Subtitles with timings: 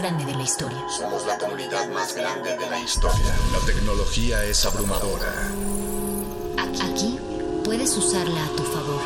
[0.00, 0.78] Grande de la historia.
[0.88, 3.34] Somos la comunidad más grande de la historia.
[3.52, 5.30] La tecnología es abrumadora.
[6.82, 7.18] Aquí
[7.64, 9.02] puedes usarla a tu favor.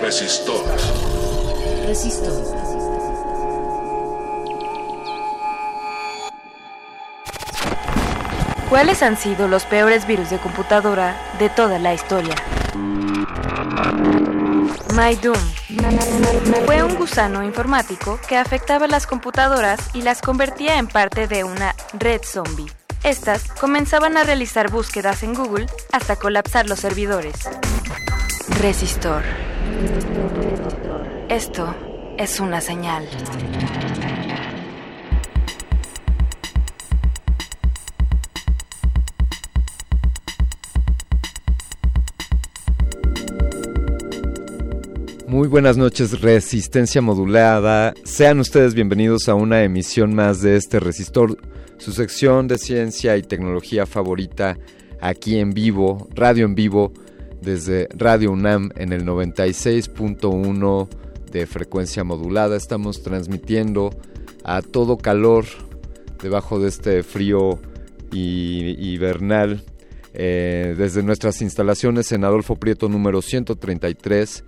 [0.00, 0.64] Resistor.
[1.86, 2.42] Resistor.
[8.70, 12.34] ¿Cuáles han sido los peores virus de computadora de toda la historia?
[14.94, 15.53] MyDoom
[16.66, 21.74] fue un gusano informático que afectaba las computadoras y las convertía en parte de una
[21.92, 22.70] red zombie.
[23.02, 27.34] Estas comenzaban a realizar búsquedas en Google hasta colapsar los servidores.
[28.60, 29.22] Resistor.
[31.28, 31.74] Esto
[32.16, 33.06] es una señal.
[45.44, 47.92] Muy buenas noches, Resistencia Modulada.
[48.02, 51.36] Sean ustedes bienvenidos a una emisión más de este Resistor,
[51.76, 54.56] su sección de ciencia y tecnología favorita
[55.02, 56.94] aquí en vivo, radio en vivo,
[57.42, 60.88] desde Radio UNAM en el 96.1
[61.30, 62.56] de frecuencia modulada.
[62.56, 63.90] Estamos transmitiendo
[64.44, 65.44] a todo calor
[66.22, 67.58] debajo de este frío
[68.12, 69.62] hibernal
[70.14, 74.42] eh, desde nuestras instalaciones en Adolfo Prieto número 133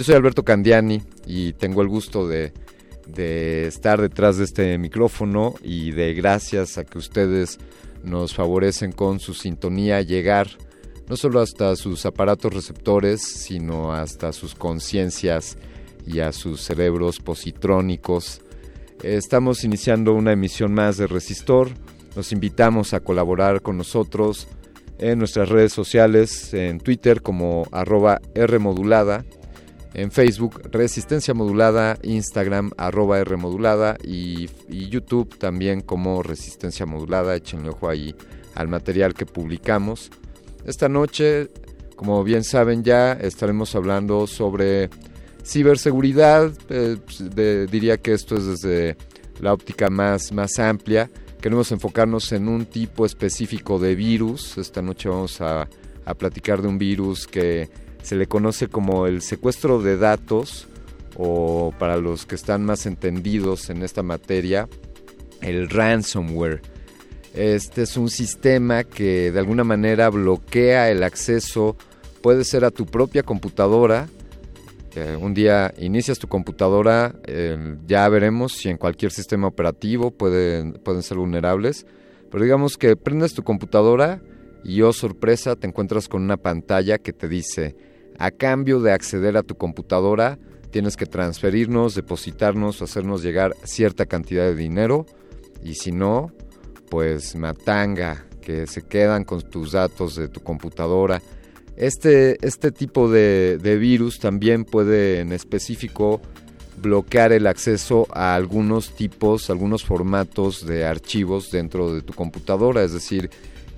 [0.00, 2.54] yo soy Alberto Candiani y tengo el gusto de,
[3.66, 7.58] estar detrás de este micrófono y de gracias a que ustedes
[8.02, 10.48] nos favorecen con su sintonía llegar
[11.06, 15.58] no solo hasta sus aparatos receptores, sino hasta sus conciencias
[16.06, 18.40] y a sus cerebros positrónicos.
[19.02, 21.68] Estamos iniciando una emisión más de Resistor.
[22.16, 24.48] Los invitamos a colaborar con nosotros
[24.98, 29.26] en nuestras redes sociales, en Twitter como arroba Rmodulada
[29.94, 33.36] en Facebook Resistencia Modulada, Instagram arroba R
[34.04, 37.34] y, YouTube también como Resistencia Modulada.
[37.34, 38.14] Échenle ojo ahí
[38.54, 40.10] al material que publicamos.
[40.64, 41.48] Esta noche,
[41.96, 44.90] como bien saben ya, estaremos hablando sobre
[45.44, 46.52] ciberseguridad.
[46.68, 48.96] Eh, pues, diría que esto es desde
[49.40, 51.10] la óptica más, más amplia.
[51.40, 54.56] Queremos enfocarnos en un tipo específico de virus.
[54.58, 55.68] Esta noche vamos a,
[56.04, 57.70] a platicar de un virus que
[58.02, 60.68] se le conoce como el secuestro de datos
[61.16, 64.68] o para los que están más entendidos en esta materia,
[65.42, 66.62] el ransomware.
[67.34, 71.76] Este es un sistema que de alguna manera bloquea el acceso,
[72.22, 74.08] puede ser a tu propia computadora.
[75.20, 77.14] un día inicias tu computadora,
[77.86, 81.86] ya veremos si en cualquier sistema operativo pueden, pueden ser vulnerables,
[82.30, 84.20] pero digamos que prendes tu computadora
[84.64, 87.76] y oh sorpresa te encuentras con una pantalla que te dice
[88.20, 90.38] a cambio de acceder a tu computadora,
[90.70, 95.06] tienes que transferirnos, depositarnos, hacernos llegar cierta cantidad de dinero.
[95.64, 96.30] Y si no,
[96.90, 101.22] pues matanga, que se quedan con tus datos de tu computadora.
[101.76, 106.20] Este, este tipo de, de virus también puede en específico
[106.76, 112.92] bloquear el acceso a algunos tipos, algunos formatos de archivos dentro de tu computadora, es
[112.92, 113.30] decir,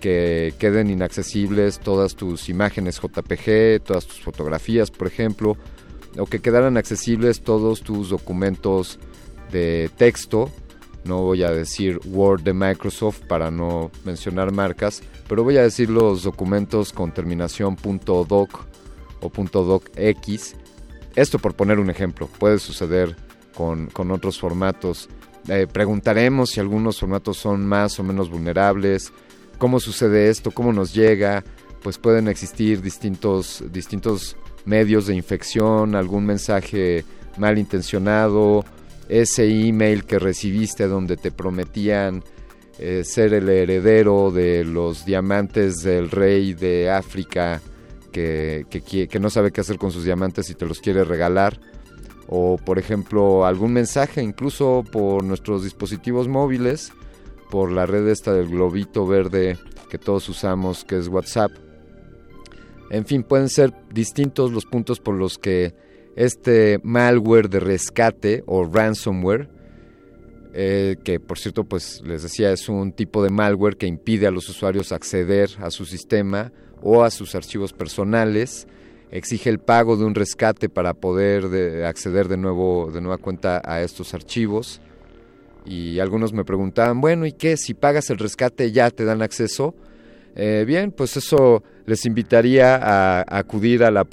[0.03, 5.57] que queden inaccesibles todas tus imágenes JPG, todas tus fotografías, por ejemplo,
[6.19, 8.99] o que quedaran accesibles todos tus documentos
[9.53, 10.51] de texto.
[11.05, 15.89] No voy a decir Word de Microsoft para no mencionar marcas, pero voy a decir
[15.89, 18.67] los documentos con terminación .doc
[19.21, 20.57] o .docx.
[21.15, 23.15] Esto por poner un ejemplo, puede suceder
[23.55, 25.09] con, otros formatos.
[25.47, 29.13] Eh, preguntaremos si algunos formatos son más o menos vulnerables,
[29.63, 31.45] cómo sucede esto, cómo nos llega,
[31.85, 37.05] pues pueden existir distintos, distintos medios de infección, algún mensaje
[37.39, 38.65] malintencionado,
[39.09, 42.25] ese email que recibiste donde te prometían
[42.81, 47.61] eh, ser el heredero de los diamantes del rey de África
[48.11, 51.61] que, que, no sabe qué hacer con sus diamantes y te los quiere regalar.
[52.27, 56.93] O por ejemplo algún mensaje incluso por nuestros dispositivos móviles
[57.53, 59.59] por la red esta del globito verde
[59.91, 61.53] que todos usamos, que es WhatsApp.
[62.89, 65.75] En fin, pueden ser distintos los puntos por los que
[66.17, 69.51] este malware de rescate o ransomware,
[70.55, 74.31] eh, que por cierto, pues les decía, es un tipo de malware que impide a
[74.31, 78.67] los usuarios acceder a su sistema o a sus archivos personales,
[79.11, 83.83] exige el pago de un rescate para poder acceder de nuevo de nueva cuenta a
[83.83, 84.81] estos archivos
[85.65, 87.57] y algunos me preguntaban, bueno, ¿y qué?
[87.57, 89.75] Si pagas el rescate ya te dan acceso.
[90.35, 94.07] Eh, bien, pues eso les invitaría a, acudir a la,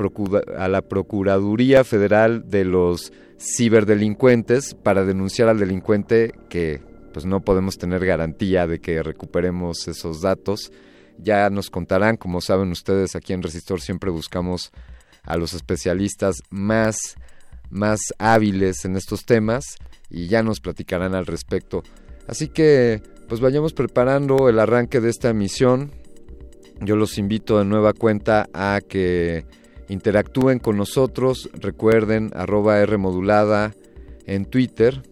[0.57, 6.81] a la Procuraduría Federal de los Ciberdelincuentes para denunciar al delincuente que
[7.13, 10.71] pues no podemos tener garantía de que recuperemos esos datos.
[11.17, 14.71] Ya nos contarán, como saben ustedes, aquí en Resistor siempre buscamos
[15.23, 17.15] a los especialistas más,
[17.69, 19.77] más hábiles en estos temas
[20.09, 21.83] y ya nos platicarán al respecto.
[22.27, 25.91] Así que pues vayamos preparando el arranque de esta emisión.
[26.81, 29.45] Yo los invito de nueva cuenta a que
[29.87, 31.49] interactúen con nosotros.
[31.53, 33.75] Recuerden arroba R modulada
[34.25, 35.03] en Twitter.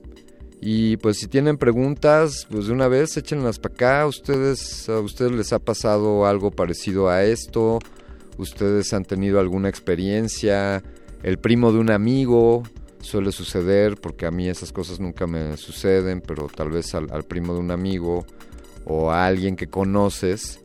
[0.60, 4.08] Y pues si tienen preguntas, pues de una vez échenlas para acá.
[4.08, 7.80] Ustedes, a ustedes les ha pasado algo parecido a esto.
[8.38, 10.82] Ustedes han tenido alguna experiencia.
[11.22, 12.64] El primo de un amigo
[13.02, 17.54] suele suceder, porque a mí esas cosas nunca me suceden, pero tal vez al, primo
[17.54, 18.26] de un amigo
[18.86, 20.62] o a alguien que conoces.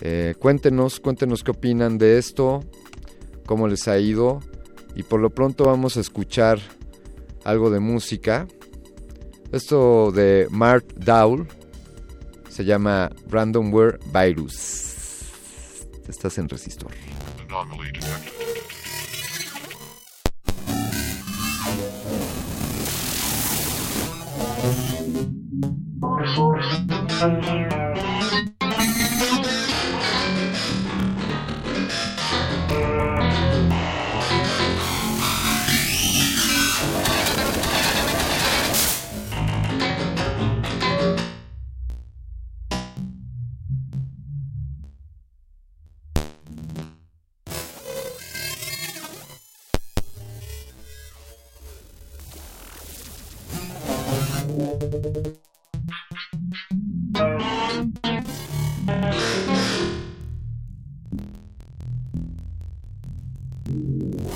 [0.00, 2.60] Eh, cuéntenos, cuéntenos qué opinan de esto,
[3.46, 4.40] cómo les ha ido
[4.94, 6.58] Y por lo pronto vamos a escuchar
[7.44, 8.46] algo de música.
[9.52, 11.46] Esto de Mark Dowell
[12.48, 14.96] se llama Randomware Virus.
[16.08, 16.90] Estás en Resistor.
[63.68, 64.35] Ooh.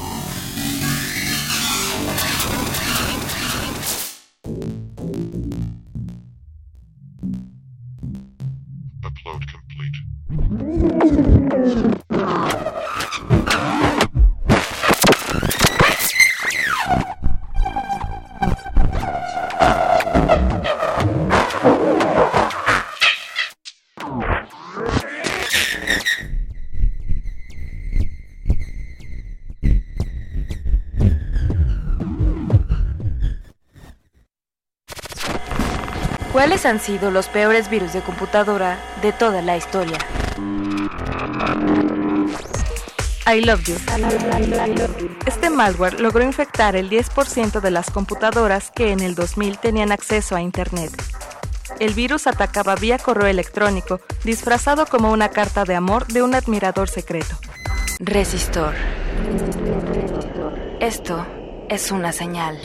[36.61, 39.97] ¿Cuáles han sido los peores virus de computadora de toda la historia?
[43.27, 43.77] I Love You.
[45.25, 50.37] Este malware logró infectar el 10% de las computadoras que en el 2000 tenían acceso
[50.37, 50.93] a Internet.
[51.79, 56.91] El virus atacaba vía correo electrónico, disfrazado como una carta de amor de un admirador
[56.91, 57.39] secreto.
[58.01, 58.75] Resistor.
[60.79, 61.27] Esto
[61.71, 62.59] es una señal.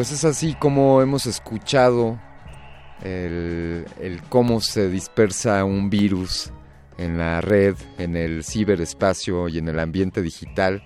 [0.00, 2.18] Pues es así como hemos escuchado
[3.04, 3.84] el,
[4.30, 6.54] cómo se dispersa un virus
[6.96, 10.82] en la red, en el ciberespacio y en el ambiente digital.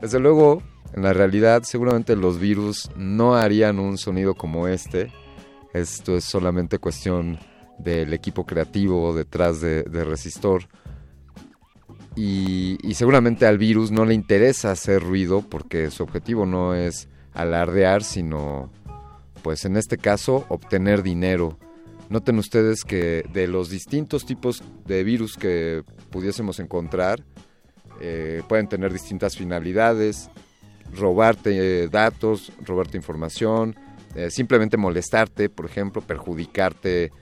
[0.00, 0.62] Desde luego,
[0.94, 5.12] en la realidad, seguramente los virus no harían un sonido como este.
[5.74, 7.40] Esto es solamente cuestión
[7.80, 10.62] del equipo creativo detrás de, Resistor.
[12.14, 18.02] y seguramente al virus no le interesa hacer ruido porque su objetivo no es alardear,
[18.02, 18.70] sino,
[19.42, 21.56] pues en este caso, obtener dinero.
[22.10, 27.22] Noten ustedes que de los distintos tipos de virus que pudiésemos encontrar,
[28.00, 30.30] eh, pueden tener distintas finalidades,
[30.94, 33.76] robarte eh, datos, robarte información,
[34.14, 37.12] eh, simplemente molestarte, por ejemplo, perjudicarte,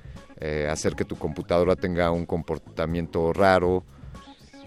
[0.68, 3.87] hacer que tu computadora tenga un comportamiento raro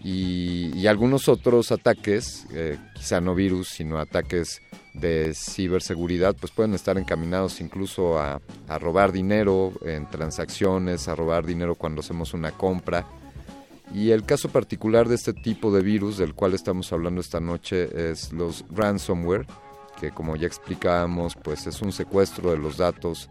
[0.03, 2.48] y, algunos otros ataques,
[2.96, 4.62] quizá no virus, sino ataques
[4.94, 8.41] de ciberseguridad pues pueden estar encaminados incluso a,
[8.79, 13.06] robar dinero en transacciones, a robar dinero cuando hacemos una compra.
[13.94, 18.12] Y el caso particular de este tipo de virus del cual estamos hablando esta noche
[18.12, 19.48] es los ransomware,
[20.00, 23.29] que como ya explicábamos pues es un secuestro de los datos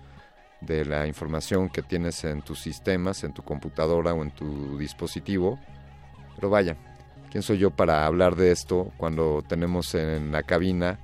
[0.60, 5.60] de la información que tienes en tus sistemas, en tu computadora o en tu dispositivo.
[6.38, 6.76] Pero vaya,
[7.30, 11.00] ¿quién soy yo para hablar de esto cuando tenemos en la cabina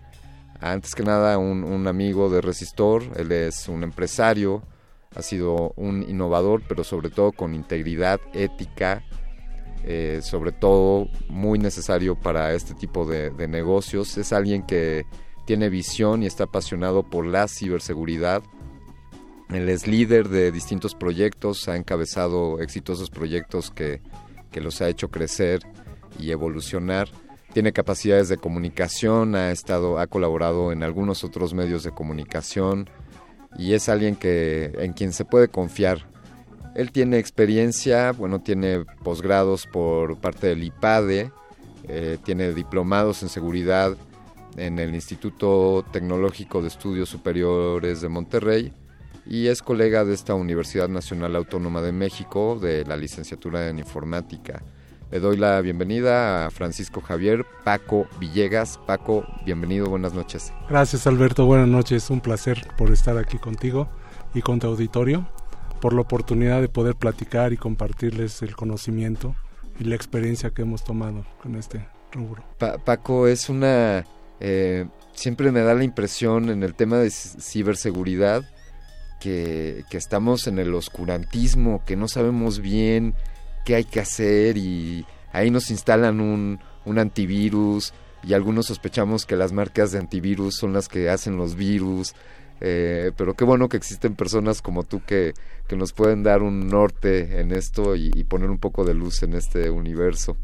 [0.64, 4.62] antes que nada, un, amigo de Resistor, él es un empresario,
[5.14, 9.04] ha sido un innovador, pero sobre todo con integridad ética,
[9.84, 14.16] eh, sobre todo muy necesario para este tipo de, negocios.
[14.16, 15.04] Es alguien que
[15.44, 18.42] tiene visión y está apasionado por la ciberseguridad.
[19.50, 24.00] Él es líder de distintos proyectos, ha encabezado exitosos proyectos que,
[24.54, 25.62] que los ha hecho crecer
[26.16, 27.08] y evolucionar
[27.52, 32.88] tiene capacidades de comunicación, ha estado, ha colaborado en algunos otros medios de comunicación
[33.58, 36.08] y es alguien que en quien se puede confiar.
[36.76, 41.32] Él tiene experiencia, bueno, tiene posgrados por parte del IPADE,
[41.88, 43.96] eh, tiene diplomados en seguridad
[44.56, 48.72] en el Instituto Tecnológico de Estudios Superiores de Monterrey
[49.26, 54.62] y es colega de esta Universidad Nacional Autónoma de México de la licenciatura en informática.
[55.10, 58.78] Le doy la bienvenida a Francisco Javier Paco Villegas.
[58.86, 60.52] Paco, bienvenido, buenas noches.
[60.68, 62.10] Gracias Alberto, buenas noches.
[62.10, 63.88] Un placer por estar aquí contigo
[64.34, 65.28] y con tu auditorio,
[65.80, 69.36] por la oportunidad de poder platicar y compartirles el conocimiento
[69.78, 72.44] y la experiencia que hemos tomado con este rubro.
[72.84, 74.04] Paco, es una...
[74.40, 78.44] Eh, siempre me da la impresión en el tema de ciberseguridad
[79.24, 83.14] que, estamos en el oscurantismo, que no sabemos bien
[83.64, 89.36] qué hay que hacer y ahí nos instalan un, un antivirus y algunos sospechamos que
[89.36, 92.14] las marcas de antivirus son las que hacen los virus.
[92.60, 95.34] Eh, pero qué bueno que existen personas como tú que,
[95.66, 99.34] que nos pueden dar un norte en esto y, poner un poco de luz en
[99.34, 100.36] este universo.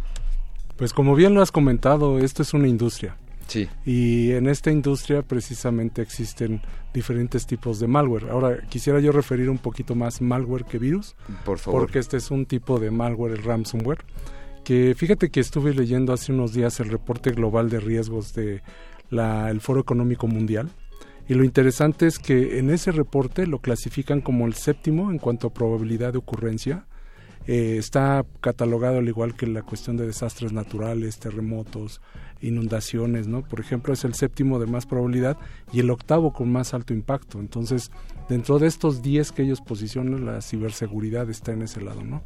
[0.76, 3.16] Pues como bien lo has comentado, esto es una industria.
[3.50, 3.69] Sí.
[3.85, 6.62] Y en esta industria precisamente existen
[6.95, 8.30] diferentes tipos de malware.
[8.30, 11.16] Ahora quisiera yo referir un poquito más malware que virus.
[11.45, 11.83] Por favor.
[11.83, 14.04] Porque este es un tipo de malware, el ransomware
[14.64, 18.62] que fíjate que estuve leyendo hace unos días el reporte global de riesgos de
[19.09, 20.71] la, el Foro Económico Mundial
[21.30, 25.47] y lo interesante es que en ese reporte lo clasifican como el séptimo en cuanto
[25.47, 26.87] a probabilidad de ocurrencia.
[27.47, 32.00] Eh, está catalogado al igual que la cuestión de desastres naturales, terremotos,
[32.40, 33.42] inundaciones, ¿no?
[33.42, 35.37] Por ejemplo, es el séptimo de más probabilidad
[35.73, 37.38] y el octavo con más alto impacto.
[37.40, 37.90] Entonces,
[38.28, 42.23] dentro de estos 10 que ellos posicionan, la ciberseguridad está en ese lado, ¿no?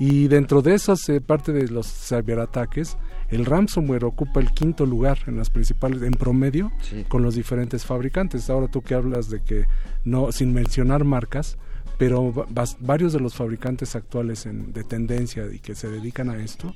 [0.00, 2.96] Y dentro de esas eh, parte de los ciberataques,
[3.30, 7.04] el ransomware ocupa el quinto lugar en las principales, en promedio, Sí.
[7.08, 8.48] con los diferentes fabricantes.
[8.48, 9.66] Ahora tú que hablas de que
[10.04, 11.58] no, sin mencionar marcas,
[11.98, 12.46] pero va-
[12.78, 16.72] varios de los fabricantes actuales en- de tendencia y que se dedican a esto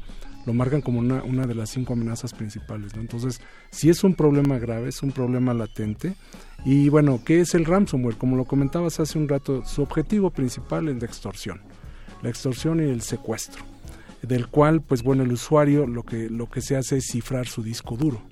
[0.46, 2.94] lo marcan como una, de las cinco amenazas principales.
[2.94, 6.14] Entonces, si es un problema grave, es un problema latente.
[6.64, 8.16] Y bueno, ¿qué es el ransomware?
[8.16, 11.60] Como lo comentabas hace un rato, su objetivo principal es la extorsión.
[12.22, 13.64] La extorsión y el secuestro.
[14.22, 17.62] Del cual, pues bueno, el usuario lo que, lo que se hace es cifrar su
[17.62, 18.22] disco duro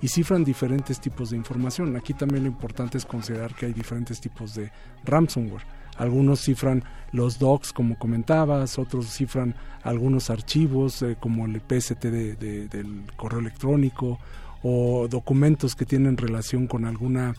[0.00, 1.96] y cifran diferentes tipos de información.
[1.96, 4.70] Aquí también lo importante es considerar que hay diferentes tipos de
[5.04, 5.64] ransomware.
[5.98, 12.36] Algunos cifran los docs, como comentabas, otros cifran algunos archivos, eh, como el PST de-
[12.36, 14.18] de- del correo electrónico,
[14.62, 17.34] o documentos que tienen relación con alguna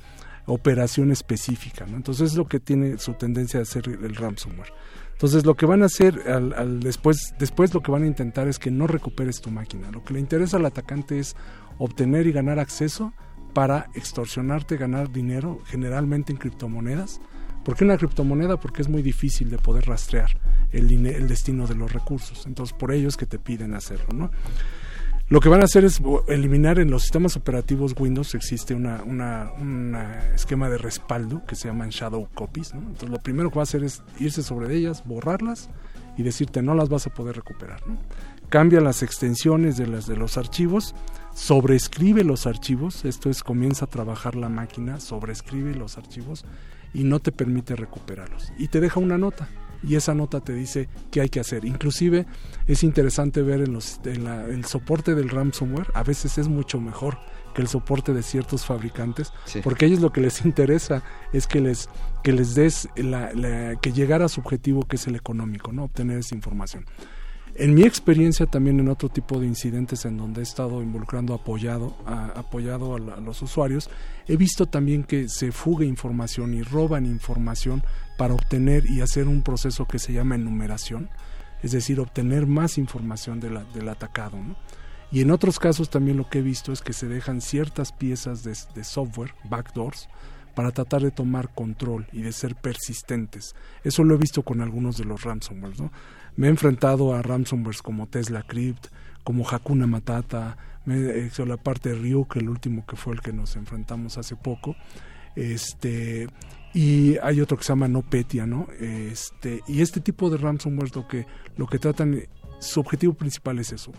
[0.46, 1.86] operación específica.
[1.88, 4.72] Entonces es lo que tiene su tendencia a hacer el ransomware.
[5.12, 6.24] Entonces lo que van a hacer
[6.80, 9.92] después, después lo que van a intentar es que no recuperes tu máquina.
[9.92, 11.36] Lo que le interesa al atacante es
[11.78, 13.14] obtener y ganar acceso
[13.54, 17.20] para extorsionarte, ganar dinero, generalmente en criptomonedas.
[17.64, 18.58] ¿Por qué una criptomoneda?
[18.58, 20.30] Porque es muy difícil de poder rastrear
[20.72, 22.46] el, el destino de los recursos.
[22.46, 24.32] Entonces por ello es que te piden hacerlo, ¿no?
[25.30, 29.52] Lo que van a hacer es eliminar en los sistemas operativos Windows existe una, una,
[29.62, 32.74] una esquema de respaldo que se llaman shadow copies.
[32.74, 32.80] ¿no?
[32.80, 35.70] Entonces lo primero que va a hacer es irse sobre ellas, borrarlas
[36.18, 37.88] y decirte no las vas a poder recuperar.
[37.88, 37.98] ¿no?
[38.50, 40.96] Cambia las extensiones de, las, de los archivos,
[41.36, 46.44] sobreescribe los archivos, esto es comienza a trabajar la máquina, sobreescribe los archivos
[46.94, 48.52] y no te permite recuperarlos.
[48.58, 49.48] Y te deja una nota
[49.82, 51.64] y esa nota te dice qué hay que hacer.
[51.66, 52.26] Inclusive
[52.68, 56.82] es interesante ver en, los, en la- el soporte del ransomware, a veces es mucho
[56.82, 57.18] mejor
[57.56, 59.62] que el soporte de ciertos fabricantes, Sí.
[59.64, 61.02] porque a ellos lo que les interesa
[61.34, 61.90] es que les,
[62.24, 65.86] que les des la, la- que llegar a su objetivo que es el económico, ¿no?
[65.86, 66.86] obtener esa información.
[67.62, 71.94] En mi experiencia también en otro tipo de incidentes en donde he estado involucrando apoyado
[72.06, 73.90] a, apoyado a, los usuarios,
[74.30, 77.84] he visto también que se fuga información y roban información
[78.18, 81.10] para obtener y hacer un proceso que se llama enumeración,
[81.62, 84.38] es decir, obtener más información de la- del atacado.
[85.12, 88.42] Y en otros casos también lo que he visto es que se dejan ciertas piezas
[88.44, 90.08] de, software, backdoors,
[90.56, 93.54] para tratar de tomar control y de ser persistentes.
[93.84, 95.80] Eso lo he visto con algunos de los ransomwares.
[95.80, 95.92] ¿no?
[96.40, 98.88] Me he enfrentado a ransomwares como Tesla Crypt,
[99.26, 103.20] como Hakuna Matata, me he hecho la parte de Ryuk, el último que fue el
[103.20, 104.78] que nos enfrentamos hace poco.
[105.36, 106.30] Este,
[106.74, 108.68] y hay otro que se llama NoPetya, ¿no?
[108.80, 112.24] Este, y este tipo de ransomware lo que, lo que tratan,
[112.60, 113.92] su objetivo principal es eso,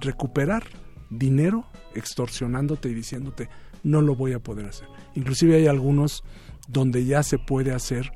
[0.00, 0.62] recuperar
[1.10, 3.48] dinero extorsionándote y diciéndote
[3.82, 4.86] no lo voy a poder hacer.
[5.16, 6.22] Inclusive hay algunos
[6.68, 8.12] donde ya se puede hacer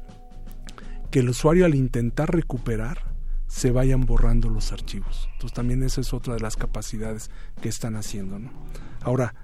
[1.13, 3.13] que el usuario al intentar recuperar
[3.47, 5.29] se vayan borrando los archivos.
[5.35, 8.39] Entonces también esa es otra de las capacidades que están haciendo.
[8.39, 8.51] ¿no?
[9.03, 9.35] Ahora,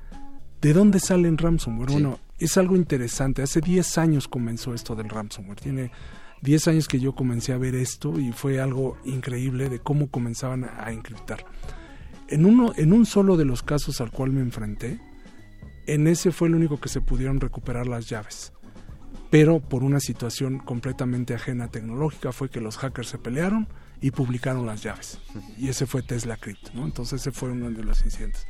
[0.63, 1.91] ¿de dónde sale el ransomware?
[1.91, 1.95] Sí.
[1.95, 3.43] Bueno, es algo interesante.
[3.43, 5.61] Hace 10 años comenzó esto del ransomware.
[5.61, 5.91] Tiene
[6.41, 10.65] 10 años que yo comencé a ver esto y fue algo increíble de cómo comenzaban
[10.65, 11.45] a, a encriptar.
[12.29, 14.99] En, uno, en un solo de los casos al cual me enfrenté,
[15.87, 18.55] en ese fue el único que se pudieron recuperar las llaves.
[19.31, 23.69] Pero por una situación completamente ajena tecnológica fue que los hackers se pelearon
[24.01, 25.21] y publicaron las llaves.
[25.59, 26.85] Y ese fue Tesla Crypt, ¿no?
[26.85, 28.47] Entonces ese fue uno de los incidentes.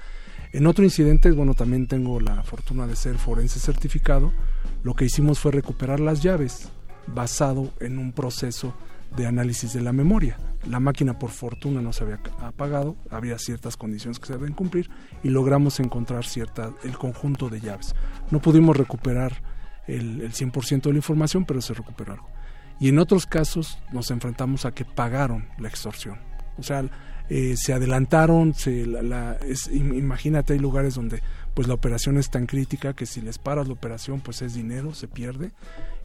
[0.53, 4.33] En otro incidente, bueno, también tengo la fortuna de ser forense certificado.
[4.83, 6.71] Lo que hicimos fue recuperar las llaves
[7.07, 8.75] basado en un proceso
[9.17, 10.38] de análisis de la memoria.
[10.67, 14.91] La máquina por fortuna no se había apagado, había ciertas condiciones que se deben cumplir
[15.23, 17.95] y logramos encontrar cierta el conjunto de llaves.
[18.31, 19.43] No pudimos recuperar
[19.88, 22.29] el, el 100% de la información, pero se recuperó algo.
[22.81, 26.18] Y en otros casos nos enfrentamos a que pagaron la extorsión.
[26.59, 26.85] O sea,
[27.31, 29.38] eh, se adelantaron, se, la, la,
[29.72, 31.22] imagínate, hay lugares donde
[31.53, 34.94] pues la operación es tan crítica que si les paras la operación pues es dinero,
[34.94, 35.51] se pierde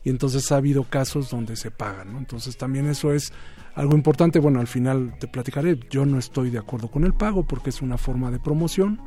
[0.04, 2.18] y entonces ha habido casos donde se pagan.
[2.18, 3.32] Entonces también eso es
[3.74, 7.44] algo importante, bueno, al final te platicaré, yo no estoy de acuerdo con el pago
[7.44, 9.00] porque es una forma de promoción,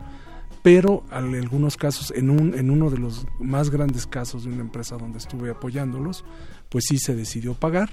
[0.67, 4.63] pero en algunos casos, en, un, en uno de los más grandes casos de una
[4.63, 6.25] empresa donde estuve apoyándolos,
[6.69, 7.91] pues sí se decidió pagar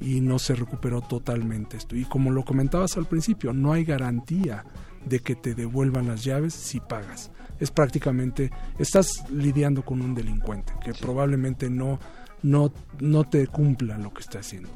[0.00, 1.94] y no se recuperó totalmente esto.
[1.94, 4.64] Y como lo comentabas al principio, no hay garantía
[5.04, 7.32] de que te devuelvan las llaves si pagas.
[7.60, 10.98] Es prácticamente, estás lidiando con un delincuente que sí.
[11.02, 12.00] probablemente no,
[12.42, 14.70] no, no te cumpla lo que está haciendo.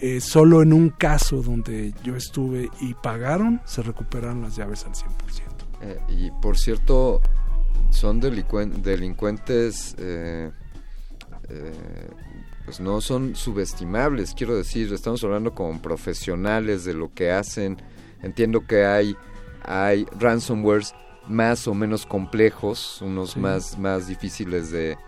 [0.00, 4.92] Eh, solo en un caso donde yo estuve y pagaron, se recuperaron las llaves al
[4.92, 5.47] 100%.
[5.80, 7.20] Eh, y por cierto,
[7.90, 10.50] son delincuentes, delincuentes eh,
[12.68, 17.78] pues no son subestimables, quiero decir, estamos hablando con profesionales de lo que hacen.
[18.22, 19.16] Entiendo que hay,
[19.62, 20.94] hay ransomwares
[21.26, 23.40] más o menos complejos, unos sí.
[23.40, 24.98] más, más difíciles de,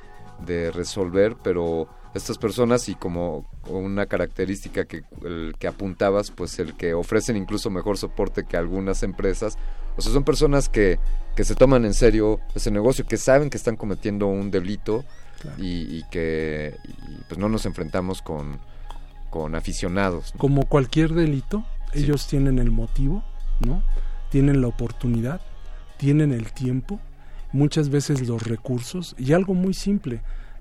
[0.46, 6.74] de, resolver, pero estas personas y como una característica que, el que apuntabas, pues el
[6.74, 9.56] que ofrecen incluso mejor soporte que algunas empresas,
[9.96, 10.98] o sea, son personas que,
[11.36, 15.04] que se toman en serio ese negocio, que saben que están cometiendo un delito,
[15.40, 15.56] Claro.
[15.58, 18.58] Y, y, que y pues no nos enfrentamos con,
[19.30, 20.34] con aficionados.
[20.34, 20.38] ¿no?
[20.38, 22.00] Como cualquier delito, sí.
[22.00, 23.24] ellos tienen el motivo,
[23.60, 23.82] ¿no?
[24.28, 25.40] Tienen la oportunidad,
[25.96, 27.00] tienen el tiempo,
[27.52, 30.20] muchas veces los recursos y algo muy simple.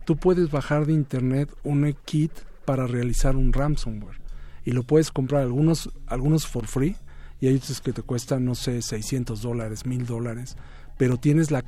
[0.10, 2.32] Tú puedes bajar de internet un kit
[2.66, 4.20] para realizar un ransomware
[4.66, 6.96] y lo puedes comprar algunos algunos for free
[7.40, 10.58] y hay otros que te cuestan no sé 600 dólares, 1000 dólares,
[10.98, 11.64] pero tienes la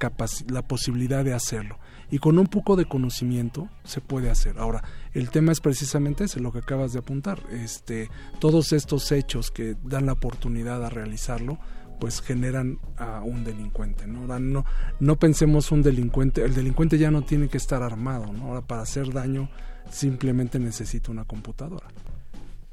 [0.47, 1.77] la posibilidad de hacerlo
[2.09, 4.57] y con un poco de conocimiento se puede hacer.
[4.57, 7.43] Ahora, el tema es precisamente ese, lo que acabas de apuntar.
[7.51, 11.59] Este, todos estos hechos que dan la oportunidad a realizarlo,
[12.01, 14.21] pues generan a un delincuente, ¿no?
[14.21, 14.65] Ahora, no,
[14.99, 18.47] no pensemos un delincuente, el delincuente ya no tiene que estar armado, ¿no?
[18.47, 19.51] Ahora, para hacer daño
[19.91, 21.85] simplemente necesita una computadora.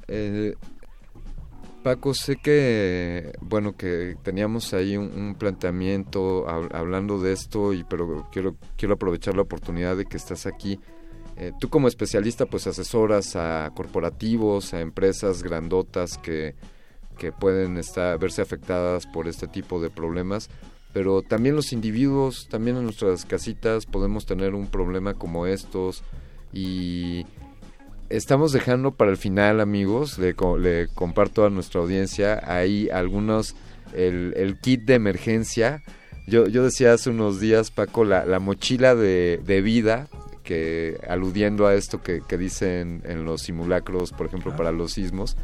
[0.07, 0.55] Eh,
[1.83, 8.27] Paco, sé que, bueno, que teníamos ahí un, planteamiento hab, hablando de esto, y pero
[8.31, 10.79] quiero, quiero aprovechar la oportunidad de que estás aquí.
[11.37, 16.55] Eh, tú como especialista, pues asesoras a corporativos, a empresas grandotas que,
[17.19, 20.49] que pueden estar, verse afectadas por este tipo de problemas,
[20.93, 26.03] pero también los individuos, también en nuestras casitas podemos tener un problema como estos
[26.51, 27.25] y
[28.09, 33.55] estamos dejando para el final, amigos, le, le, comparto a nuestra audiencia ahí algunos,
[33.93, 35.83] el, el kit de emergencia.
[36.27, 40.07] Yo, yo, decía hace unos días, Paco, la, la mochila de, de, vida,
[40.43, 45.37] que aludiendo a esto que, que dicen en los simulacros, por ejemplo, para los sismos.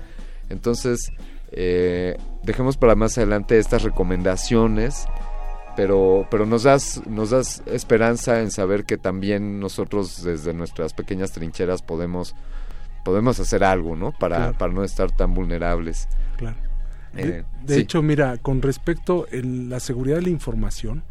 [0.49, 1.11] Entonces,
[1.57, 5.07] eh, dejemos para más adelante estas recomendaciones
[5.77, 11.31] pero pero nos das nos das esperanza en saber que también nosotros desde nuestras pequeñas
[11.31, 12.35] trincheras podemos
[13.05, 14.57] podemos hacer algo no para claro.
[14.57, 16.57] para no estar tan vulnerables claro
[17.13, 17.81] de, eh, de sí.
[17.81, 21.03] hecho mira con respecto en la seguridad de la información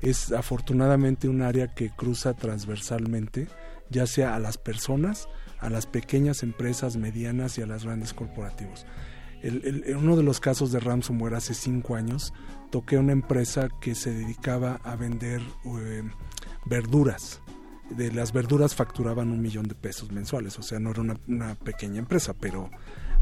[0.00, 3.48] es afortunadamente un área que cruza transversalmente
[3.90, 5.28] ya sea a las personas
[5.60, 8.86] a las pequeñas empresas medianas y a las grandes corporativos
[9.44, 12.32] el, el, en uno de los casos de ransomware hace cinco años
[12.70, 16.02] toqué una empresa que se dedicaba a vender eh,
[16.64, 17.40] verduras.
[17.90, 21.54] De las verduras facturaban un millón de pesos mensuales, o sea, no era una, una,
[21.56, 22.70] pequeña empresa, pero,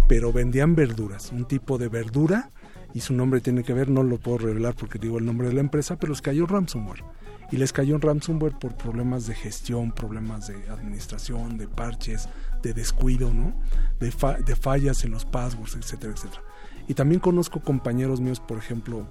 [0.09, 2.53] pero vendían verduras, un tipo de verdura,
[2.95, 5.55] y su nombre tiene que ver, no lo puedo revelar porque digo el nombre de
[5.55, 7.03] la empresa, pero les cayó ransomware.
[7.51, 12.29] Y les cayó un ransomware por problemas de gestión, problemas de administración, de parches,
[12.63, 13.55] de descuido, ¿no?
[14.01, 14.13] de,
[14.45, 16.43] de fallas en los passwords, etcétera, etcétera.
[16.89, 19.07] Y también conozco compañeros míos, por ejemplo,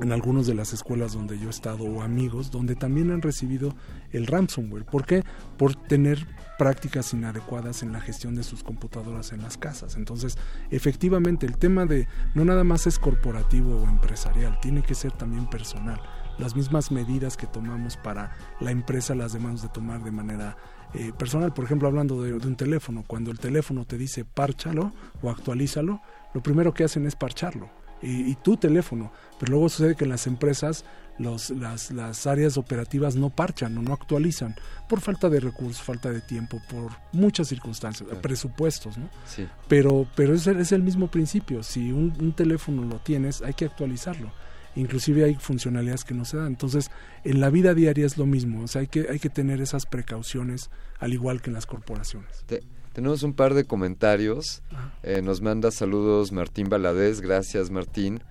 [0.00, 3.74] en algunas de las escuelas donde yo he estado o amigos donde también han recibido
[4.12, 4.84] el ransomware.
[4.84, 5.24] ¿Por qué?
[5.56, 6.26] Por tener
[6.58, 9.96] prácticas inadecuadas en la gestión de sus computadoras en las casas.
[9.96, 10.36] Entonces,
[10.70, 15.48] efectivamente, el tema de no nada más es corporativo o empresarial, tiene que ser también
[15.48, 16.00] personal.
[16.38, 20.56] Las mismas medidas que tomamos para la empresa las debemos de tomar de manera
[20.96, 21.52] eh, personal.
[21.52, 26.00] Por ejemplo, hablando de, de un teléfono, cuando el teléfono te dice párchalo o actualízalo,
[26.34, 27.70] lo primero que hacen es parcharlo
[28.02, 29.12] y, y, tu teléfono.
[29.38, 30.84] Pero luego sucede que en las empresas
[31.18, 34.54] los, las, las, áreas operativas no parchan o no actualizan
[34.88, 38.22] por falta de recursos, falta de tiempo, por muchas circunstancias, claro.
[38.22, 39.08] presupuestos, ¿no?
[39.24, 39.46] Sí.
[39.68, 41.62] Pero, pero es, el, es el mismo principio.
[41.62, 44.30] Si un, un, teléfono lo tienes, hay que actualizarlo.
[44.76, 46.48] Inclusive hay funcionalidades que no se dan.
[46.48, 46.90] Entonces,
[47.24, 49.86] en la vida diaria es lo mismo, o sea, hay que, hay que tener esas
[49.86, 52.44] precauciones, al igual que en las corporaciones.
[52.92, 54.62] tenemos un par de comentarios.
[55.02, 58.22] Eh, nos manda saludos Martín Baladés, gracias Martín.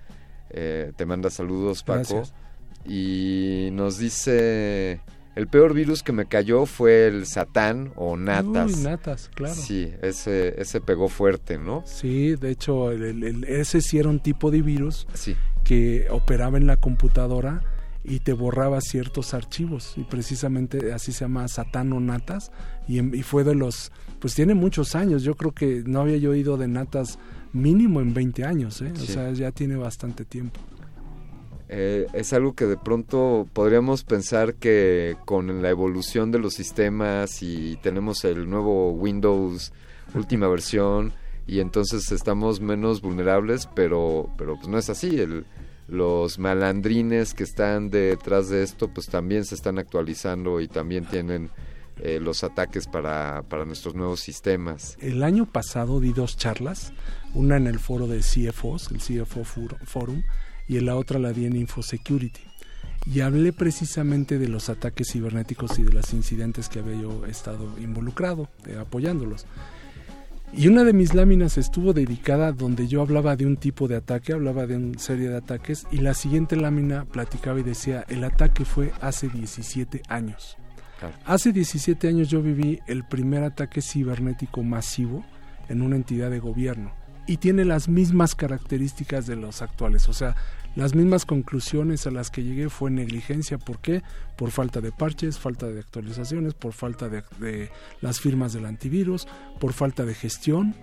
[0.50, 2.22] Eh, te manda saludos Paco.
[2.88, 5.00] Y nos dice
[5.36, 8.74] el peor virus que me cayó fue el Satán o Natas.
[8.74, 9.54] Uy, Natas, claro.
[9.54, 11.82] Sí, ese, ese pegó fuerte, ¿no?
[11.84, 15.36] Sí, de hecho, el, ese sí era un tipo de virus sí.
[15.66, 17.60] Que operaba en la computadora
[18.04, 19.94] y te borraba ciertos archivos.
[19.96, 22.52] Y precisamente así se llama Satán o Natas.
[22.86, 23.90] Y, y fue de los.
[24.20, 25.24] Pues tiene muchos años.
[25.24, 27.18] Yo creo que no había yo oído de Natas
[27.52, 28.92] mínimo en 20 años, ¿eh?
[28.92, 30.60] O sea, ya tiene bastante tiempo.
[31.68, 37.42] Eh, es algo que de pronto podríamos pensar que con la evolución de los sistemas
[37.42, 39.72] y tenemos el nuevo Windows
[40.14, 41.12] última versión
[41.46, 45.18] y entonces estamos menos vulnerables, pero, pero pues no es así.
[45.88, 51.50] Los malandrines que están detrás de esto pues también se están actualizando y también tienen
[51.98, 54.98] eh, los ataques para, para nuestros nuevos sistemas.
[55.00, 56.92] El año pasado di dos charlas,
[57.32, 60.22] una en el foro de CFOs, el CFO Forum,
[60.68, 62.42] y la otra la di en InfoSecurity.
[63.06, 67.78] Y hablé precisamente de los ataques cibernéticos y de los incidentes que había yo estado
[67.78, 69.46] involucrado, eh, apoyándolos.
[70.52, 74.32] Y una de mis láminas estuvo dedicada donde yo hablaba de un tipo de ataque,
[74.32, 78.64] hablaba de una serie de ataques, y la siguiente lámina platicaba y decía, el ataque
[78.64, 80.56] fue hace 17 años.
[81.26, 85.24] Hace 17 años yo viví el primer ataque cibernético masivo
[85.68, 86.92] en una entidad de gobierno
[87.26, 90.08] y tiene las mismas características de los actuales.
[90.08, 90.36] O sea,
[90.76, 93.56] las mismas conclusiones a las que llegué fue negligencia.
[93.56, 94.02] ¿Por qué?
[94.36, 97.70] Por falta de parches, falta de actualizaciones, por falta de,
[98.02, 99.26] las firmas del antivirus,
[99.58, 100.76] por falta de gestión,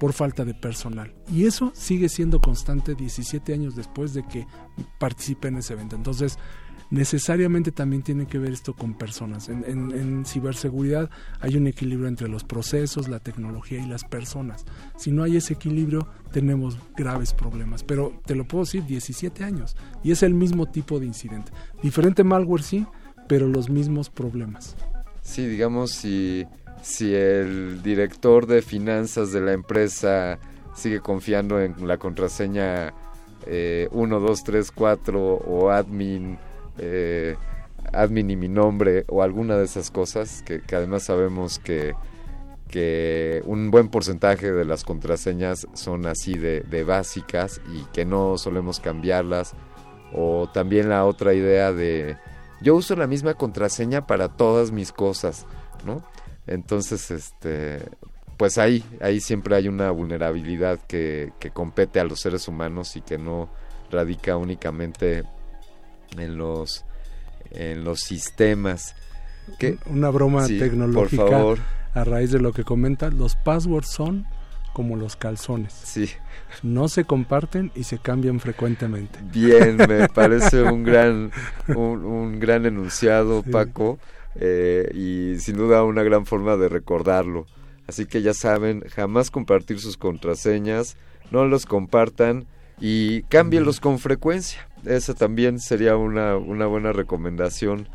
[0.00, 1.14] por falta de personal.
[1.32, 4.46] Y eso sigue siendo constante 17 años después de que
[4.98, 5.94] participé en ese evento.
[5.94, 6.38] Entonces,
[6.90, 9.48] necesariamente también tiene que ver esto con personas.
[9.48, 14.64] En, ciberseguridad hay un equilibrio entre los procesos, la tecnología y las personas.
[14.96, 17.82] Si no hay ese equilibrio, tenemos graves problemas.
[17.82, 19.76] Pero te lo puedo decir, 17 años.
[20.02, 21.52] Y es el mismo tipo de incidente.
[21.82, 22.86] Diferente malware, sí,
[23.28, 24.76] pero los mismos problemas.
[25.22, 26.46] Sí, digamos, si,
[26.82, 30.38] si el director de finanzas de la empresa
[30.74, 32.92] sigue confiando en la contraseña
[33.46, 36.38] eh, 1, 2, 3, 4 o admin
[36.78, 37.36] eh,
[37.92, 41.94] admin y mi nombre o alguna de esas cosas que, además sabemos que,
[42.68, 48.80] que un buen porcentaje de las contraseñas son así de, básicas y que no solemos
[48.80, 49.54] cambiarlas.
[50.12, 52.16] O también la otra idea de
[52.62, 55.46] yo uso la misma contraseña para todas mis cosas
[55.84, 56.02] no
[56.46, 57.82] entonces este
[58.38, 63.02] pues ahí ahí siempre hay una vulnerabilidad que, que compete a los seres humanos y
[63.02, 63.50] que no
[63.90, 65.24] radica únicamente
[66.16, 66.84] en los
[67.50, 68.94] en los sistemas.
[69.86, 71.54] Una broma tecnológica
[71.94, 74.26] a raíz de lo que comenta, los passwords son
[74.74, 75.72] como los calzones.
[75.72, 76.10] Sí.
[76.62, 79.18] No se comparten y se cambian frecuentemente.
[79.32, 81.30] Bien, me parece un gran,
[81.74, 83.98] un, gran enunciado, Paco,
[84.34, 87.46] eh, y sin duda una gran forma de recordarlo.
[87.86, 90.98] Así que ya saben, jamás compartir sus contraseñas,
[91.30, 92.46] no los compartan
[92.78, 94.68] y cámbienlos con frecuencia.
[94.86, 97.88] Esa también sería una, una buena recomendación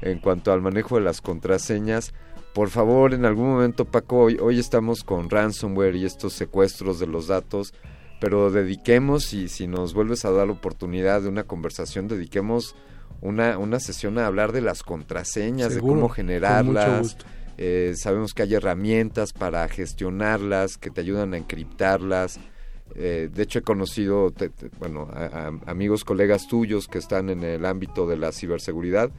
[0.00, 2.14] en cuanto al manejo de las contraseñas.
[2.54, 7.06] Por favor, en algún momento, Paco, hoy, hoy estamos con ransomware y estos secuestros de
[7.06, 7.74] los datos,
[8.20, 12.76] pero dediquemos, y si nos vuelves a dar la oportunidad de una conversación, dediquemos
[13.20, 17.18] una, una sesión a hablar de las contraseñas, de cómo generarlas.
[17.58, 22.38] Eh, sabemos que hay herramientas para gestionarlas, que te ayudan a encriptarlas
[22.98, 24.32] eh, de hecho, he conocido,
[24.78, 25.10] bueno,
[25.66, 29.10] amigos, colegas tuyos que están en el ámbito de la ciberseguridad,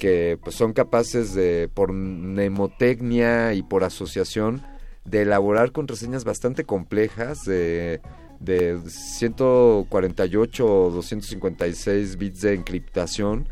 [0.00, 4.62] que pues, son capaces de, por mnemotecnia y por asociación,
[5.04, 8.00] de elaborar contraseñas bastante complejas, de,
[8.40, 13.48] de 148 o 256 bits de encriptación,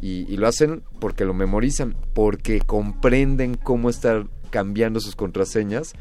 [0.00, 5.94] y, y lo hacen porque lo memorizan, porque comprenden cómo estar cambiando sus contraseñas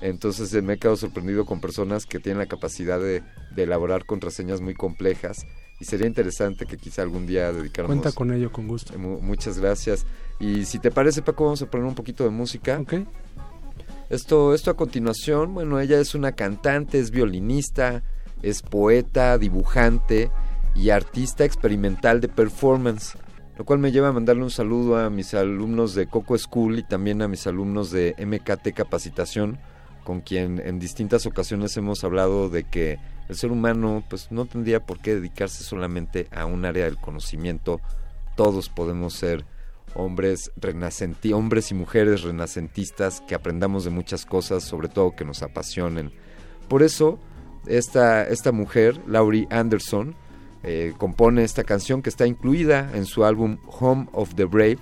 [0.00, 3.22] entonces me he quedado sorprendido con personas que tienen la capacidad de,
[3.56, 5.44] elaborar contraseñas muy complejas
[5.80, 7.96] y sería interesante que quizá algún día dedicáramos...
[7.96, 8.96] Cuenta con ello, con gusto.
[8.98, 10.06] muchas gracias.
[10.38, 12.78] Y si te parece, Paco, vamos a poner un poquito de música.
[12.78, 12.94] Ok.
[14.10, 18.02] Esto, esto a continuación, bueno, ella es una cantante, es violinista,
[18.42, 20.30] es poeta, dibujante
[20.74, 23.18] y artista experimental de performance,
[23.58, 26.82] lo cual me lleva a mandarle un saludo a mis alumnos de Coco School y
[26.84, 29.58] también a mis alumnos de MKT Capacitación,
[30.08, 34.80] con quien en distintas ocasiones hemos hablado de que el ser humano pues no tendría
[34.86, 37.82] por qué dedicarse solamente a un área del conocimiento.
[38.34, 39.44] Todos podemos ser
[39.94, 45.42] hombres renacenti hombres y mujeres renacentistas que aprendamos de muchas cosas, sobre todo que nos
[45.42, 46.10] apasionen.
[46.68, 47.18] Por eso
[47.66, 50.16] esta, esta mujer, Laurie Anderson,
[50.62, 54.78] eh, compone esta canción que está incluida en su álbum Home of the Brave,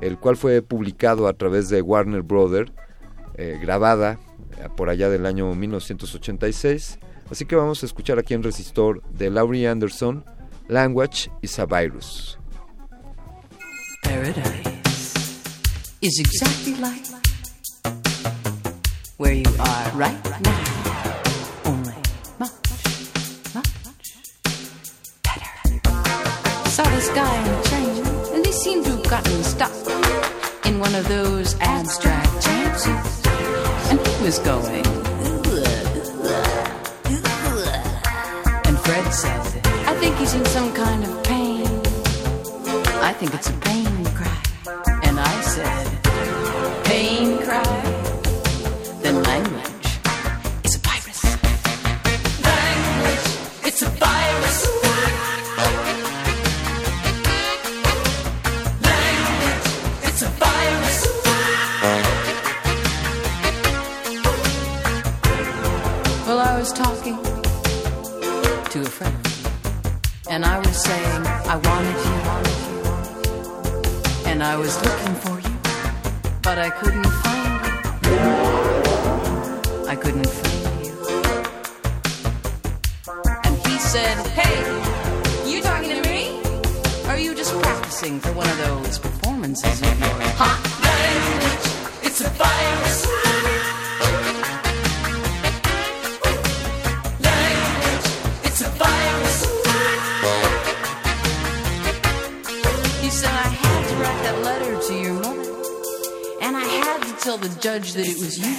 [0.00, 2.72] el cual fue publicado a través de Warner Brothers,
[3.34, 4.18] eh, grabada
[4.76, 6.98] por allá del año 1986.
[7.30, 10.24] Así que vamos a escuchar aquí en Resistor de Laurie Anderson,
[10.68, 12.38] Language is a Virus.
[14.04, 15.14] Paradise
[16.00, 17.02] is exactly like
[19.18, 20.64] where you are right now.
[21.64, 21.94] Only
[22.38, 22.52] much,
[23.54, 23.68] much.
[26.66, 29.72] Saw this guy on a train, and they seem to have gotten stuck
[30.66, 32.31] in one of those abstract
[34.22, 34.86] was going.
[38.66, 41.66] And Fred said, I think he's in some kind of pain.
[43.02, 44.42] I think it's a pain cry.
[45.02, 47.91] And I said, pain cry?
[70.86, 71.22] Saying,
[71.54, 72.20] I wanted you,
[74.30, 75.56] and I was looking for you,
[76.42, 77.52] but I couldn't find
[78.06, 78.18] you.
[79.92, 80.94] I couldn't find you.
[83.46, 84.56] And he said, Hey,
[85.50, 86.22] you talking to me?
[87.10, 90.32] Are you just practicing for one of those performances of yours?
[90.42, 91.66] Hot language,
[92.06, 92.91] it's a virus.
[107.42, 108.54] The judge that it was you.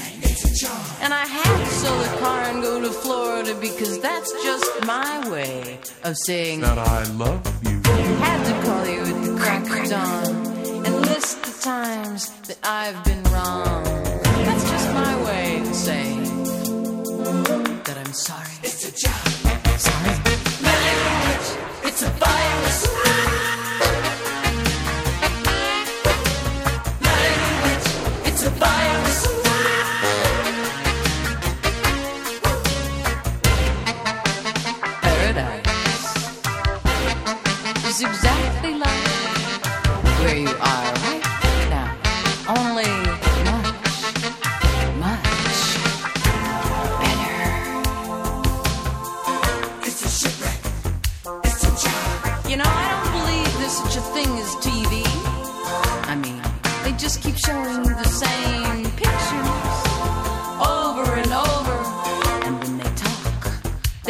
[1.01, 5.29] And I had to sell the car and go to Florida because that's just my
[5.29, 7.79] way of saying that I love you.
[8.19, 13.01] had to call you at the crack of dawn and list the times that I've
[13.05, 13.83] been wrong.
[14.47, 16.23] That's just my way of saying
[17.85, 18.55] that I'm sorry.
[18.63, 19.25] It's a job.
[19.79, 20.13] Sorry.
[20.67, 21.47] Language,
[21.87, 22.72] it's a virus.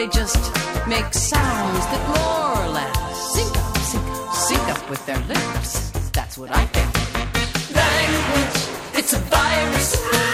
[0.04, 0.52] They just
[0.86, 5.92] make sounds that more or less sync up, sync up, sync up with their lips.
[6.12, 7.74] That's what I think.
[7.74, 10.33] Language, it's a virus.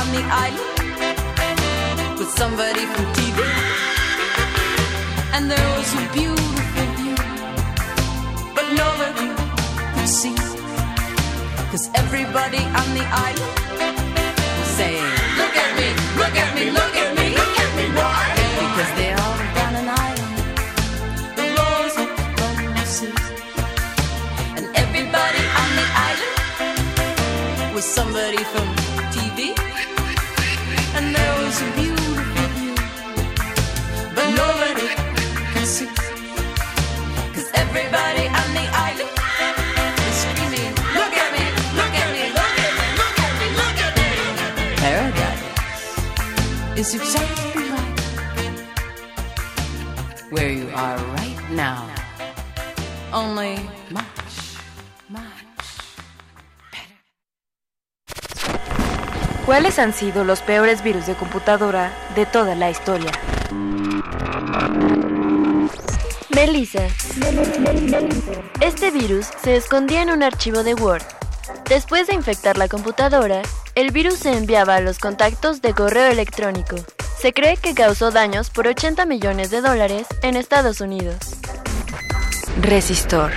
[0.00, 3.38] On the island with somebody from TV.
[5.34, 7.16] And there was a beautiful view,
[8.56, 9.28] but nobody
[9.94, 10.36] could see,
[11.70, 13.54] cause everybody on the island
[14.58, 15.88] was saying, Look at me,
[16.20, 18.24] look at me, look at me, look at me, why?
[18.62, 20.36] Because they all on an island
[21.36, 22.84] that rose up from the.
[24.56, 28.85] And everybody on the island was somebody from
[40.08, 41.44] is screaming, Look at me,
[41.78, 44.66] look at me, look at me, look at me, look at me, look at me.
[44.76, 45.44] Paradise
[46.76, 47.98] is exactly like
[50.30, 51.88] where you are right now.
[53.12, 53.65] Only
[59.76, 63.12] ¿Cuáles han sido los peores virus de computadora de toda la historia?
[66.34, 66.86] Melissa.
[68.60, 71.02] Este virus se escondía en un archivo de Word.
[71.68, 73.42] Después de infectar la computadora,
[73.74, 76.76] el virus se enviaba a los contactos de correo electrónico.
[77.18, 81.16] Se cree que causó daños por 80 millones de dólares en Estados Unidos.
[82.62, 83.30] Resistor.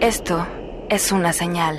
[0.00, 0.46] Esto
[0.88, 1.78] es una señal.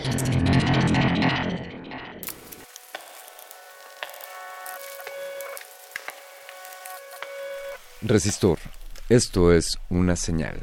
[8.02, 8.58] Resistor.
[9.10, 10.58] Esto es una señal.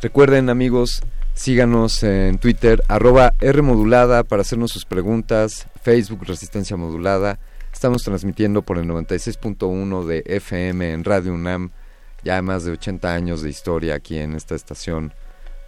[0.00, 1.02] Recuerden amigos,
[1.34, 7.38] síganos en Twitter, arroba Rmodulada para hacernos sus preguntas, Facebook Resistencia Modulada.
[7.72, 11.70] Estamos transmitiendo por el 96.1 de FM en Radio UNAM,
[12.22, 15.12] ya más de 80 años de historia aquí en esta estación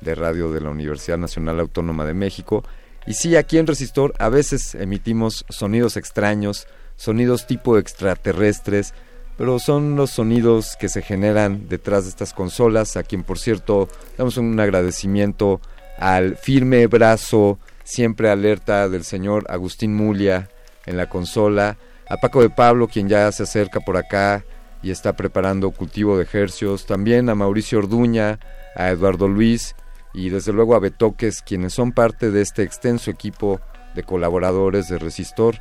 [0.01, 2.65] de radio de la Universidad Nacional Autónoma de México.
[3.07, 6.67] Y sí, aquí en Resistor a veces emitimos sonidos extraños,
[6.97, 8.95] sonidos tipo extraterrestres,
[9.37, 13.89] pero son los sonidos que se generan detrás de estas consolas, a quien por cierto
[14.17, 15.61] damos un agradecimiento
[15.99, 20.49] al firme brazo, siempre alerta del señor Agustín Mulia
[20.87, 21.77] en la consola,
[22.09, 24.45] a Paco de Pablo, quien ya se acerca por acá
[24.83, 28.39] y está preparando cultivo de ejercios, también a Mauricio Orduña,
[28.77, 29.75] a Eduardo Luis
[30.15, 33.61] y desde luego a Betoques, quienes son parte de este extenso equipo
[33.95, 35.57] de colaboradores de Resistor.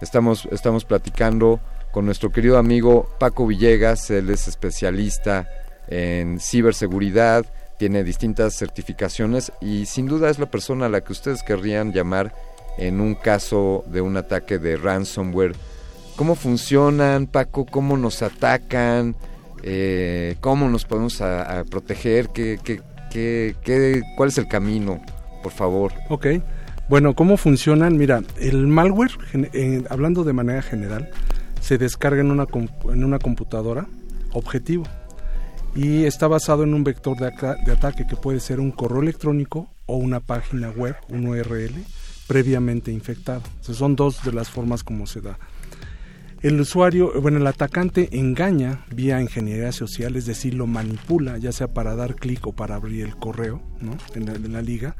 [0.00, 1.60] Estamos, estamos platicando
[1.92, 5.48] con nuestro querido amigo Paco Villegas, él es especialista
[5.88, 7.46] en ciberseguridad,
[7.78, 12.34] tiene distintas certificaciones y sin duda es la persona a la que ustedes querrían llamar
[12.76, 15.54] en un caso de un ataque de ransomware.
[16.16, 17.64] ¿Cómo funcionan, Paco?
[17.64, 19.14] ¿Cómo nos atacan?
[19.62, 21.22] Eh, ¿Cómo nos podemos
[21.70, 22.30] proteger?
[22.30, 22.80] ¿Qué, qué,
[23.10, 25.00] qué, qué, cuál es el camino?
[25.42, 25.92] Por favor.
[26.08, 26.26] Ok.
[26.88, 27.96] Bueno, ¿cómo funcionan?
[27.96, 29.12] Mira, el malware,
[29.52, 31.10] eh, hablando de manera general,
[31.68, 32.46] se descarga en una,
[32.90, 33.86] en una computadora
[34.32, 34.84] objetivo
[35.76, 37.30] y está basado en un vector de,
[37.66, 41.74] de, ataque que puede ser un correo electrónico o una página web, un URL
[42.26, 43.42] previamente infectado.
[43.60, 45.38] Son dos de las formas como se da.
[46.40, 51.68] El usuario, bueno, el atacante engaña vía ingeniería social, es decir, lo manipula, ya sea
[51.68, 53.98] para dar clic o para abrir el correo ¿no?
[54.14, 54.96] en la liga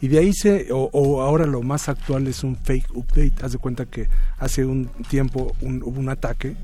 [0.00, 3.34] y de ahí se, o, o, ahora lo más actual es un fake update.
[3.42, 6.56] Haz de cuenta que hace un tiempo un, hubo un ataque,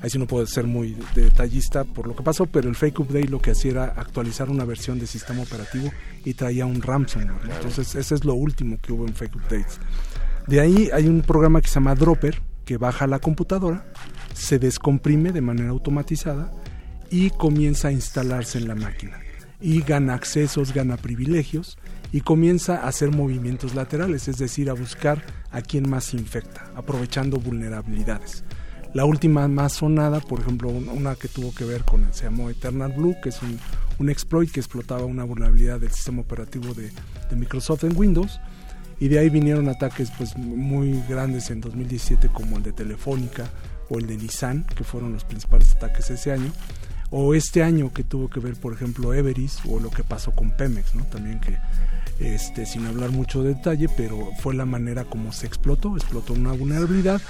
[0.00, 3.28] ahí sí no puedo ser muy detallista por lo que pasó, pero el fake update
[3.28, 5.90] lo que hacía era actualizar una versión del sistema operativo
[6.24, 7.50] y traía un ransomware.
[7.56, 9.78] Entonces, ese es lo último que hubo en fake updates.
[10.46, 13.84] De ahí hay un programa que se llama Dropper, que baja la computadora,
[14.32, 16.50] se descomprime de manera automatizada
[17.10, 19.18] y comienza a instalarse en la máquina.
[19.60, 21.78] Y gana accesos, gana privilegios
[22.12, 27.38] y comienza a hacer movimientos laterales, es decir, a buscar a quien más infecta, aprovechando
[27.38, 28.44] vulnerabilidades.
[28.92, 32.92] La última más sonada, por ejemplo, una que tuvo que ver con, se llamó Eternal
[32.92, 36.90] Blue, que es un, exploit que explotaba una vulnerabilidad del sistema operativo de,
[37.30, 38.40] de, Microsoft en Windows.
[38.98, 43.48] Y de ahí vinieron ataques pues, muy grandes en 2017 como el de Telefónica
[43.88, 46.52] o el de Nissan, que fueron los principales ataques ese año.
[47.10, 50.50] O este año que tuvo que ver, por ejemplo, Everis o lo que pasó con
[50.50, 51.04] Pemex, ¿no?
[51.04, 51.56] también que
[52.22, 56.52] este, sin hablar mucho de detalle, pero fue la manera como se explotó, explotó una
[56.52, 57.20] vulnerabilidad,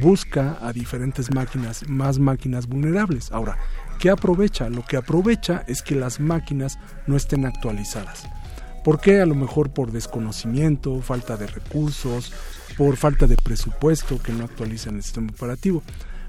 [0.00, 3.32] busca a diferentes máquinas, más máquinas vulnerables.
[3.32, 3.58] Ahora,
[3.98, 4.68] ¿qué aprovecha?
[4.68, 8.24] Lo que aprovecha es que las máquinas no estén actualizadas.
[8.84, 9.20] ¿Por qué?
[9.20, 12.32] A lo mejor por desconocimiento, falta de recursos,
[12.76, 15.82] por falta de presupuesto que no actualizan el sistema operativo.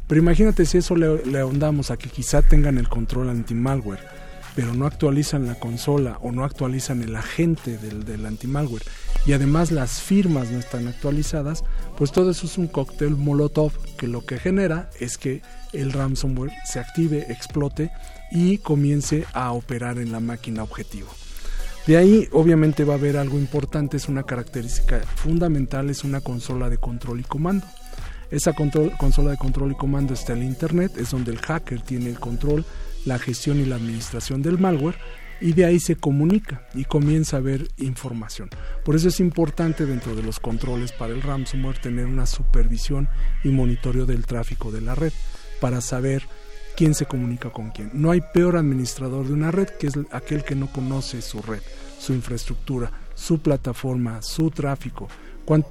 [0.08, 4.23] Pero imagínate si eso le, le ahondamos a que quizá tengan el control anti-malware
[4.56, 8.84] pero no actualizan la consola o no actualizan el agente del, del anti-malware
[9.26, 11.64] y además las firmas no están actualizadas,
[11.98, 15.42] pues todo eso es un cóctel molotov que lo que genera es que
[15.72, 17.92] el ransomware se active, explote
[18.32, 21.08] y comience a operar en la máquina objetivo.
[21.88, 26.70] De ahí obviamente va a haber algo importante, es una característica fundamental, es una consola
[26.70, 27.66] de control y comando.
[28.32, 32.20] Esa consola de control y comando está en Internet, es donde el hacker tiene el
[32.20, 32.66] control
[33.06, 34.98] la gestión y la administración del malware
[35.42, 38.50] y de ahí se comunica y comienza a ver información.
[38.86, 43.10] Por eso es importante dentro de los controles para el ransomware tener una supervisión
[43.44, 45.12] y monitoreo del tráfico de la red
[45.60, 46.24] para saber
[46.78, 47.92] quién se comunica con quién.
[47.94, 51.62] No hay peor administrador de una red que es aquel que no conoce su red,
[52.00, 55.10] su infraestructura, su plataforma, su tráfico.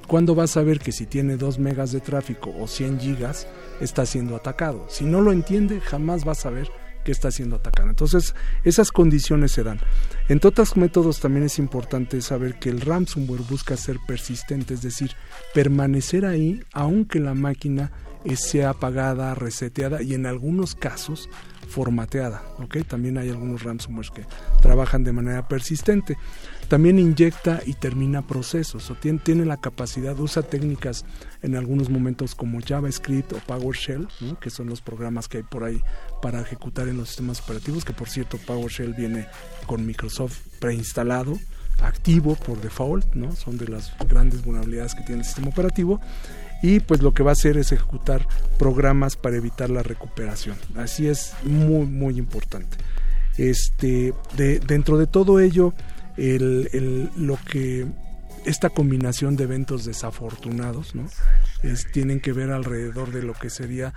[0.07, 3.47] ¿Cuándo vas a ver que si tiene 2 megas de tráfico o 100 gigas
[3.80, 4.85] está siendo atacado?
[4.91, 6.68] Si no lo entiende, jamás vas a ver
[7.05, 7.90] que está siendo atacada.
[7.90, 8.34] Entonces,
[8.64, 9.80] esas condiciones se dan.
[10.28, 15.12] Entre otros métodos también es importante saber que el ransomware busca ser persistente, es decir,
[15.55, 17.92] permanecer ahí aunque la máquina
[18.36, 21.28] sea apagada, reseteada y en algunos casos
[21.68, 22.42] formateada.
[22.88, 24.26] También hay algunos ransomware que
[24.61, 26.16] trabajan de manera persistente.
[26.72, 31.04] También inyecta y termina procesos, o tiene, la capacidad, usa técnicas
[31.42, 34.08] en algunos momentos como JavaScript o PowerShell,
[34.40, 35.82] que son los programas que hay por ahí
[36.22, 39.26] para ejecutar en los sistemas operativos, que por cierto PowerShell viene
[39.66, 41.38] con Microsoft preinstalado
[41.82, 43.36] activo por default, ¿no?
[43.36, 46.00] Son de las grandes vulnerabilidades que tiene el sistema operativo
[46.62, 48.26] y pues lo que va a hacer es ejecutar
[48.58, 50.56] programas para evitar la recuperación.
[50.74, 52.78] Así es muy muy importante.
[53.36, 55.74] Este de, dentro de todo ello
[56.16, 57.86] el, lo que
[58.44, 60.92] esta combinación de eventos desafortunados.
[61.62, 63.94] Es, tienen que ver alrededor de lo que sería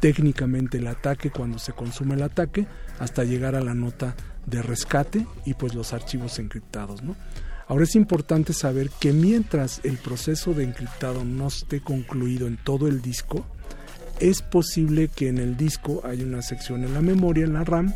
[0.00, 2.66] técnicamente el ataque cuando se consume el ataque
[3.00, 4.14] hasta llegar a la nota
[4.46, 7.16] de rescate y pues los archivos encriptados, ¿no?
[7.66, 12.88] Ahora es importante saber que mientras el proceso de encriptado no esté concluido en todo
[12.88, 13.44] el disco,
[14.20, 17.92] es posible que en el disco haya una sección en la memoria, en la RAM,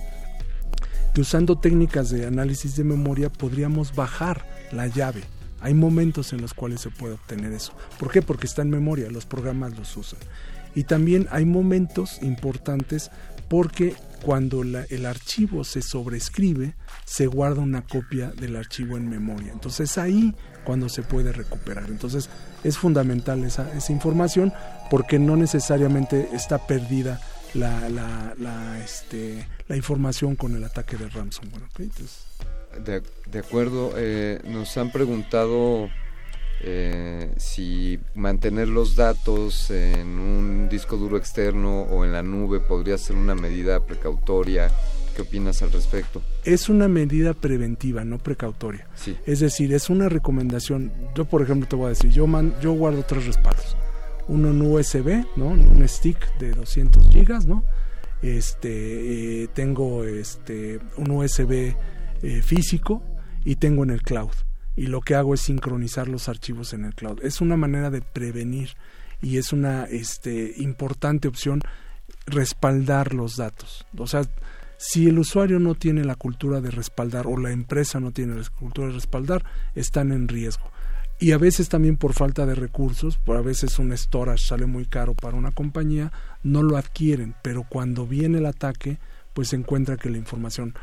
[1.15, 5.23] que usando técnicas de análisis de memoria podríamos bajar la llave.
[5.61, 7.73] Hay momentos en los cuales se puede obtener eso.
[7.99, 8.23] ¿Por qué?
[8.23, 10.19] Porque está en memoria, los programas los usan.
[10.75, 13.11] Y también hay momentos importantes
[13.49, 19.53] porque cuando el archivo se sobrescribe, se guarda una copia del archivo en memoria.
[19.53, 20.35] Entonces ahí
[20.65, 21.85] cuando se puede recuperar.
[21.89, 22.31] Entonces
[22.65, 24.53] es fundamental esa, información
[24.91, 27.21] porque no necesariamente está perdida
[27.55, 31.65] la, la, la, este, la información con el ataque de ransomware.
[31.73, 31.87] ¿okay?
[31.87, 32.27] Entonces,
[32.85, 35.89] de, de, acuerdo, eh, nos han preguntado
[36.61, 42.99] eh, si mantener los datos en un disco duro externo o en la nube podría
[42.99, 44.71] ser una medida precautoria.
[45.17, 46.21] ¿Qué opinas al respecto?
[46.45, 48.87] Es una medida preventiva, no precautoria.
[48.95, 49.17] Sí.
[49.25, 50.93] Es decir, es una recomendación.
[51.15, 53.75] Yo, por ejemplo, te voy a decir, yo, man, yo guardo tres respaldos.
[54.29, 55.47] Uno en USB, ¿no?
[55.47, 57.65] Un stick de 200 gigas, ¿no?
[58.23, 61.75] Este, eh, tengo este, un USB
[62.23, 63.03] eh, físico
[63.45, 64.31] y tengo en el cloud
[64.77, 67.21] y lo que hago es sincronizar los archivos en el cloud.
[67.23, 68.71] Es una manera de prevenir
[69.21, 71.61] y es una este, importante opción
[72.27, 73.87] respaldar los datos.
[73.97, 74.23] O sea,
[74.79, 78.49] si el usuario no tiene la cultura de respaldar o la empresa no tiene la
[78.49, 79.45] cultura de respaldar,
[79.75, 80.71] están en riesgo.
[81.23, 84.87] Y a veces también por falta de recursos, por a veces un storage sale muy
[84.87, 86.11] caro para una compañía,
[86.43, 88.99] no lo adquieren, pero cuando viene el ataque,
[89.33, 90.75] pues se encuentra que la información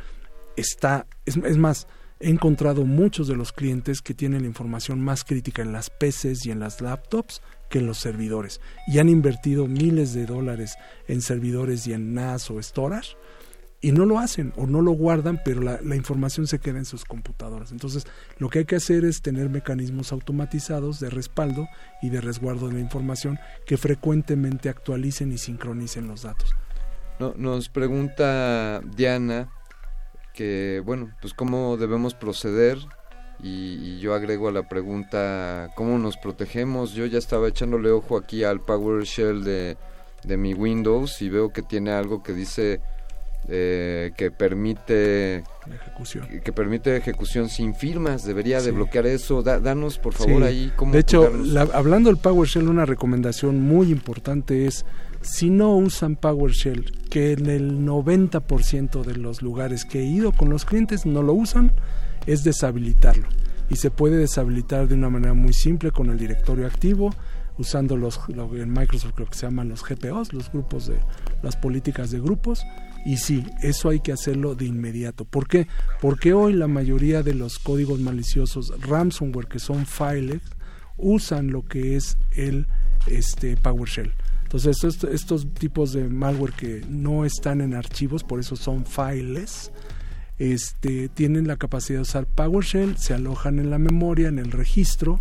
[0.56, 1.88] está, es, es más,
[2.22, 6.46] he encontrado muchos de los clientes que tienen la información más crítica en las PCs
[6.46, 10.76] y en las laptops que en los servidores y han invertido miles de dólares
[11.10, 13.18] en servidores y en NAS o storage
[13.82, 17.06] y no lo hacen o no lo guardan, pero la, información se queda en sus
[17.06, 17.72] computadoras.
[17.72, 18.06] Entonces,
[18.38, 21.68] lo que hay que hacer es tener mecanismos automatizados de respaldo
[22.02, 26.54] y de resguardo de la información que frecuentemente actualicen y sincronicen los datos.
[27.20, 29.50] No, nos pregunta Diana
[30.34, 32.78] que, bueno, pues cómo debemos proceder
[33.42, 36.92] y, y, yo agrego a la pregunta cómo nos protegemos.
[36.92, 39.78] Yo ya estaba echándole ojo aquí al PowerShell de,
[40.24, 42.82] de mi Windows y veo que tiene algo que dice
[43.52, 45.44] eh, que permite
[45.74, 46.28] ejecución.
[46.44, 48.24] Que, permite ejecución sin firmas.
[48.24, 48.68] Debería sí.
[48.68, 49.42] de bloquear eso.
[49.42, 50.48] Da, danos por favor sí.
[50.48, 50.94] ahí cómo.
[50.94, 54.86] De hecho, la, hablando del PowerShell, una recomendación muy importante es
[55.22, 60.50] si no usan PowerShell, que en el 90% de los lugares que he ido con
[60.50, 61.74] los clientes no lo usan,
[62.26, 63.28] es deshabilitarlo.
[63.70, 67.14] Y se puede deshabilitar de una manera muy simple con el directorio activo,
[67.58, 70.98] usando los, lo en Microsoft creo que se llaman los GPOs, los grupos de
[71.44, 72.64] las políticas de grupos.
[73.06, 75.26] Y sí, eso hay que hacerlo de inmediato.
[75.26, 75.68] ¿Por qué?
[76.02, 80.42] Porque hoy la mayoría de los códigos maliciosos ransomware que son files
[80.98, 82.68] usan lo que es el
[83.08, 84.14] este, PowerShell.
[84.44, 89.72] Entonces estos, estos tipos de malware que no están en archivos, por eso son files,
[90.40, 95.20] este, tienen la capacidad de usar PowerShell, se alojan en la memoria, en el registro,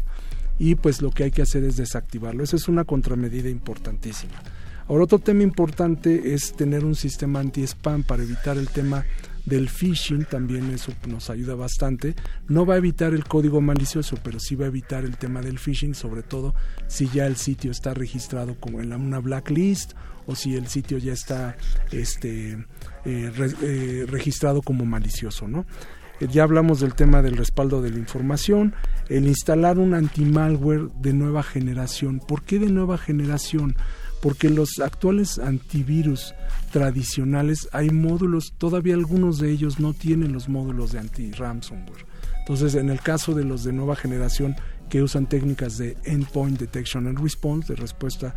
[0.58, 2.42] y pues lo que hay que hacer es desactivarlo.
[2.42, 4.42] Esa es una contramedida importantísima.
[4.88, 9.04] Ahora otro tema importante es tener un sistema anti-spam para evitar el tema
[9.44, 12.14] del phishing, también eso nos ayuda bastante.
[12.48, 15.58] No va a evitar el código malicioso, pero sí va a evitar el tema del
[15.58, 16.54] phishing, sobre todo
[16.86, 19.92] si ya el sitio está registrado como en una blacklist
[20.26, 21.56] o si el sitio ya está
[21.92, 22.52] este,
[23.04, 23.32] eh,
[23.62, 25.66] eh, registrado como malicioso, ¿no?
[26.26, 28.74] ya hablamos del tema del respaldo de la información,
[29.08, 32.18] el instalar un anti-malware de nueva generación.
[32.18, 33.76] ¿Por qué de nueva generación?
[34.20, 36.34] Porque los actuales antivirus
[36.72, 42.06] tradicionales hay módulos, todavía algunos de ellos no tienen los módulos de anti-ransomware.
[42.40, 44.56] Entonces, en el caso de los de nueva generación
[44.88, 48.34] que usan técnicas de endpoint detection and response, de respuesta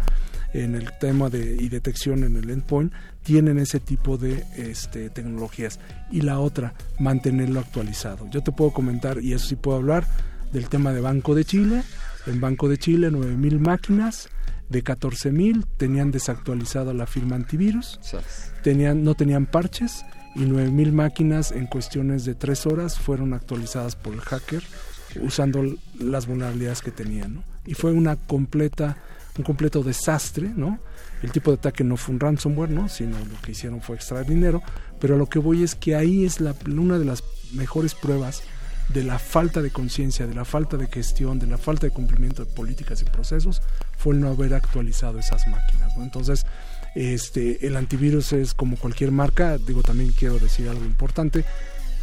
[0.53, 2.91] en el tema de y detección en el endpoint
[3.23, 5.79] tienen ese tipo de este, tecnologías.
[6.11, 8.29] Y la otra mantenerlo actualizado.
[8.29, 10.05] Yo te puedo comentar y eso sí puedo hablar
[10.51, 11.83] del tema de Banco de Chile.
[12.27, 14.29] En Banco de Chile 9000 máquinas
[14.71, 17.99] de 14.000 tenían desactualizado la firma antivirus,
[18.63, 20.05] tenían, no tenían parches
[20.35, 24.63] y 9.000 máquinas en cuestiones de tres horas fueron actualizadas por el hacker
[25.19, 25.61] usando
[25.99, 27.43] las vulnerabilidades que tenían.
[27.65, 28.97] Y fue una completa,
[29.37, 30.79] un completo desastre, ¿no?
[31.21, 32.87] El tipo de ataque no fue un ransomware, ¿no?
[32.87, 34.63] Sino lo que hicieron fue extraer dinero.
[34.99, 38.41] Pero lo que voy es que ahí es la, una de las mejores pruebas
[38.93, 42.45] de la falta de conciencia, de la falta de gestión, de la falta de cumplimiento
[42.45, 43.61] de políticas y procesos,
[43.97, 45.93] fue el no haber actualizado esas máquinas.
[45.97, 46.45] Entonces,
[46.95, 51.45] este, el antivirus es como cualquier marca, digo también quiero decir algo importante,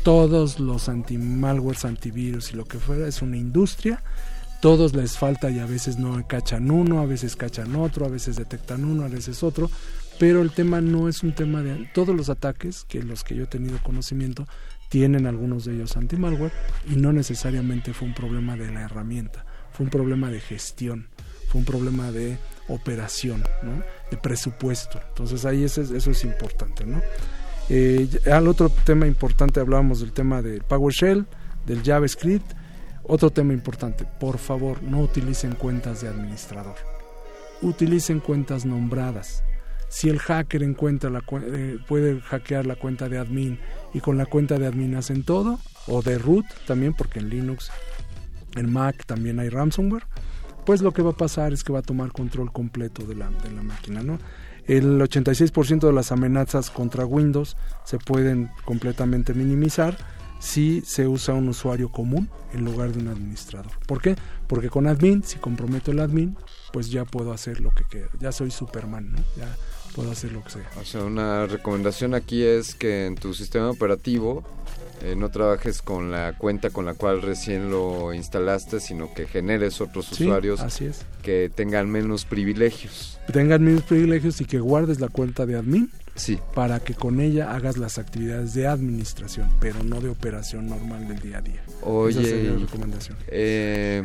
[0.03, 4.03] todos los anti-malwares, antivirus y lo que fuera es una industria,
[4.61, 8.37] todos les falta y a veces no cachan uno, a veces cachan otro, a veces
[8.37, 9.71] detectan uno, a veces otro,
[10.19, 13.45] pero el tema no es un tema de todos los ataques que los que yo
[13.45, 14.47] he tenido conocimiento
[14.89, 16.53] tienen algunos de ellos anti-malware
[16.89, 21.09] y no necesariamente fue un problema de la herramienta, fue un problema de gestión,
[21.49, 23.83] fue un problema de operación, ¿no?
[24.11, 25.01] de presupuesto.
[25.09, 26.85] Entonces ahí eso es, eso es importante.
[26.87, 27.01] ¿no?
[27.69, 31.27] Eh, al otro tema importante hablábamos del tema del PowerShell,
[31.67, 32.53] del JavaScript.
[33.05, 36.77] Otro tema importante, por favor, no utilicen cuentas de administrador.
[37.63, 39.43] Utilicen cuentas nombradas.
[39.89, 43.59] Si el hacker encuentra la, eh, puede hackear la cuenta de admin
[43.95, 47.71] y con la cuenta de admin hacen todo, o de root también, porque en Linux,
[48.57, 50.05] en Mac también hay ransomware,
[50.67, 53.31] pues lo que va a pasar es que va a tomar control completo de la,
[53.31, 54.19] de la máquina, ¿no?
[54.67, 59.97] El 86% de las amenazas contra Windows se pueden completamente minimizar
[60.41, 63.73] si se usa un usuario común en lugar de un administrador.
[63.87, 64.17] ¿Por qué?
[64.47, 66.37] Porque con admin, si comprometo el admin,
[66.73, 68.09] pues ya puedo hacer lo que quiera.
[68.21, 69.19] Ya soy Superman, ¿no?
[69.95, 70.71] Puedo hacer lo que sea.
[70.81, 74.45] O sea, una recomendación aquí es que en tu sistema operativo
[75.03, 79.81] eh, no trabajes con la cuenta con la cual recién lo instalaste, sino que generes
[79.81, 80.61] otros usuarios
[81.23, 83.19] que tengan menos privilegios.
[83.33, 86.39] Tengan menos privilegios y que guardes la cuenta de admin sí.
[86.55, 91.21] para que con ella hagas las actividades de administración, pero no de operación normal del
[91.21, 91.63] día a día.
[91.83, 93.17] Oye, Esa sería la recomendación.
[93.29, 94.05] Eh,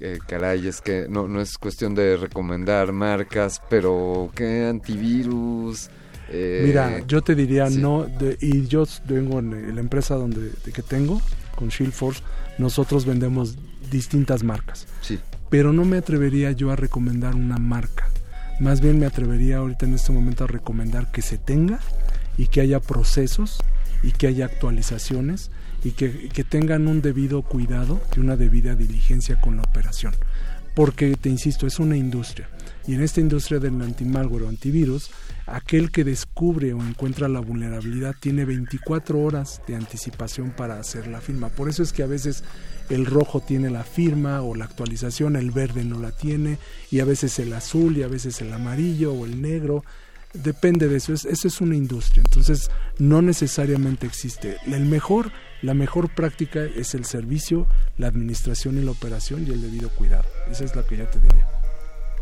[0.00, 5.88] eh, caray, es que no, no es cuestión de recomendar marcas, pero ¿qué antivirus?
[6.28, 10.72] Eh, Mira, yo te diría no, de, y yo vengo en la empresa donde de
[10.72, 11.20] que tengo,
[11.56, 12.22] con Shieldforce,
[12.58, 13.56] nosotros vendemos
[13.90, 14.86] distintas marcas.
[15.02, 15.18] Sí.
[15.50, 18.08] Pero no me atrevería yo a recomendar una marca.
[18.60, 21.80] Más bien me atrevería ahorita en este momento a recomendar que se tenga
[22.38, 23.58] y que haya procesos
[24.02, 25.50] y que haya actualizaciones
[25.84, 30.14] y que, que tengan un debido cuidado y una debida diligencia con la operación.
[30.74, 32.48] Porque, te insisto, es una industria.
[32.86, 35.10] Y en esta industria del antimalware o antivirus,
[35.46, 41.20] aquel que descubre o encuentra la vulnerabilidad tiene 24 horas de anticipación para hacer la
[41.20, 41.48] firma.
[41.48, 42.42] Por eso es que a veces
[42.88, 46.58] el rojo tiene la firma o la actualización, el verde no la tiene,
[46.90, 49.84] y a veces el azul y a veces el amarillo o el negro.
[50.34, 54.56] Depende de eso, es, eso es una industria, entonces no necesariamente existe.
[54.66, 55.30] El mejor,
[55.60, 57.66] la mejor práctica es el servicio,
[57.98, 60.24] la administración y la operación y el debido cuidado.
[60.50, 61.46] Esa es la que ya te diría.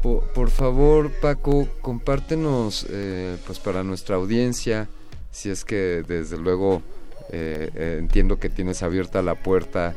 [0.03, 4.89] Por, por favor, Paco, compártenos, eh, pues para nuestra audiencia,
[5.31, 6.83] si es que desde luego
[7.31, 9.95] eh, eh, entiendo que tienes abierta la puerta,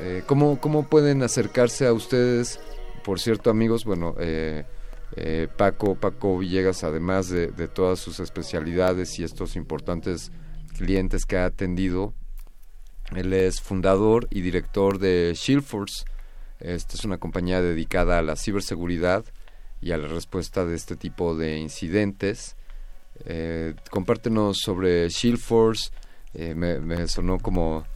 [0.00, 2.60] eh, ¿cómo, ¿cómo pueden acercarse a ustedes?
[3.04, 4.64] Por cierto, amigos, bueno, eh,
[5.16, 10.30] eh, Paco, Paco Villegas, además de, todas sus especialidades y estos importantes
[10.76, 12.12] clientes que ha atendido,
[13.14, 16.04] él es fundador y director de Shieldforce.
[16.60, 19.24] Esta es una compañía dedicada a la ciberseguridad
[19.80, 22.56] y a la respuesta de este tipo de incidentes.
[23.24, 25.90] Eh, compártenos sobre Shieldforce.
[26.34, 27.86] Eh, me, me sonó como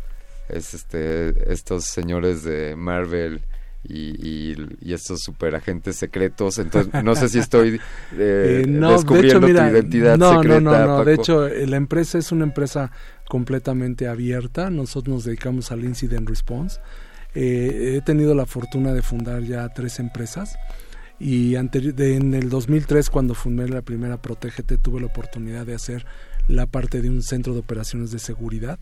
[0.49, 3.43] es este estos señores de Marvel
[3.83, 6.59] y, y, y estos superagentes secretos.
[6.59, 7.76] Entonces, no sé si estoy
[8.18, 10.61] eh, Eh, no, descubriendo de hecho, mira, tu identidad no, secreta.
[10.61, 11.05] No, no, no.
[11.05, 12.91] De hecho, la empresa es una empresa
[13.28, 14.70] completamente abierta.
[14.70, 16.81] Nosotros nos dedicamos al incident response.
[17.35, 20.57] Eh, he tenido la fortuna de fundar ya tres empresas.
[21.18, 26.07] Y de- en el 2003, cuando fundé la primera Protégete, tuve la oportunidad de hacer
[26.49, 28.78] la parte de un centro de operaciones de seguridad,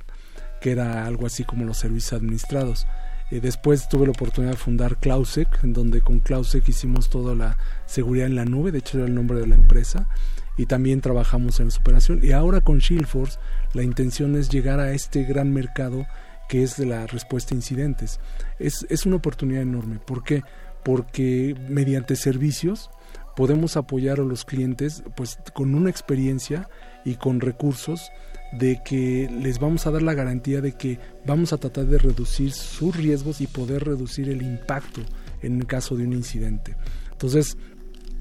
[0.61, 2.87] que era algo así como los servicios administrados.
[3.31, 7.59] Eh, después tuve la oportunidad de fundar Clausec, en donde con Clausec hicimos toda la
[7.87, 10.09] seguridad en la nube, de hecho era el nombre de la empresa,
[10.57, 12.21] y también trabajamos en la superación.
[12.23, 13.39] Y ahora con Shieldforce
[13.75, 16.07] la intención es llegar a este gran mercado
[16.49, 18.19] que es de la respuesta a incidentes.
[18.59, 19.99] Es, es una oportunidad enorme.
[19.99, 20.43] ¿Por qué?
[20.83, 22.91] Porque mediante servicios
[23.39, 26.69] podemos apoyar a los clientes pues con una experiencia
[27.05, 28.11] y con recursos
[28.51, 32.51] de que les vamos a dar la garantía de que vamos a tratar de reducir
[32.51, 35.03] sus riesgos y poder reducir el impacto
[35.41, 36.75] en caso de un incidente.
[37.13, 37.57] Entonces,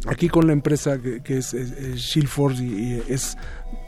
[0.05, 1.51] aquí con la empresa que, es,
[1.95, 3.39] Shieldforce y, es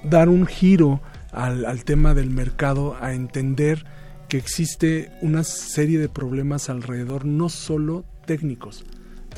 [0.04, 1.00] dar un giro
[1.32, 3.86] al, al tema del mercado, a entender
[4.30, 8.84] que existe una serie de problemas alrededor, no solo técnicos.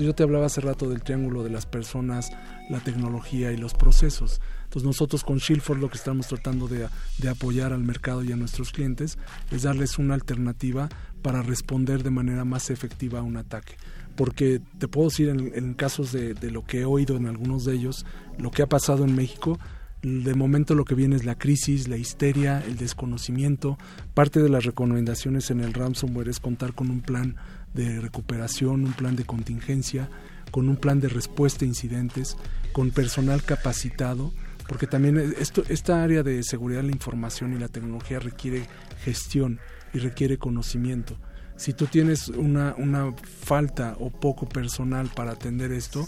[0.01, 2.31] Entonces yo te hablaba hace rato del triángulo de las personas,
[2.71, 4.41] la tecnología y los procesos.
[4.63, 6.87] Entonces nosotros con Shieldforce lo que estamos tratando de,
[7.19, 9.19] de, apoyar al mercado y a nuestros clientes
[9.51, 10.89] es darles una alternativa
[11.21, 13.75] para responder de manera más efectiva a un ataque
[14.15, 18.05] porque te puedo decir en, casos de, lo que he oído en algunos de ellos,
[18.37, 19.57] lo que ha pasado en México,
[20.01, 23.77] de momento lo que viene es la crisis, la histeria, el desconocimiento.
[24.13, 27.35] Parte de las recomendaciones en el ransomware es contar con un plan
[27.73, 30.09] de recuperación, un plan de contingencia,
[30.51, 32.37] con un plan de respuesta a incidentes,
[32.73, 34.33] con personal capacitado,
[34.67, 38.67] porque también esto, esta área de seguridad de la información y la tecnología requiere
[39.03, 39.59] gestión
[39.93, 41.17] y requiere conocimiento
[41.61, 46.07] si tú tienes una, una falta o poco personal para atender esto,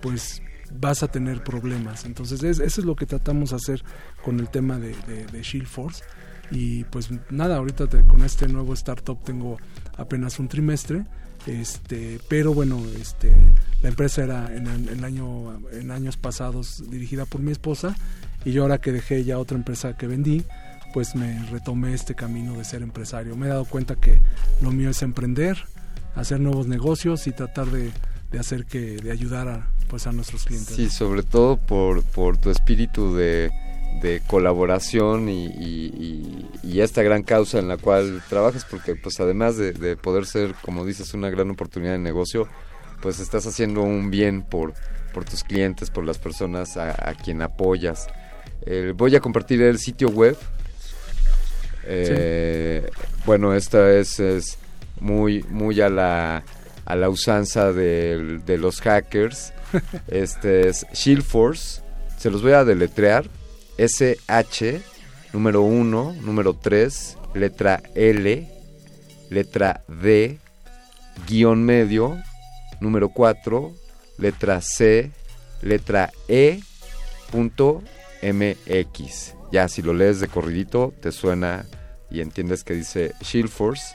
[0.00, 0.40] pues
[0.78, 2.04] vas a tener problemas.
[2.04, 3.82] Entonces, eso es lo que tratamos de hacer
[4.22, 4.94] con el tema de,
[5.32, 6.04] de, Shield Force.
[6.52, 9.58] Y pues nada, ahorita con este nuevo startup tengo
[9.96, 11.04] apenas un trimestre,
[11.46, 13.32] este, pero bueno, este,
[13.82, 17.96] la empresa era en, el año, en años pasados dirigida por mi esposa
[18.44, 20.44] y yo ahora que dejé ya otra empresa que vendí,
[20.92, 23.36] pues me retomé este camino de ser empresario.
[23.36, 24.20] Me he dado cuenta que
[24.60, 25.64] lo mío es emprender,
[26.14, 27.92] hacer nuevos negocios y tratar de,
[28.38, 30.76] hacer que, de ayudar a, pues a nuestros clientes.
[30.76, 33.50] Sí, sobre todo por, por tu espíritu de,
[34.26, 36.48] colaboración y,
[36.80, 41.14] esta gran causa en la cual trabajas, porque pues además de, poder ser, como dices,
[41.14, 42.48] una gran oportunidad de negocio,
[43.00, 44.74] pues estás haciendo un bien por,
[45.14, 48.08] por tus clientes, por las personas a, quien apoyas.
[48.66, 50.36] Eh, voy a compartir el sitio web
[51.84, 52.88] eh,
[53.26, 54.58] bueno, esta es, es,
[55.00, 56.44] muy, muy a la,
[56.84, 59.52] a la usanza de, de los hackers.
[60.08, 61.82] este es Shield Force.
[62.18, 63.24] Se los voy a deletrear.
[63.82, 64.80] SH,
[65.32, 68.48] número 1, número 3, letra L,
[69.28, 70.38] letra D,
[71.26, 72.16] guion medio,
[72.80, 73.72] número 4,
[74.18, 75.10] letra C,
[75.62, 76.60] letra E,
[77.32, 77.82] punto
[78.22, 79.34] MX.
[79.50, 81.66] Ya si lo lees de corridito te suena
[82.08, 83.94] y entiendes que dice Shield Force.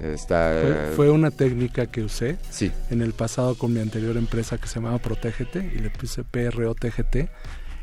[0.00, 2.72] Está, fue, una técnica que usé sí.
[2.90, 7.28] en el pasado con mi anterior empresa que se llamaba Protégete y le puse PROTGT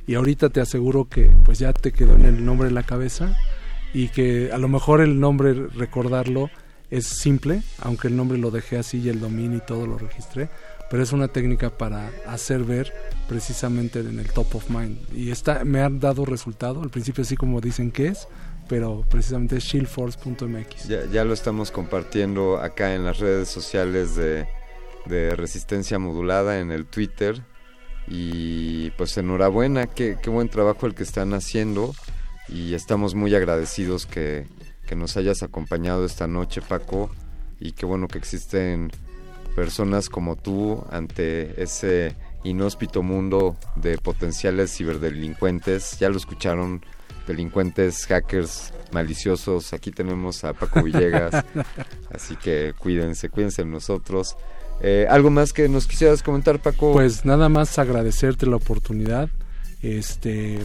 [0.10, 3.38] y ahorita te aseguro que pues ya te quedó en el nombre en la cabeza
[3.94, 6.50] y que a lo mejor el nombre recordarlo
[6.90, 10.50] es simple, aunque el nombre lo dejé así y el dominio y todo lo registré,
[10.90, 12.92] pero es una técnica para hacer ver
[13.28, 14.98] precisamente en el top of mind.
[15.14, 18.28] Y está, me ha dado resultado, al principio así como dicen que es,
[18.68, 20.88] pero precisamente es shieldforce.mx.
[20.88, 24.48] Ya, ya lo estamos compartiendo acá en las redes sociales de,
[25.06, 27.44] de Resistencia Modulada, en el Twitter.
[28.10, 31.94] Y pues enhorabuena, qué, qué buen trabajo el que están haciendo.
[32.48, 34.48] Y estamos muy agradecidos que,
[34.88, 37.12] que nos hayas acompañado esta noche, Paco.
[37.60, 38.92] Y qué bueno que existen
[39.56, 46.00] personas como tú ante ese inhóspito mundo de potenciales ciberdelincuentes.
[46.00, 46.82] Ya lo escucharon,
[47.28, 49.74] delincuentes, hackers maliciosos.
[49.74, 51.46] Aquí tenemos a Paco Villegas.
[52.14, 54.36] así que cuídense, cuídense de nosotros.
[54.82, 56.94] Eh, ¿Algo más que nos quisieras comentar, Paco?
[56.94, 59.30] Pues nada más agradecerte la oportunidad.
[59.82, 60.60] Este,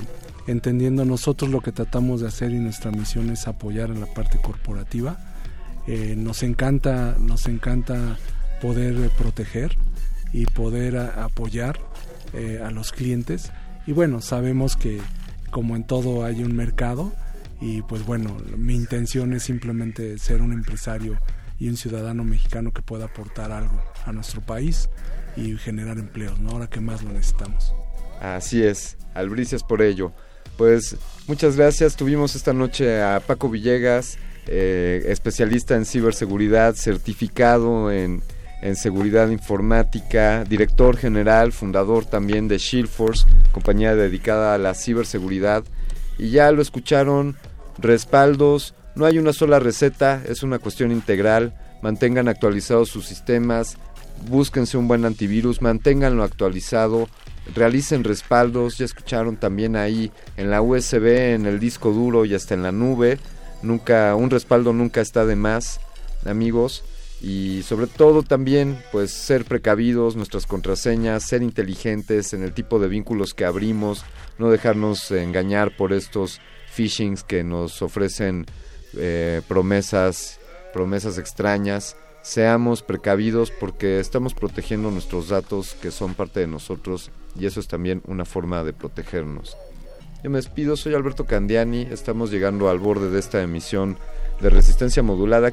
[0.47, 4.39] entendiendo nosotros lo que tratamos de hacer y nuestra misión es apoyar en la parte
[4.41, 5.19] corporativa.
[5.87, 8.17] Eh, nos encanta, nos encanta
[8.63, 9.77] poder proteger
[10.33, 11.81] y poder apoyar
[12.33, 13.51] eh, a los clientes.
[13.87, 15.01] Y bueno, sabemos que
[15.51, 17.13] como en todo hay un mercado
[17.61, 21.19] y pues bueno, mi intención es simplemente ser un empresario
[21.59, 24.89] y un ciudadano mexicano que pueda aportar algo a nuestro país
[25.37, 26.51] y generar empleos, ¿no?
[26.51, 27.75] Ahora que más lo necesitamos.
[28.21, 30.13] Así es, albricias por ello.
[30.57, 30.97] Pues
[31.27, 38.23] muchas gracias, tuvimos esta noche a Paco Villegas, eh, especialista en ciberseguridad, certificado en
[38.65, 45.65] en seguridad informática, director general, fundador también de Shieldforce, compañía dedicada a la ciberseguridad.
[46.17, 47.37] Y ya lo escucharon,
[47.77, 51.53] respaldos, no hay una sola receta, es una cuestión integral.
[51.83, 53.77] Mantengan actualizados sus sistemas,
[54.29, 57.09] búsquense un buen antivirus, manténganlo actualizado,
[57.55, 62.55] realicen respaldos, ya escucharon también ahí en la USB, en el disco duro y hasta
[62.55, 63.19] en la nube.
[63.63, 65.81] Nunca, un respaldo nunca está de más,
[66.27, 66.85] amigos
[67.25, 72.89] y sobre todo también pues ser precavidos, nuestras contraseñas, ser inteligentes en el tipo de
[72.89, 74.05] vínculos que abrimos,
[74.39, 76.41] no dejarnos engañar por estos
[76.75, 78.45] phishings que nos ofrecen
[78.97, 80.39] eh, promesas,
[80.75, 81.97] promesas extrañas.
[82.25, 87.69] Seamos precavidos porque estamos protegiendo nuestros datos que son parte de nosotros y eso es
[87.69, 89.59] también una forma de protegernos.
[90.23, 93.99] Yo me despido, soy Alberto Candiani, estamos llegando al borde de esta emisión
[94.41, 95.53] de resistencia modulada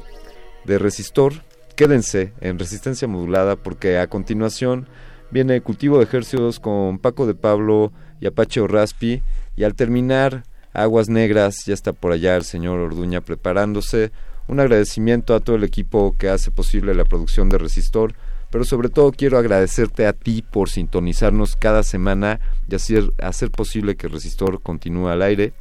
[0.64, 1.34] de Resistor
[1.76, 4.88] quédense en resistencia modulada porque a continuación
[5.30, 9.22] viene cultivo de ejercicios con Paco de Pablo y Apache Orraspi
[9.56, 14.10] y al terminar Aguas Negras ya está por allá el señor Orduña preparándose.
[14.48, 18.14] Un agradecimiento a todo el equipo que hace posible la producción de Resistor,
[18.50, 23.96] pero sobre todo quiero agradecerte a ti por sintonizarnos cada semana y hacer, hacer posible
[23.96, 25.54] que Resistor continúe al aire.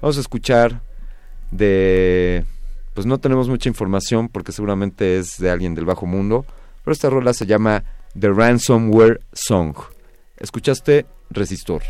[0.00, 0.82] Vamos a escuchar
[1.50, 2.44] de
[2.94, 6.44] pues no tenemos mucha información porque seguramente es de alguien del bajo mundo,
[6.84, 7.84] pero esta rola se llama
[8.18, 9.74] The Ransomware Song.
[10.36, 11.06] ¿Escuchaste?
[11.30, 11.82] Resistor.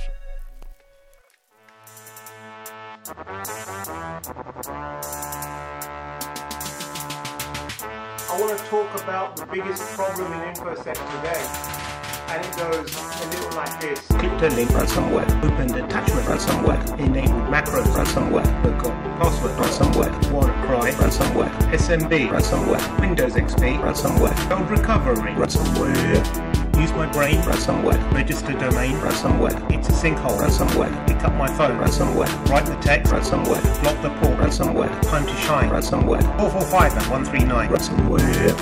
[8.32, 11.82] I want to talk about the biggest problem in InfoSec today.
[12.28, 14.00] and it goes a little like this.
[14.06, 22.30] Clicked link ransomware, opened attachment ransomware, enabled macros ransomware, forgot password ransomware, WannaCry ransomware, SMB
[22.30, 26.51] ransomware, Windows XP ransomware, code recovery ransomware.
[26.82, 27.40] Use my brain.
[27.42, 28.96] Ransomware, register domain.
[28.96, 30.36] Ransomware, it's a sinkhole.
[30.36, 31.78] Ransomware, pick up my phone.
[31.78, 33.12] Ransomware, write the text.
[33.12, 35.70] Ransomware, block the port ransomware, time to shine.
[35.70, 38.56] Ransomware, 445 and 139 ransomware.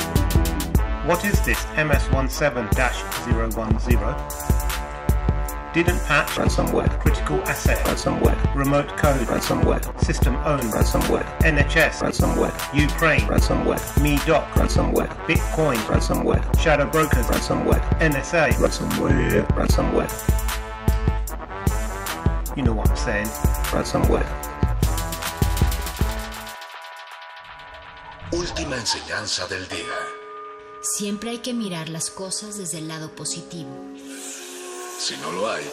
[1.07, 1.65] What is this?
[1.77, 4.70] MS17-010?
[5.73, 9.25] Didn't patch ransomware, critical asset ransomware, remote code.
[9.29, 10.65] Ransomware, system owned.
[10.73, 13.21] Ransomware, NHS ransomware, Ukraine.
[13.21, 15.77] Ransomware, MeDoc ransomware, Bitcoin.
[15.87, 17.27] Ransomware, Shadow Brokers.
[17.27, 20.11] Ransomware, NSA ransomware, ransomware.
[22.57, 23.29] You know what I'm saying?
[23.71, 24.27] Ransomware.
[28.33, 29.95] Última enseñanza del día.
[30.83, 33.71] Siempre hay que mirar las cosas desde el lado positivo.
[35.01, 35.65] Si no lo hay,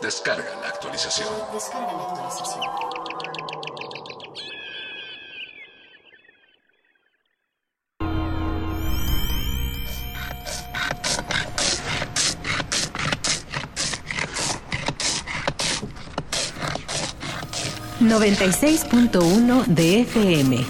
[0.00, 1.28] descarga la actualización.
[1.52, 2.64] Descarga la actualización.
[18.00, 20.66] ...96.1 de FM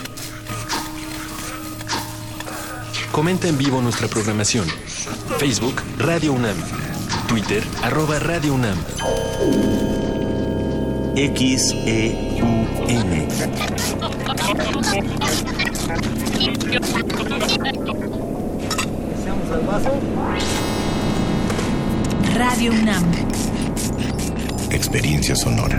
[3.12, 4.66] Comenta en vivo nuestra programación.
[5.38, 6.85] Facebook Radio UNAM.
[7.26, 8.78] Twitter arroba Radio UNAM.
[11.14, 12.36] XEUN.
[22.34, 23.04] Radio UNAM.
[24.70, 25.78] Experiencia sonora.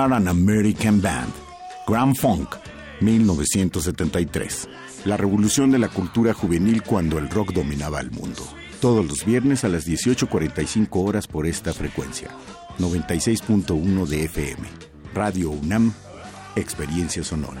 [0.00, 1.30] An American Band,
[1.86, 2.54] Grand Funk,
[3.02, 4.68] 1973.
[5.04, 8.42] La revolución de la cultura juvenil cuando el rock dominaba el mundo.
[8.80, 12.30] Todos los viernes a las 18.45 horas por esta frecuencia.
[12.78, 14.68] 96.1 de FM.
[15.12, 15.92] Radio UNAM,
[16.56, 17.60] Experiencia Sonora.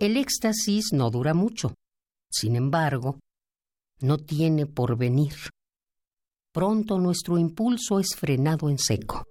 [0.00, 1.74] El éxtasis no dura mucho.
[2.30, 3.18] Sin embargo,
[4.00, 5.34] no tiene porvenir.
[6.52, 9.24] Pronto nuestro impulso es frenado en seco.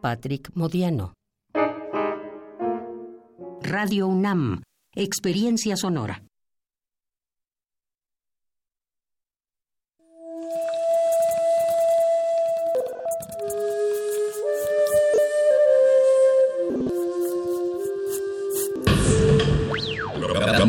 [0.00, 1.12] Patrick Modiano.
[3.60, 4.62] Radio UNAM,
[4.94, 6.22] Experiencia Sonora.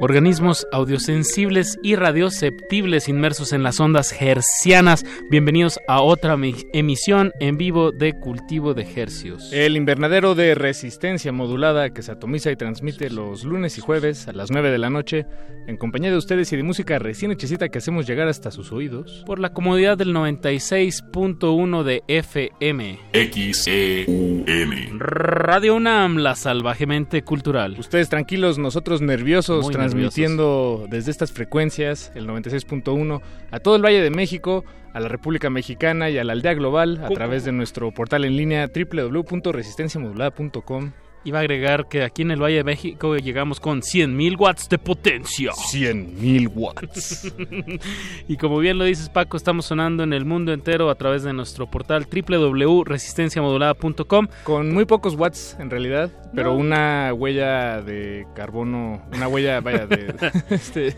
[0.00, 5.04] Organismos audiosensibles y radioceptibles inmersos en las ondas hercianas.
[5.30, 6.36] Bienvenidos a otra
[6.72, 9.50] emisión en vivo de Cultivo de Hercios.
[9.52, 14.32] El invernadero de resistencia modulada que se atomiza y transmite los lunes y jueves a
[14.32, 15.26] las 9 de la noche
[15.66, 19.24] en compañía de ustedes y de música recién hechecita que hacemos llegar hasta sus oídos.
[19.26, 22.98] Por la comodidad del 96.1 de FM.
[23.12, 24.98] XEUM.
[24.98, 27.76] Radio UNAM, la salvajemente cultural.
[27.78, 33.20] Ustedes tranquilos, nosotros nerviosos, transmitiendo desde estas frecuencias, el 96.1,
[33.50, 37.04] a todo el Valle de México, a la República Mexicana y a la aldea global
[37.04, 40.92] a través de nuestro portal en línea www.resistenciamodulada.com.
[41.26, 44.78] Iba a agregar que aquí en el Valle de México llegamos con 100.000 watts de
[44.78, 45.50] potencia.
[45.50, 47.34] 100.000 watts.
[48.28, 51.32] y como bien lo dices Paco, estamos sonando en el mundo entero a través de
[51.32, 54.28] nuestro portal www.resistenciamodulada.com.
[54.44, 60.14] Con muy pocos watts en realidad, pero una huella de carbono, una huella, vaya, de,
[60.50, 60.94] este,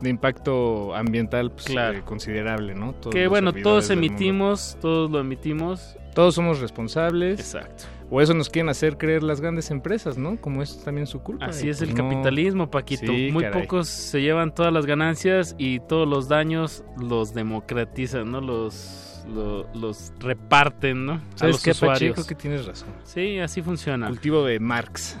[0.00, 2.96] de impacto ambiental pues, eh, considerable, ¿no?
[3.08, 5.96] que bueno, todos emitimos, todos lo emitimos.
[6.12, 7.38] Todos somos responsables.
[7.40, 7.84] Exacto.
[8.16, 10.40] O eso nos quieren hacer creer las grandes empresas, ¿no?
[10.40, 11.46] Como es también su culpa.
[11.46, 13.12] Así es el capitalismo, Paquito.
[13.12, 18.40] Muy pocos se llevan todas las ganancias y todos los daños los democratizan, ¿no?
[18.40, 21.20] Los los reparten, ¿no?
[21.34, 21.72] ¿Sabes qué.
[21.72, 22.90] Creo que tienes razón.
[23.02, 24.06] Sí, así funciona.
[24.06, 25.18] Cultivo de Marx.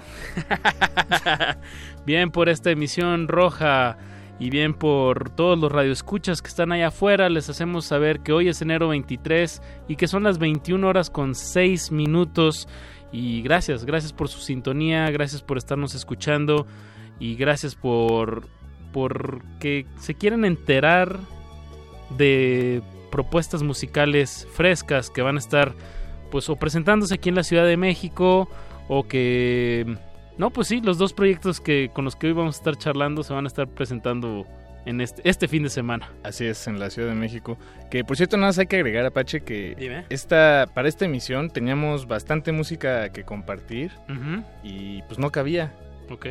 [2.06, 3.98] Bien por esta emisión roja
[4.38, 8.48] y bien por todos los radioescuchas que están allá afuera, les hacemos saber que hoy
[8.48, 12.68] es enero 23 y que son las 21 horas con 6 minutos.
[13.12, 16.66] Y gracias, gracias por su sintonía, gracias por estarnos escuchando
[17.20, 18.48] y gracias por,
[18.92, 21.20] por que se quieren enterar
[22.16, 22.82] de
[23.12, 25.74] propuestas musicales frescas que van a estar
[26.32, 28.48] pues o presentándose aquí en la Ciudad de México
[28.88, 29.96] o que
[30.38, 33.22] no, pues sí, los dos proyectos que con los que hoy vamos a estar charlando
[33.22, 34.46] se van a estar presentando
[34.86, 36.10] en este, este fin de semana.
[36.22, 37.56] Así es, en la Ciudad de México.
[37.90, 42.06] Que por cierto, nada más hay que agregar, Apache, que esta, para esta emisión teníamos
[42.06, 43.92] bastante música que compartir
[44.62, 45.72] y pues no cabía.
[46.10, 46.26] Ok.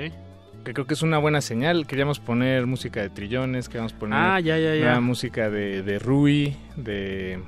[0.63, 1.87] Que creo que es una buena señal.
[1.87, 4.99] Queríamos poner música de trillones, queríamos poner ah, ya, ya, ya.
[5.01, 7.39] música de, de Rui, de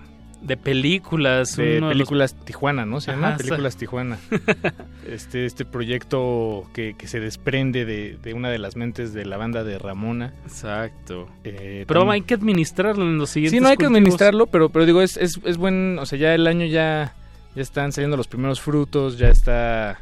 [0.41, 1.55] de películas.
[1.57, 3.01] De películas Tijuana, ¿no?
[3.01, 4.17] Se llama Películas Tijuana.
[5.07, 9.77] este, este proyecto que, se desprende de, una de las mentes de la banda de
[9.77, 10.33] Ramona.
[10.45, 11.29] Exacto.
[11.43, 14.85] Eh, pero hay que administrarlo en los siguientes Sí, no hay que administrarlo, pero, pero
[14.85, 15.99] digo, es, es, es buen...
[15.99, 17.15] O sea, ya el año ya,
[17.55, 19.99] ya están saliendo los primeros frutos, ya está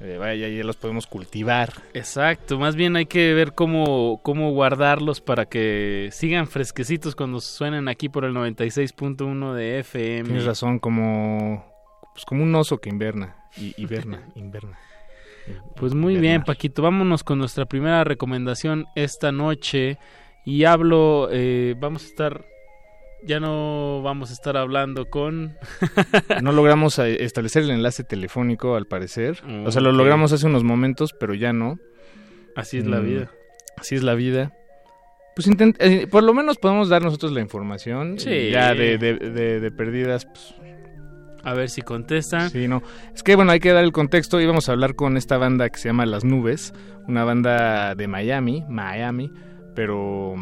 [0.00, 1.72] eh, vaya, ya los podemos cultivar.
[1.92, 7.86] Exacto, más bien hay que ver cómo, cómo guardarlos para que sigan fresquecitos cuando suenen
[7.88, 10.24] aquí por el 96.1 de FM.
[10.24, 11.64] Tienes razón, como,
[12.14, 14.78] pues como un oso que inverna, y inverna, inverna.
[15.76, 19.98] Pues muy bien, Paquito, vámonos con nuestra primera recomendación esta noche.
[20.44, 22.44] Y hablo, eh, vamos a estar
[23.22, 25.56] ya no vamos a estar hablando con...
[26.42, 29.42] no logramos eh, establecer el enlace telefónico, al parecer.
[29.64, 31.78] o sea, lo logramos hace unos momentos, pero ya no.
[32.56, 33.30] Así es la mm, vida.
[33.76, 34.52] Así es la vida.
[35.34, 35.48] Pues
[35.78, 38.18] eh, por lo menos podemos dar nosotros la información.
[38.18, 38.50] Sí.
[38.50, 40.54] Ya de, de, perdidas, pues,
[41.44, 42.50] A ver si contestan.
[42.50, 42.82] Sí, no.
[43.14, 44.40] Es que bueno, hay que dar el contexto.
[44.40, 46.74] Íbamos a hablar con esta banda que se llama Las Nubes,
[47.06, 49.32] una banda de Miami, Miami,
[49.74, 50.34] pero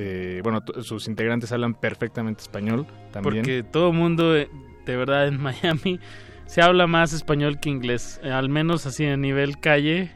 [0.00, 3.36] eh, bueno, sus integrantes hablan perfectamente español también.
[3.42, 4.48] Porque todo el mundo, eh,
[4.86, 5.98] de verdad, en Miami
[6.46, 8.20] se habla más español que inglés.
[8.22, 10.12] Eh, al menos así a nivel calle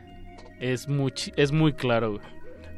[0.60, 2.20] es muy, es muy claro.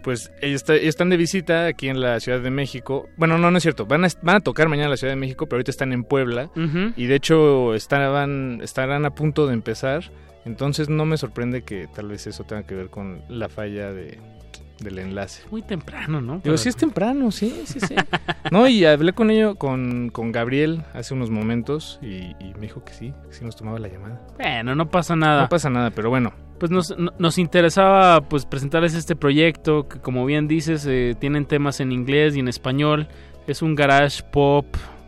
[0.02, 3.08] pues ellos, está- están de visita aquí en la Ciudad de México.
[3.16, 3.84] Bueno, no, no es cierto.
[3.86, 6.04] Van a, van a tocar mañana en la Ciudad de México, pero ahorita están en
[6.04, 6.50] Puebla.
[6.96, 10.10] Y de hecho estaban, estarán a punto de empezar.
[10.46, 14.18] Entonces no me sorprende que tal vez eso tenga que ver con la falla de,
[14.84, 15.42] del enlace.
[15.50, 16.40] Muy temprano, ¿no?
[16.40, 17.94] Para- sí es temprano, sí, sí, sí.
[18.52, 22.84] no, y hablé con ello, con, con Gabriel hace unos momentos y, y me dijo
[22.84, 24.20] que sí, que sí nos tomaba la llamada.
[24.36, 25.42] Bueno, no pasa nada.
[25.42, 26.32] No pasa nada, pero bueno.
[26.60, 31.46] Pues nos, no- nos interesaba pues presentarles este proyecto que como bien dices eh, tienen
[31.46, 33.08] temas en inglés y en español.
[33.48, 34.66] Es un garage pop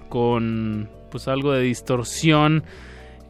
[0.08, 2.64] con pues algo de distorsión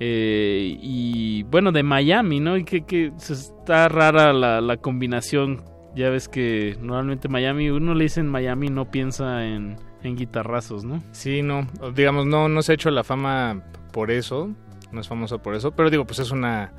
[0.00, 2.56] eh, y bueno de Miami, ¿no?
[2.56, 5.62] Y que, que se- está rara la, la combinación.
[5.96, 10.84] Ya ves que normalmente Miami, uno le dice en Miami no piensa en, en guitarrazos,
[10.84, 11.02] ¿no?
[11.12, 14.50] Sí, no, digamos, no, no se ha hecho la fama por eso,
[14.92, 16.72] no es famoso por eso, pero digo, pues es una...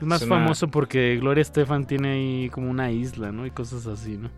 [0.00, 3.44] Es más es una- famoso porque Gloria Estefan tiene ahí como una isla, ¿no?
[3.46, 4.30] Y cosas así, ¿no?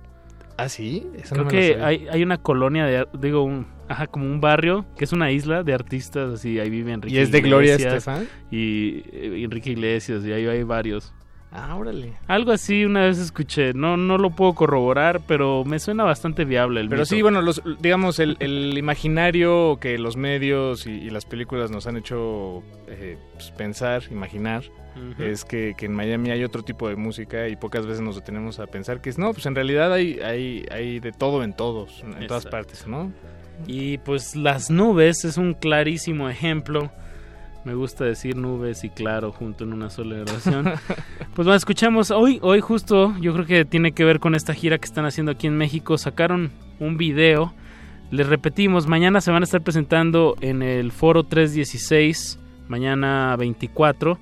[0.57, 1.07] ¿Ah, sí?
[1.16, 4.85] Eso Creo no que hay, hay una colonia de, digo, un, ajá, como un barrio
[4.97, 7.95] que es una isla de artistas, así, ahí vive Enrique ¿Y es de Gloria Iglesias
[7.95, 8.26] Estefan?
[8.51, 11.12] Y eh, Enrique Iglesias, y ahí hay varios.
[11.57, 12.14] Ah, órale.
[12.26, 16.80] Algo así una vez escuché, no, no lo puedo corroborar, pero me suena bastante viable
[16.80, 17.14] el Pero mito.
[17.14, 21.86] sí, bueno, los, digamos, el, el imaginario que los medios y, y las películas nos
[21.86, 24.64] han hecho eh, pues, pensar, imaginar,
[25.18, 28.59] es que, que en Miami hay otro tipo de música y pocas veces nos detenemos
[28.59, 32.02] a pensar que es, no, pues en realidad hay, hay, hay de todo en todos,
[32.18, 33.12] en todas partes, ¿no?
[33.68, 36.90] Y pues las nubes es un clarísimo ejemplo.
[37.65, 40.65] Me gusta decir nubes y claro junto en una sola oración.
[41.35, 44.77] pues bueno, escuchamos hoy, hoy justo, yo creo que tiene que ver con esta gira
[44.77, 45.97] que están haciendo aquí en México.
[45.97, 47.55] Sacaron un video.
[48.11, 52.39] Les repetimos, mañana se van a estar presentando en el Foro 316,
[52.69, 54.19] mañana 24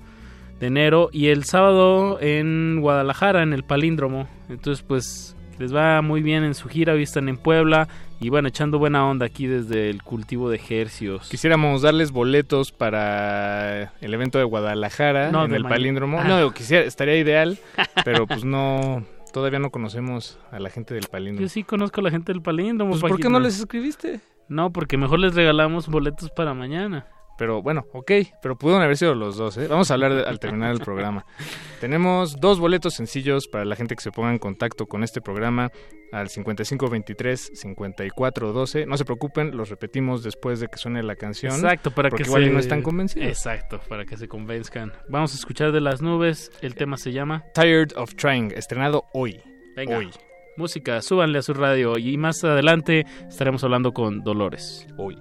[0.61, 4.29] de enero, y el sábado en Guadalajara, en el Palíndromo.
[4.49, 7.89] Entonces, pues les va muy bien en su gira, hoy están en Puebla
[8.23, 11.29] y bueno, echando buena onda aquí desde el cultivo de ejercios.
[11.29, 15.65] Quisiéramos darles boletos para el evento de Guadalajara No, en de el.
[15.65, 16.21] Palíndromo.
[16.21, 16.25] Ah.
[16.25, 17.59] No, quisiera, estaría ideal,
[18.05, 21.43] pero pues no, todavía no conocemos a la gente del Palíndromo.
[21.43, 22.93] Yo sí conozco a la gente del Palíndromo.
[22.93, 24.21] Pues, ¿por qué no les escribiste?
[24.49, 27.07] No, porque mejor les regalamos boletos para mañana.
[27.39, 28.11] Pero bueno, ok,
[28.43, 29.67] pero pudieron haber sido los dos, ¿eh?
[29.69, 31.25] Vamos a hablar de- al terminar el programa.
[31.81, 35.71] Tenemos dos boletos sencillos para la gente que se ponga en contacto con este programa
[36.13, 38.87] al 5523-5412.
[38.87, 41.53] No se preocupen, los repetimos después de que suene la canción.
[41.55, 42.51] Exacto, para porque que igual se...
[42.51, 43.29] no están convencidos.
[43.29, 44.93] Exacto, para que se convenzcan.
[45.09, 46.51] Vamos a escuchar de las nubes.
[46.61, 49.41] El tema se llama Tired of Trying, estrenado hoy.
[49.77, 49.99] Venga.
[49.99, 50.11] Hoy.
[50.57, 54.87] Música, súbanle a su radio y más adelante estaremos hablando con Dolores.
[54.99, 55.17] Hoy.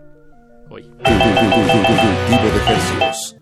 [0.73, 0.83] Hoy.
[0.83, 3.40] Cultivo de ejercicios.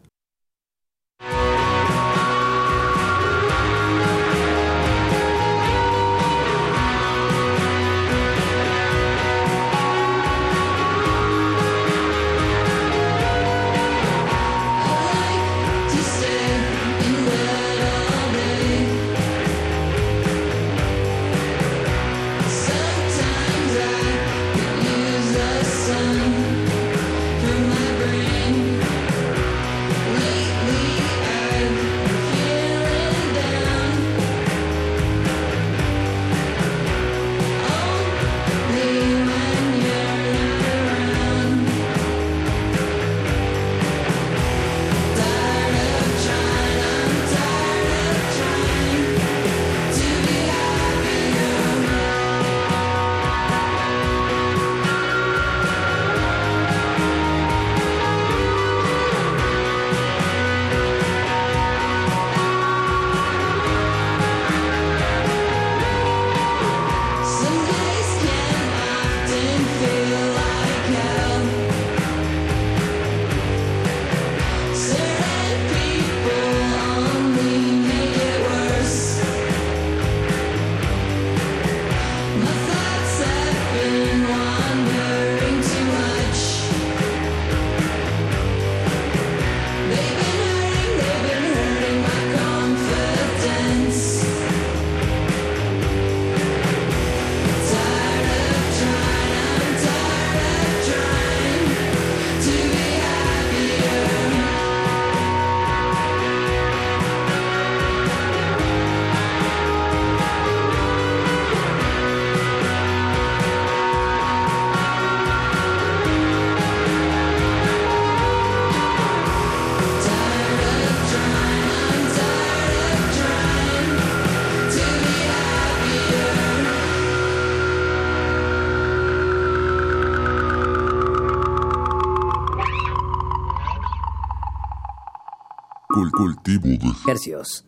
[137.09, 137.65] Hercios.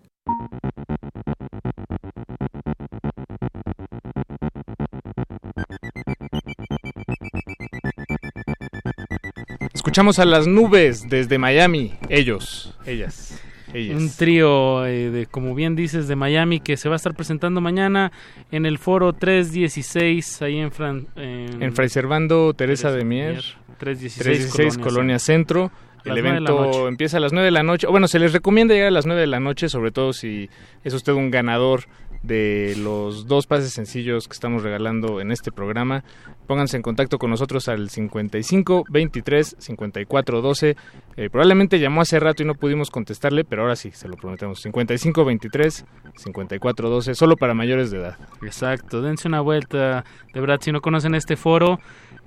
[9.74, 11.94] Escuchamos a las nubes desde Miami.
[12.08, 13.42] Ellos, ellas,
[13.74, 14.00] ellas.
[14.00, 17.62] Un trío, eh, de, como bien dices, de Miami que se va a estar presentando
[17.62, 18.12] mañana
[18.52, 23.32] en el foro 316, ahí en, Fran, en, En Fray Servando, Teresa Teresa de Mier,
[23.32, 23.44] Mier,
[23.80, 25.72] 316, 316 Colonia Colonia Centro.
[26.06, 27.88] El evento empieza a las 9 de la noche.
[27.88, 30.50] Bueno, se les recomienda llegar a las 9 de la noche, sobre todo si
[30.84, 31.86] es usted un ganador
[32.24, 36.04] de los dos pases sencillos que estamos regalando en este programa.
[36.48, 40.76] Pónganse en contacto con nosotros al 55 23 54 12.
[41.18, 44.62] Eh, probablemente llamó hace rato y no pudimos contestarle, pero ahora sí, se lo prometemos.
[44.62, 48.18] 55 23 54 12, solo para mayores de edad.
[48.44, 50.06] Exacto, dense una vuelta.
[50.34, 51.80] De verdad, si no conocen este foro,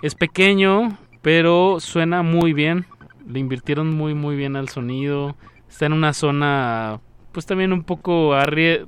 [0.02, 2.86] es pequeño, pero suena muy bien.
[3.28, 5.36] Le invirtieron muy, muy bien al sonido.
[5.68, 7.00] Está en una zona,
[7.32, 8.84] pues también un poco, arrie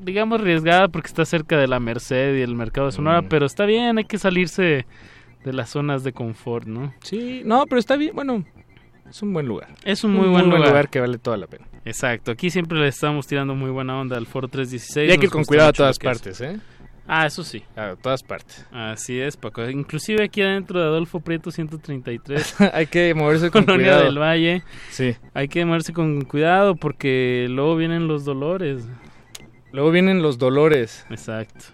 [0.00, 3.28] digamos, arriesgada porque está cerca de la Merced y el mercado de Sonora, Mm.
[3.28, 4.86] pero está bien, hay que salirse
[5.44, 6.92] de las zonas de confort, ¿no?
[7.02, 8.44] Sí, no, pero está bien, bueno,
[9.08, 9.68] es un buen lugar.
[9.84, 10.88] Es un muy buen lugar.
[10.90, 11.66] que vale toda la pena.
[11.84, 15.08] Exacto, aquí siempre le estamos tirando muy buena onda al Foro 316.
[15.08, 16.58] Y hay que ir con cuidado a todas partes, ¿eh?
[17.08, 17.62] Ah, eso sí.
[17.76, 18.66] A todas partes.
[18.72, 19.68] Así es, Paco.
[19.68, 22.56] Inclusive aquí adentro de Adolfo Prieto 133.
[22.74, 24.04] hay que moverse con Colonia cuidado.
[24.04, 24.62] del Valle.
[24.90, 25.14] Sí.
[25.34, 28.84] Hay que moverse con cuidado porque luego vienen los dolores.
[29.72, 31.06] Luego vienen los dolores.
[31.10, 31.64] Exacto.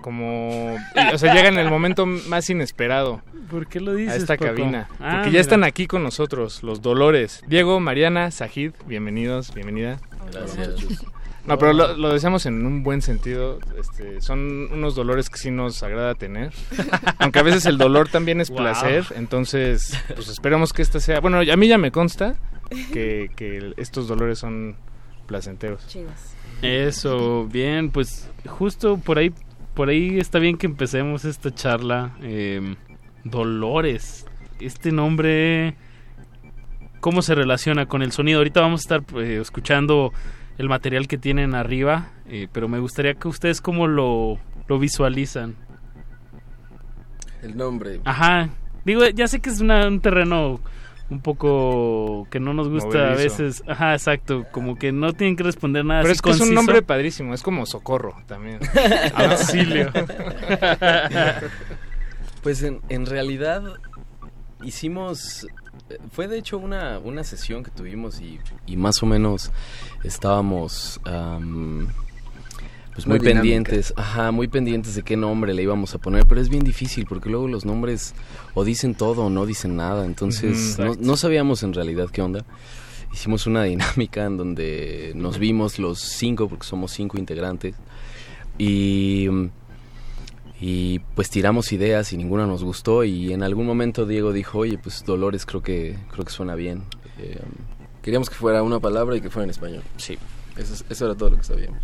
[0.00, 0.76] Como,
[1.12, 3.22] o sea, llegan en el momento más inesperado.
[3.50, 4.44] ¿Por qué lo dices, A esta Paco?
[4.46, 4.88] cabina.
[5.00, 5.40] Ah, porque ya mira.
[5.40, 7.42] están aquí con nosotros, los dolores.
[7.48, 9.98] Diego, Mariana, Sajid, bienvenidos, bienvenida.
[10.30, 11.04] Gracias.
[11.46, 13.58] No, pero lo, lo deseamos en un buen sentido.
[13.78, 16.52] Este, son unos dolores que sí nos agrada tener.
[17.18, 18.58] Aunque a veces el dolor también es Wow.
[18.58, 19.04] placer.
[19.14, 21.20] Entonces, pues esperamos que esta sea.
[21.20, 22.34] Bueno, a mí ya me consta
[22.92, 24.76] que, que estos dolores son
[25.26, 25.86] placenteros.
[26.62, 29.32] Eso, bien, pues justo por ahí,
[29.74, 32.12] por ahí está bien que empecemos esta charla.
[32.22, 32.74] Eh,
[33.24, 34.24] Dolores,
[34.60, 35.74] este nombre,
[37.00, 38.38] ¿cómo se relaciona con el sonido?
[38.38, 40.12] Ahorita vamos a estar eh, escuchando
[40.58, 44.38] el material que tienen arriba, eh, pero me gustaría que ustedes cómo lo,
[44.68, 45.54] lo visualizan.
[47.42, 48.00] El nombre.
[48.04, 48.48] Ajá,
[48.84, 50.60] digo, ya sé que es una- un terreno
[51.08, 53.62] un poco que no nos gusta a veces.
[53.68, 56.00] Ajá, exacto, como que no tienen que responder nada.
[56.02, 58.58] Pero así es que es un nombre padrísimo, es como socorro también.
[59.14, 59.92] Auxilio.
[62.42, 63.62] Pues en, en realidad
[64.62, 65.46] hicimos,
[66.12, 69.50] fue de hecho una, una sesión que tuvimos y, y más o menos
[70.04, 71.88] estábamos am,
[72.94, 76.48] pues muy, pendientes, ajá, muy pendientes de qué nombre le íbamos a poner, pero es
[76.48, 78.14] bien difícil porque luego los nombres
[78.54, 82.44] o dicen todo o no dicen nada, entonces no, no sabíamos en realidad qué onda.
[83.12, 87.74] Hicimos una dinámica en donde nos vimos los cinco, porque somos cinco integrantes,
[88.58, 89.28] y
[90.60, 94.78] y pues tiramos ideas y ninguna nos gustó y en algún momento Diego dijo oye
[94.78, 96.82] pues Dolores creo que creo que suena bien
[97.18, 97.38] Eh,
[98.02, 99.82] Queríamos que fuera una palabra y que fuera en español.
[99.96, 100.16] sí
[100.56, 101.82] Eso, es- eso era todo lo que sabíamos.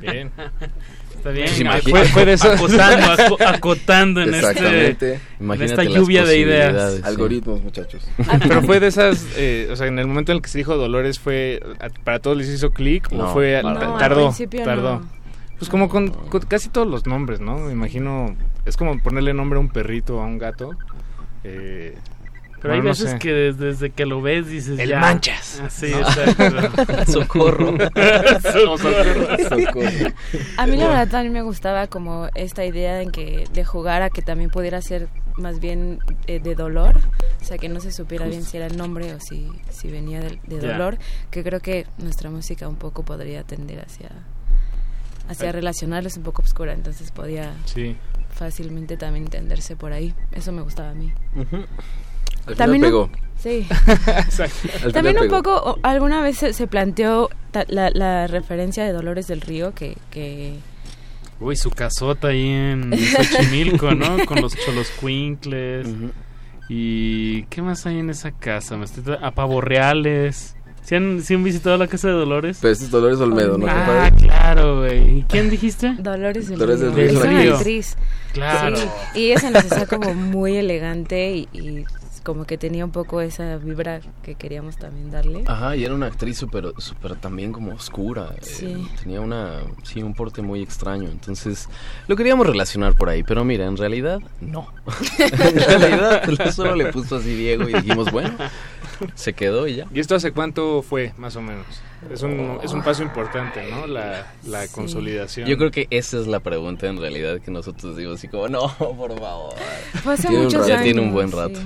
[0.00, 0.30] Bien.
[1.16, 1.90] Está bien, Pues ah, imagínate.
[1.90, 2.50] fue, fue de eso.
[2.52, 6.94] acotando, aco- acotando en, este, en esta lluvia de ideas.
[6.96, 7.00] Sí.
[7.04, 8.02] Algoritmos, muchachos.
[8.48, 10.76] Pero fue de esas, eh, o sea, en el momento en el que se dijo
[10.76, 11.60] Dolores fue,
[12.04, 15.00] para todos les hizo clic o fue, tardó, No, al principio tardó.
[15.00, 15.19] no.
[15.60, 17.58] Pues como con, con casi todos los nombres, ¿no?
[17.58, 18.34] Me imagino,
[18.64, 20.70] es como ponerle nombre a un perrito o a un gato.
[21.44, 21.98] Eh,
[22.62, 23.18] Pero hay no veces sé.
[23.18, 25.00] que desde, desde que lo ves dices El ya.
[25.00, 25.60] manchas.
[25.62, 25.98] Ah, sí, ¿no?
[25.98, 27.06] exacto.
[27.12, 27.74] Socorro.
[29.50, 30.14] Socorro.
[30.56, 34.08] A mí la verdad también me gustaba como esta idea en que de jugar a
[34.08, 36.96] que también pudiera ser más bien eh, de dolor,
[37.40, 40.20] o sea que no se supiera bien si era el nombre o si, si venía
[40.20, 40.96] de, dolor,
[41.30, 44.08] que creo que nuestra música un poco podría tender hacia
[45.30, 45.52] hacia Ay.
[45.52, 47.96] relacionarles un poco oscura, entonces podía Sí.
[48.34, 50.14] fácilmente también entenderse por ahí.
[50.32, 51.12] Eso me gustaba a mí.
[52.46, 53.10] Al También un- pegó.
[53.38, 53.66] Sí.
[54.84, 55.42] Al También un pegó.
[55.42, 59.96] poco, alguna vez se, se planteó ta- la, la referencia de Dolores del Río, que,
[60.10, 60.58] que
[61.38, 64.18] Uy, su casota ahí en Xochimilco, ¿no?
[64.26, 65.88] Con los cholos cuincles.
[66.68, 68.76] ¿Y qué más hay en esa casa?
[68.76, 70.54] Me estoy tra- a pavos reales.
[70.82, 72.58] ¿Sí han, sí han visitado la casa de Dolores?
[72.60, 75.18] Pero este es Dolores Olmedo, ¿no, Ah, claro, güey.
[75.18, 75.94] ¿Y quién dijiste?
[75.98, 77.96] Dolores del Dolores del Río Es una actriz.
[78.32, 78.76] Claro.
[78.76, 78.84] Sí,
[79.14, 81.84] Y ella se nos hacía como muy elegante y, y
[82.22, 85.42] como que tenía un poco esa vibra que queríamos también darle.
[85.46, 88.34] Ajá, y era una actriz súper súper también como oscura.
[88.36, 88.88] eh, Sí.
[89.02, 91.08] tenía una, sí, un porte muy extraño.
[91.08, 91.68] Entonces,
[92.08, 93.22] lo queríamos relacionar por ahí.
[93.22, 94.68] Pero mira, en realidad, no.
[95.18, 98.30] en realidad, solo le puso así Diego y dijimos, bueno,
[99.14, 99.86] se quedó y ya.
[99.92, 101.66] ¿Y esto hace cuánto fue, más o menos?
[102.10, 103.86] Es un, es un paso importante, ¿no?
[103.86, 105.46] La, la consolidación.
[105.48, 108.68] Yo creo que esa es la pregunta en realidad que nosotros digo así como, no,
[108.78, 109.54] por favor.
[110.02, 110.66] Fue hace Tiene un muchos.
[110.66, 111.36] Ya tiene un buen sí.
[111.36, 111.60] rato.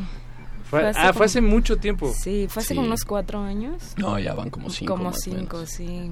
[0.65, 2.13] Fue- ah, fue hace mucho tiempo.
[2.19, 2.75] Sí, fue hace Sí.
[2.75, 3.95] como unos cuatro años.
[3.97, 6.11] No, ya van como cinco Como cinco, sí.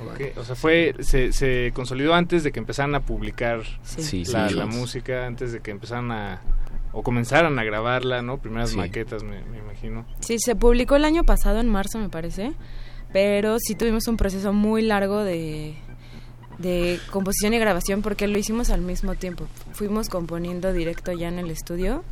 [0.00, 4.02] Ok, O sea, fue se, se consolidó antes de que empezaran a publicar Sí.
[4.02, 4.54] Sí, la, sí.
[4.54, 6.40] la música, antes de que empezaran a
[6.92, 8.38] o comenzaran a grabarla, ¿no?
[8.38, 8.76] Primeras Sí.
[8.76, 10.06] maquetas, me, me imagino.
[10.20, 12.52] Sí, se publicó el año pasado, en marzo me parece,
[13.12, 15.74] pero sí tuvimos un proceso muy largo de,
[16.58, 19.46] de composición y grabación porque lo hicimos al mismo tiempo.
[19.72, 22.02] Fuimos componiendo directo ya en el estudio,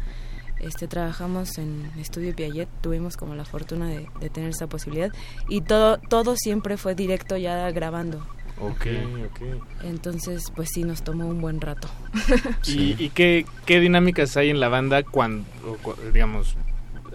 [0.61, 5.13] este trabajamos en Estudio Piaget, tuvimos como la fortuna de, de tener esa posibilidad
[5.49, 8.27] y todo, todo siempre fue directo ya grabando.
[8.61, 8.87] Ok,
[9.27, 9.41] ok.
[9.85, 11.89] Entonces, pues sí, nos tomó un buen rato.
[12.67, 15.45] ¿Y, y qué, qué dinámicas hay en la banda cuando,
[16.13, 16.57] digamos,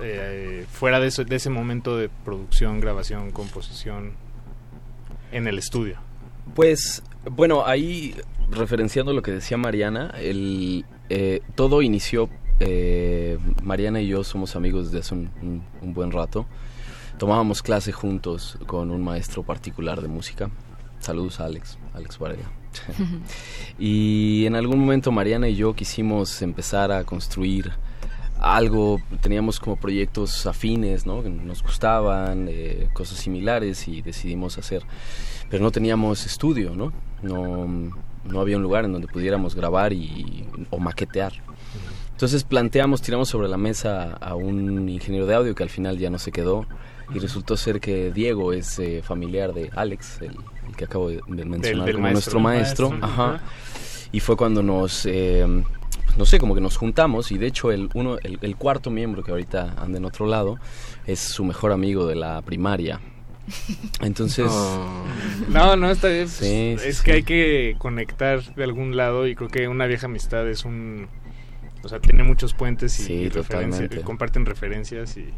[0.01, 4.13] eh, fuera de, eso, de ese momento de producción, grabación, composición
[5.31, 5.97] en el estudio?
[6.55, 8.15] Pues, bueno, ahí
[8.51, 12.29] referenciando lo que decía Mariana, el, eh, todo inició,
[12.59, 16.45] eh, Mariana y yo somos amigos desde hace un, un- un buen rato.
[17.17, 20.49] Tomábamos clase juntos con un maestro particular de música.
[21.03, 22.49] Saludos a Alex, Alex Varela.
[23.77, 27.73] y en algún momento Mariana y yo quisimos empezar a construir
[28.39, 31.21] algo, teníamos como proyectos afines, ¿no?
[31.21, 34.83] Que nos gustaban, eh, cosas similares y decidimos hacer,
[35.49, 36.93] pero no teníamos estudio, ¿no?
[37.21, 37.67] No,
[38.23, 41.33] no había un lugar en donde pudiéramos grabar y, o maquetear.
[42.11, 46.09] Entonces planteamos, tiramos sobre la mesa a un ingeniero de audio que al final ya
[46.09, 46.65] no se quedó
[47.13, 50.37] y resultó ser que Diego es eh, familiar de Alex, el,
[50.75, 52.11] que acabo de, mencionar del como maestro.
[52.11, 52.89] nuestro maestro.
[52.91, 53.41] Maestro, Ajá.
[54.11, 55.45] Y fue cuando nos, eh,
[56.17, 59.23] no sé, como que nos juntamos y de hecho el, uno, el, el cuarto miembro
[59.23, 60.59] que ahorita anda en otro lado
[61.07, 62.99] es su mejor amigo de la primaria.
[64.01, 64.51] Entonces...
[65.49, 66.27] No, no, está bien.
[66.29, 70.05] Sí, es sí, que hay que conectar de algún lado y creo que una vieja
[70.05, 71.07] amistad es un...
[71.83, 73.99] O sea, tiene muchos puentes y, Sí, y referencia- totalmente.
[73.99, 75.29] y comparten referencias y...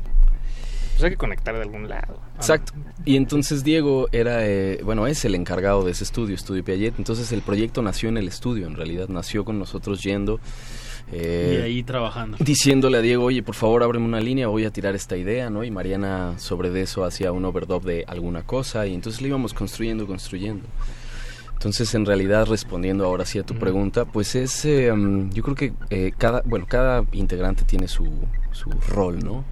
[0.96, 2.20] Pues hay que conectar de algún lado.
[2.38, 2.74] Exacto.
[3.04, 6.96] Y entonces Diego era, eh, bueno, es el encargado de ese estudio, Estudio Piaget.
[6.98, 9.10] Entonces el proyecto nació en el estudio, en realidad.
[9.10, 10.40] Nació con nosotros yendo.
[11.12, 12.38] eh, y ahí trabajando.
[12.40, 15.64] Diciéndole a Diego, oye, por favor, ábreme una línea, voy a tirar esta idea, ¿no?
[15.64, 19.54] Y Mariana sobre de eso hacía un overdub de alguna cosa y entonces lo íbamos
[19.54, 20.66] construyendo, construyendo.
[21.54, 24.92] Entonces, en realidad, respondiendo ahora sí a tu pregunta, pues es, eh,
[25.32, 28.06] yo creo que eh, cada, bueno, cada integrante tiene su,
[28.52, 29.44] su rol, ¿no?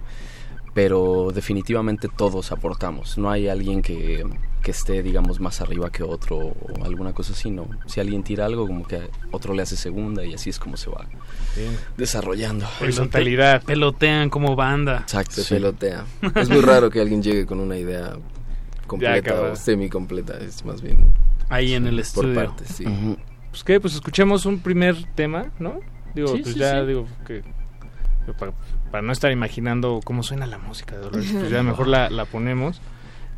[0.74, 3.16] Pero definitivamente todos aportamos.
[3.16, 4.26] No hay alguien que,
[4.60, 7.68] que esté, digamos, más arriba que otro o alguna cosa así, no.
[7.86, 10.90] Si alguien tira algo, como que otro le hace segunda y así es como se
[10.90, 11.06] va
[11.56, 11.76] Bien.
[11.96, 12.66] desarrollando.
[12.80, 13.62] Horizontalidad.
[13.62, 14.98] Pelotean como banda.
[15.02, 15.42] Exacto.
[15.42, 16.04] Se pelotea.
[16.34, 18.16] es muy raro que alguien llegue con una idea
[18.88, 20.38] completa o semi-completa.
[20.38, 20.98] Es más bien.
[21.50, 22.34] Ahí en el por estudio.
[22.34, 22.84] partes, sí.
[23.50, 25.78] Pues qué, pues escuchemos un primer tema, ¿no?
[26.16, 26.86] Digo, Sí, pues sí, ya sí.
[26.88, 27.42] digo que
[28.32, 28.52] para,
[28.90, 32.24] para no estar imaginando cómo suena la música de Dolores, pues ya mejor la, la
[32.24, 32.80] ponemos.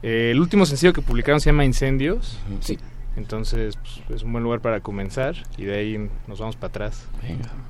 [0.03, 2.39] Eh, el último sencillo que publicaron se llama Incendios.
[2.61, 2.79] Sí.
[3.17, 7.09] Entonces, pues, es un buen lugar para comenzar y de ahí nos vamos para atrás.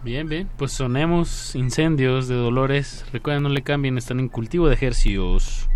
[0.03, 0.49] Bien, bien.
[0.57, 3.05] Pues sonemos incendios de Dolores.
[3.13, 5.69] Recuerden, no le cambien, están en cultivo de ejercicios.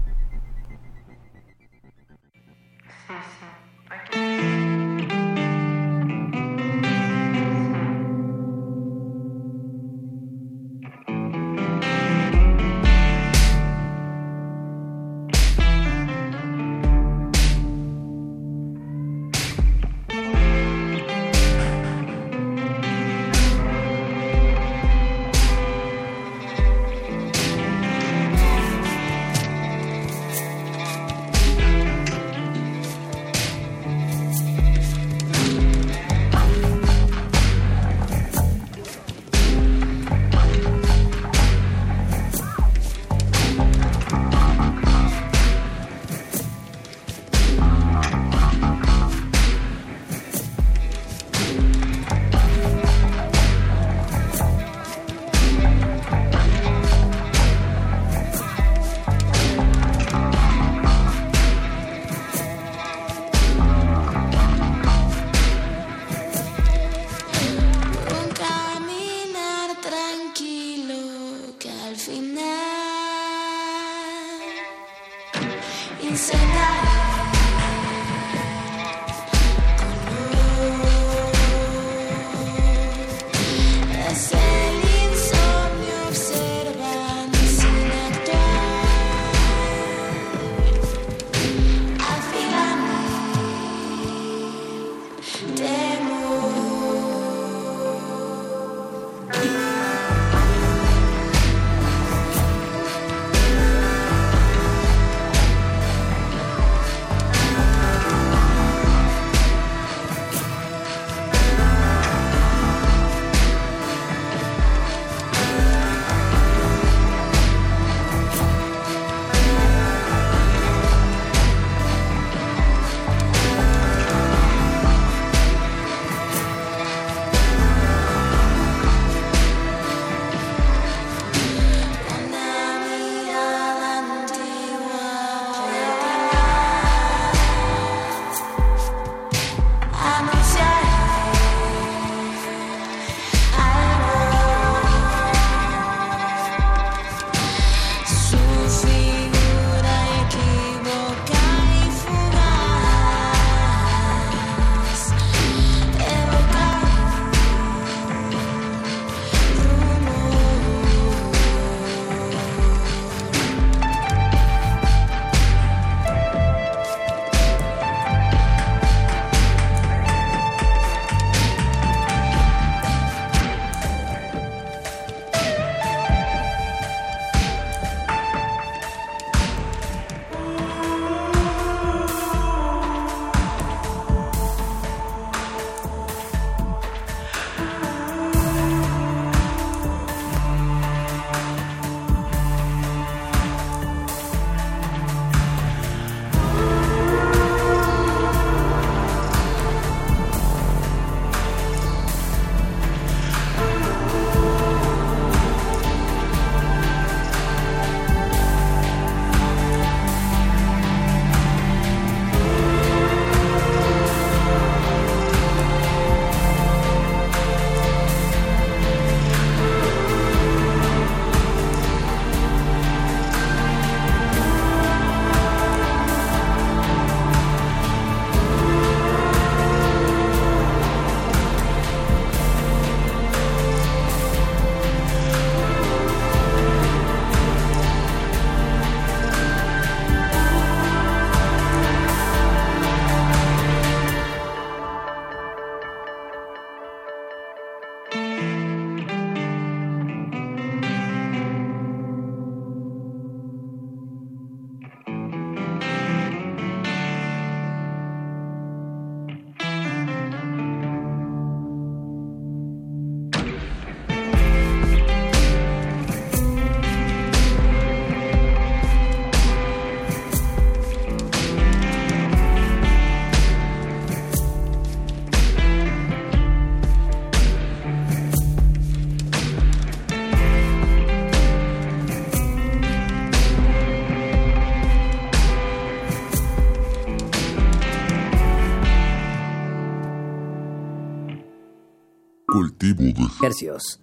[292.53, 294.01] Cultivo de Hercios.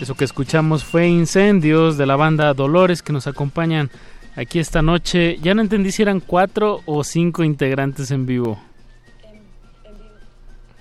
[0.00, 3.90] Eso que escuchamos fue Incendios de la banda Dolores que nos acompañan
[4.34, 5.36] aquí esta noche.
[5.42, 8.58] Ya no entendí si eran cuatro o cinco integrantes en vivo.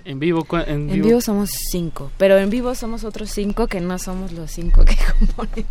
[0.03, 1.07] En vivo, en En vivo.
[1.07, 4.97] vivo somos cinco, pero en vivo somos otros cinco que no somos los cinco que
[5.19, 5.65] componen.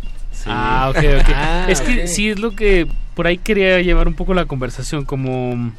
[0.45, 1.29] Ah, ok, ok.
[1.35, 2.07] Ah, es que ok.
[2.07, 5.71] sí es lo que por ahí quería llevar un poco la conversación, como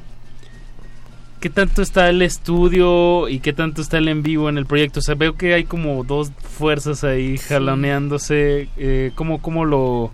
[1.41, 5.01] qué tanto está el estudio y qué tanto está el en vivo en el proyecto.
[5.01, 8.69] O sea, veo que hay como dos fuerzas ahí jaloneándose.
[8.77, 10.13] Eh, ¿cómo, cómo lo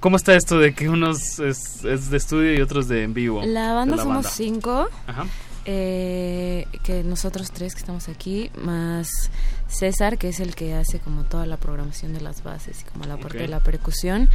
[0.00, 3.42] cómo está esto de que unos es, es de estudio y otros de en vivo?
[3.46, 4.28] La banda somos banda?
[4.30, 5.26] cinco, Ajá.
[5.70, 9.06] Eh, que nosotros tres que estamos aquí, más
[9.68, 13.04] César, que es el que hace como toda la programación de las bases y como
[13.04, 14.30] la parte de la percusión.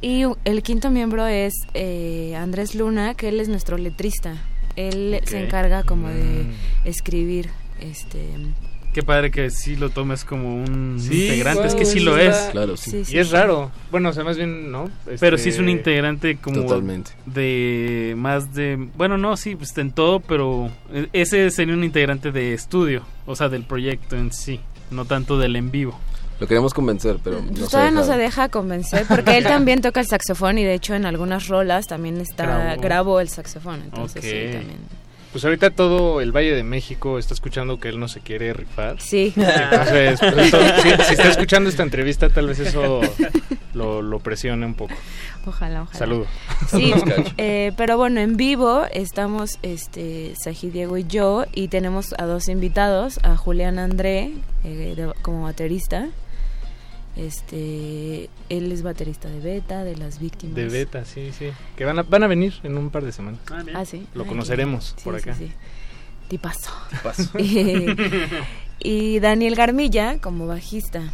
[0.00, 4.42] Y el quinto miembro es eh, Andrés Luna, que él es nuestro letrista.
[4.74, 6.14] Él se encarga como de
[6.44, 6.52] Mm.
[6.88, 7.50] escribir
[7.80, 8.26] este
[8.92, 12.36] Qué padre que sí lo tomes como un Sí, integrante, es que sí lo es.
[12.52, 12.90] Claro, sí.
[12.90, 13.16] Sí, sí.
[13.16, 13.70] Y es raro.
[13.90, 14.90] Bueno, o sea, más bien, ¿no?
[15.06, 17.12] Pero Este- sí es un integrante como Totalmente.
[17.26, 22.30] de más de bueno no sí pues en todo pero eh, ese sería un integrante
[22.32, 24.60] de estudio o sea del proyecto en sí
[24.90, 25.98] no tanto del en vivo
[26.40, 28.12] Lo queremos convencer, pero no Pues se todavía no deja.
[28.14, 31.86] se deja convencer porque él también toca el saxofón y de hecho en algunas rolas
[31.86, 32.80] también está Grabó.
[32.82, 34.78] grabó el saxofón entonces sí también
[35.32, 39.00] Pues ahorita todo el Valle de México está escuchando que él no se quiere rifar.
[39.00, 39.32] Sí.
[39.34, 40.50] Entonces, pues,
[40.82, 43.00] si, si está escuchando esta entrevista, tal vez eso
[43.72, 44.92] lo, lo presione un poco.
[45.46, 45.98] Ojalá, ojalá.
[45.98, 46.26] Saludo.
[46.70, 47.34] Sí, Saludos, Cacho.
[47.38, 52.48] eh, pero bueno, en vivo estamos este Saji Diego y yo y tenemos a dos
[52.48, 54.32] invitados, a Julián André
[54.64, 56.08] eh, de- como baterista.
[57.16, 60.56] Este, él es baterista de Beta, de las víctimas.
[60.56, 61.48] De beta, sí, sí.
[61.76, 63.40] Que van a, van a venir en un par de semanas.
[63.74, 64.06] Ah, sí.
[64.14, 65.38] Lo Ay, conoceremos sí, por sí, acá.
[65.38, 65.52] sí.
[66.28, 66.70] Tipazo.
[66.90, 67.38] Tipazo.
[67.38, 67.86] y,
[68.78, 71.12] y Daniel Garmilla como bajista.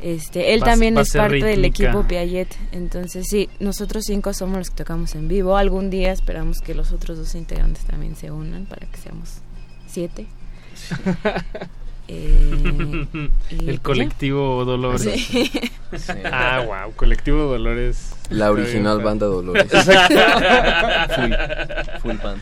[0.00, 2.56] Este, él también es parte del equipo Piaget.
[2.72, 5.56] Entonces, sí, nosotros cinco somos los que tocamos en vivo.
[5.56, 9.42] Algún día esperamos que los otros dos integrantes también se unan para que seamos
[9.86, 10.26] siete.
[12.08, 13.06] Eh,
[13.50, 13.82] el ya.
[13.82, 15.50] colectivo Dolores Sí.
[15.96, 16.12] Sí.
[16.30, 18.14] Ah, wow, colectivo Dolores.
[18.30, 19.64] La original bien, banda Dolores.
[19.64, 20.14] Exacto.
[21.14, 22.40] Full- full band.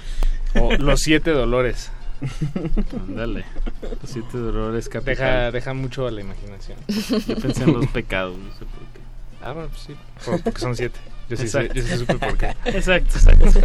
[0.60, 1.90] O los siete Dolores.
[3.08, 3.44] Ándale.
[3.82, 5.52] Los siete dolores Deja, capital.
[5.52, 6.78] deja mucho a la imaginación.
[7.26, 9.00] Yo pensé en los pecados, no sé por qué.
[9.42, 10.98] Ah, bueno, pues sí, por- porque son siete.
[11.30, 11.74] Yo sí, sé, Exacto.
[11.74, 12.46] yo sí supe por qué.
[12.66, 13.60] Exacto, exacto.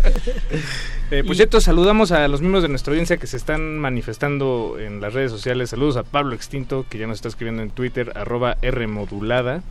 [1.12, 4.78] Eh, pues Y- cierto, saludamos a los miembros de nuestra audiencia que se están manifestando
[4.80, 5.72] en las redes sociales.
[5.72, 9.64] Saludos a Pablo Extinto, que ya nos está escribiendo en Twitter, arroba Rmodulada.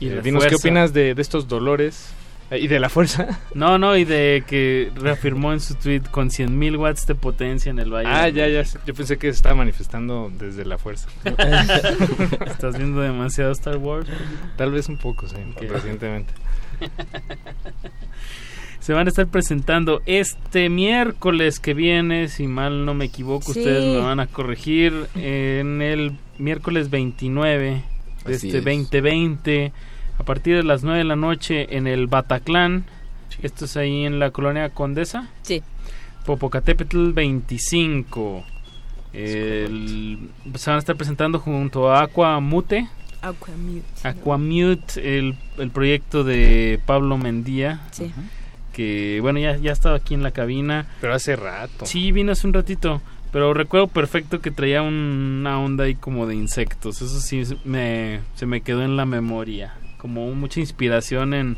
[0.00, 2.08] Y Eh, dinos qué opinas de, de estos dolores
[2.50, 3.38] eh, y de la fuerza.
[3.54, 7.78] No, no, y de que reafirmó en su tweet con 100.000 watts de potencia en
[7.78, 8.08] el valle.
[8.10, 8.62] Ah, ya, ya.
[8.86, 11.06] Yo pensé que se estaba manifestando desde la fuerza.
[12.46, 14.08] ¿Estás viendo demasiado Star Wars?
[14.56, 15.36] Tal vez un poco, sí,
[15.68, 16.32] recientemente.
[18.80, 23.60] Se van a estar presentando este miércoles que viene, si mal no me equivoco, Sí.
[23.60, 27.82] ustedes me van a corregir, en el miércoles 29
[28.24, 28.64] de Así este es.
[28.64, 29.72] 2020,
[30.18, 32.84] a partir de las 9 de la noche en el Bataclan.
[33.42, 35.28] Esto es ahí en la colonia Condesa.
[35.42, 35.62] Sí.
[36.24, 38.44] Popocatépetl 25.
[39.12, 42.88] El- se van a estar presentando junto a Aqua Mute.
[43.22, 44.08] Aquamute.
[44.08, 47.80] Aquamute, el, el proyecto de Pablo Mendía.
[47.90, 48.12] Sí.
[48.72, 50.86] Que bueno, ya, ya estaba aquí en la cabina.
[51.00, 51.86] Pero hace rato.
[51.86, 53.02] Sí, vino hace un ratito.
[53.32, 57.02] Pero recuerdo perfecto que traía un- una onda ahí como de insectos.
[57.02, 59.74] Eso sí me, se me quedó en la memoria.
[59.98, 61.56] Como mucha inspiración en,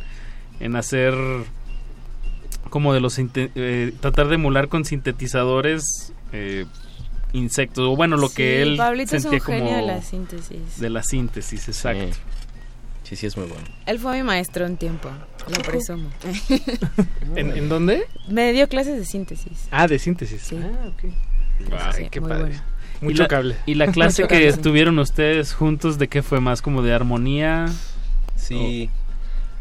[0.61, 1.15] en hacer
[2.71, 6.65] como de los eh, tratar de emular con sintetizadores eh,
[7.33, 10.03] insectos o bueno lo Sí, que él Pablito es sentía un como genio de la
[10.03, 10.79] síntesis.
[10.81, 12.17] de la síntesis exacto
[13.05, 13.65] Sí, sí, es muy bueno.
[13.85, 15.11] Él fue mi maestro un tiempo,
[15.49, 16.09] lo presumo.
[17.37, 18.05] ¿En, en dónde?
[18.29, 19.67] Me dio clases de síntesis.
[19.71, 20.41] Ah, de síntesis.
[20.41, 20.57] Sí.
[20.63, 21.01] Ah, ok.
[21.03, 22.39] Sí, Ay, qué padre.
[22.45, 22.63] bueno.
[23.03, 23.57] Mucho y la, cable.
[23.67, 24.61] y la clase que cable, sí.
[24.63, 27.67] tuvieron ustedes juntos de qué fue más como de armonía
[28.37, 28.89] Sí.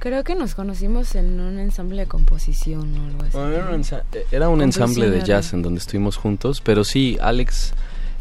[0.02, 3.38] Creo que nos conocimos en un ensamble de composición o algo así.
[3.38, 7.18] Bueno, era un, ensa- era un ensamble de jazz en donde estuvimos juntos, pero sí,
[7.22, 7.74] Alex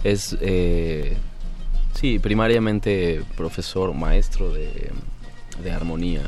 [0.05, 1.17] es, eh,
[1.99, 4.91] sí, primariamente profesor maestro de,
[5.65, 6.21] de armonía.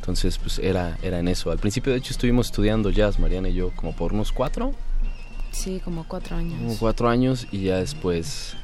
[0.00, 1.50] Entonces, pues era, era en eso.
[1.50, 4.74] Al principio, de hecho, estuvimos estudiando jazz, Mariana y yo, como por unos cuatro,
[5.50, 6.58] Sí, como cuatro años.
[6.58, 8.54] como cuatro años, y ya después,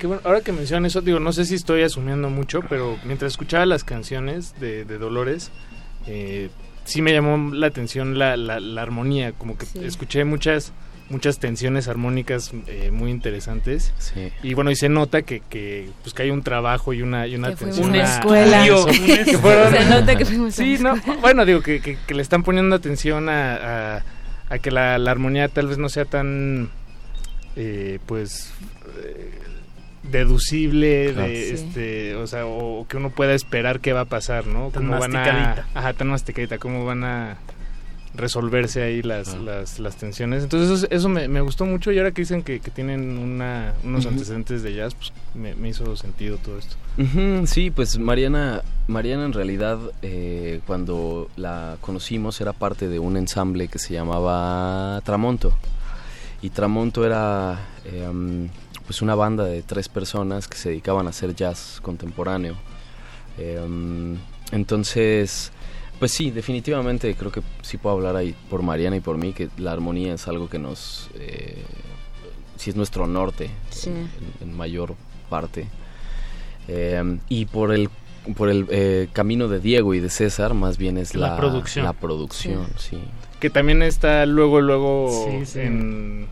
[0.00, 3.32] Que bueno, ahora que mencionan eso, digo, no sé si estoy asumiendo mucho, pero mientras
[3.32, 5.50] escuchaba las canciones de, de Dolores,
[6.06, 6.48] eh,
[6.84, 9.84] sí me llamó la atención la, la, la armonía, como que Sí.
[9.84, 10.72] escuché muchas
[11.10, 14.30] muchas tensiones armónicas eh, muy interesantes Sí.
[14.44, 17.34] y bueno y se nota que, que pues que hay un trabajo y una y
[17.34, 18.62] una Que fuimos atención a a- escuela.
[18.62, 18.86] Digo,
[19.26, 22.22] que fueron- Se nota que fuimos a sí no bueno digo que, que, que le
[22.22, 24.04] están poniendo atención a, a,
[24.50, 26.70] a que la, la armonía tal vez no sea tan
[27.56, 28.52] eh, pues
[29.04, 29.19] eh,
[30.10, 31.28] deducible Claro.
[31.28, 31.54] de Sí.
[31.54, 34.98] este o sea o que uno pueda esperar qué va a pasar no Tan cómo
[35.00, 37.36] van a ajá tan masticadita cómo van a
[38.12, 42.10] resolverse ahí las, las, las tensiones entonces eso, eso me, me gustó mucho y ahora
[42.10, 46.36] que dicen que, que tienen una, unos antecedentes de jazz pues me, me hizo sentido
[46.38, 46.74] todo esto
[47.46, 53.68] sí, pues Mariana, Mariana en realidad eh, cuando la conocimos era parte de un ensamble
[53.68, 55.56] que se llamaba Tramonto.
[56.42, 58.48] Y Tramonto era eh, um,
[58.90, 62.56] pues una banda de tres personas que se dedicaban a hacer jazz contemporáneo.
[63.38, 64.16] Eh, um,
[64.50, 65.52] entonces,
[66.00, 69.48] pues sí, definitivamente creo que sí puedo hablar ahí por Mariana y por mí, que
[69.58, 71.08] la armonía es algo que nos...
[71.14, 71.62] Eh,
[72.56, 73.90] sí es nuestro norte Sí.
[73.90, 74.08] en,
[74.40, 74.96] en mayor
[75.28, 75.68] parte.
[76.66, 77.90] Eh, y por el
[78.36, 81.84] por el eh, camino de Diego y de César más bien es La la, producción.
[81.84, 82.98] la producción, sí.
[83.38, 85.60] que también está luego luego Sí, sí.
[85.60, 86.26] en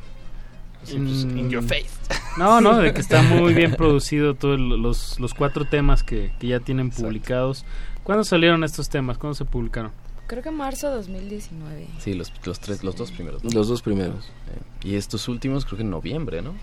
[0.89, 1.89] sí, pues, in your face
[2.39, 6.47] No, no, de que está muy bien producido todos los, los cuatro temas que, que
[6.47, 7.65] ya tienen publicados.
[8.05, 9.19] ¿Cuándo salieron estos temas?
[9.19, 9.91] ¿Cuándo se publicaron?
[10.29, 11.89] Creo que marzo 2019.
[11.99, 13.43] Sí, los, los tres, los dos primeros.
[13.43, 13.51] ¿no?
[13.51, 14.27] Los dos primeros.
[14.27, 16.55] Eh, y estos últimos creo que en noviembre, ¿no?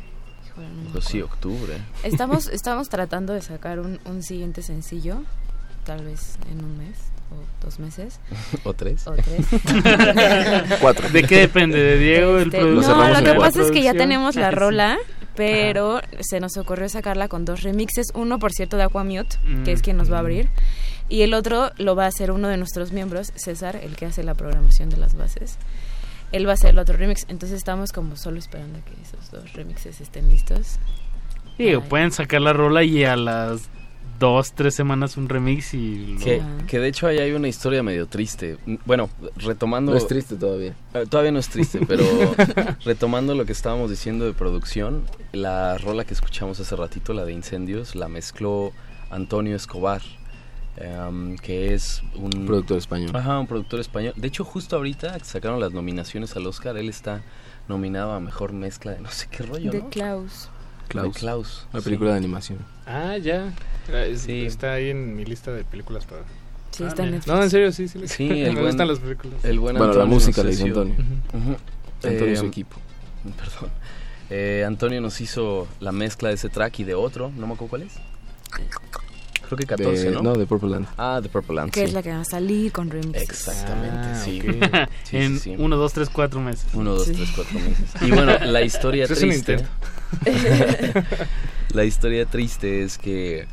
[0.47, 1.77] Híjole, no Pues sí, octubre.
[2.03, 5.23] Estamos, estamos tratando de sacar un, un siguiente sencillo,
[5.83, 8.19] tal vez en un mes o dos meses.
[8.63, 9.05] ¿O tres?
[9.07, 9.45] O tres.
[10.81, 11.09] Cuatro.
[11.09, 11.77] ¿De qué depende?
[11.81, 12.97] ¿De Diego, el Este, productor?
[12.97, 14.97] no, lo que ¿La pasa es que ya tenemos la rola,
[15.35, 18.07] pero se nos ocurrió sacarla con dos remixes.
[18.13, 19.83] Uno, por cierto, de Aquamute, que es Mm.
[19.83, 20.49] quien nos va a abrir.
[21.07, 24.23] Y el otro lo va a hacer uno de nuestros miembros, César, el que hace
[24.23, 25.57] la programación de las bases.
[26.31, 27.25] Él va a hacer el otro remix.
[27.27, 30.79] Entonces estamos como solo esperando a que esos dos remixes estén listos.
[31.59, 33.69] Digo, pueden sacar la rola y a las
[34.19, 36.15] dos, tres semanas un remix y...
[36.15, 38.57] lo- Que, que de hecho ahí hay una historia medio triste.
[38.85, 39.91] Bueno, retomando...
[39.91, 40.75] No es triste todavía.
[40.93, 42.03] Eh, todavía no es triste, pero
[42.85, 47.33] retomando lo que estábamos diciendo de producción, la rola que escuchamos hace ratito, la de
[47.33, 48.71] Incendios, la mezcló
[49.09, 50.01] Antonio Escobar,
[50.77, 52.45] em, que es un...
[52.45, 53.11] Productor español.
[53.13, 54.13] Ajá, un productor español.
[54.15, 57.21] De hecho, justo ahorita que sacaron las nominaciones al Oscar, él está
[57.67, 59.89] nominado a Mejor Mezcla de no sé qué rollo, De ¿no?
[59.89, 60.49] Klaus.
[60.87, 61.13] Klaus.
[61.13, 61.67] De Klaus.
[61.73, 61.85] Una sí.
[61.85, 62.59] película de animación.
[62.85, 63.53] ah ya
[63.93, 64.45] es- Sí.
[64.45, 66.21] está ahí en mi lista de películas para
[66.71, 67.11] Sí, Ah, está en.
[67.11, 67.33] Netflix.
[67.35, 69.93] no en serio sí sí, Sí, me el buen, gustan las películas el buen Bueno,
[69.93, 70.95] la música la hizo Antonio.
[72.03, 72.75] Antonio y Eh, su equipo.
[73.37, 73.71] Perdón.
[74.29, 77.69] Eh, Antonio nos hizo la mezcla de ese track y de otro, no me acuerdo
[77.69, 77.93] cuál es.
[79.45, 80.21] Creo que 14, De- ¿no?
[80.21, 80.87] no, de Purple Land.
[80.97, 81.71] Ah, de Purple Land.
[81.71, 81.85] Que sí.
[81.87, 83.21] es la que va a salir con remixes.
[83.23, 84.41] Exactamente, Ah, sí.
[84.41, 84.89] ok.
[85.03, 85.55] Sí, en sí, sí.
[85.57, 86.65] uno, dos, tres, cuatro meses.
[86.73, 87.13] Uno, dos, Sí.
[87.13, 87.85] tres, cuatro meses.
[88.01, 89.53] Y bueno, la historia es un triste.
[89.53, 89.69] intento.
[91.73, 93.47] la historia triste es que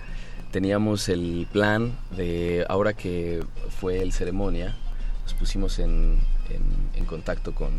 [0.50, 3.42] teníamos el plan de ahora que
[3.80, 4.76] fue el ceremonia,
[5.24, 6.18] nos pusimos en,
[6.56, 7.70] en- en contacto con,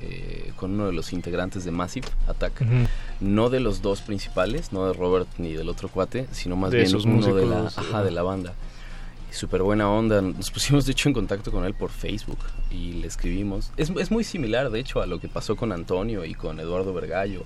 [0.00, 2.64] eh, con uno de los integrantes de Massive Attack.
[3.20, 6.78] No de los dos principales, no de Robert ni del otro cuate, sino más De
[6.78, 8.02] bien esos uno de la, ajá.
[8.02, 8.54] de la banda.
[9.30, 10.20] Súper buena onda.
[10.22, 12.38] Nos pusimos de hecho en contacto con él por Facebook
[12.70, 13.72] y le escribimos.
[13.76, 16.94] Es, es muy similar de hecho a lo que pasó con Antonio y con Eduardo
[16.94, 17.42] Vergallo.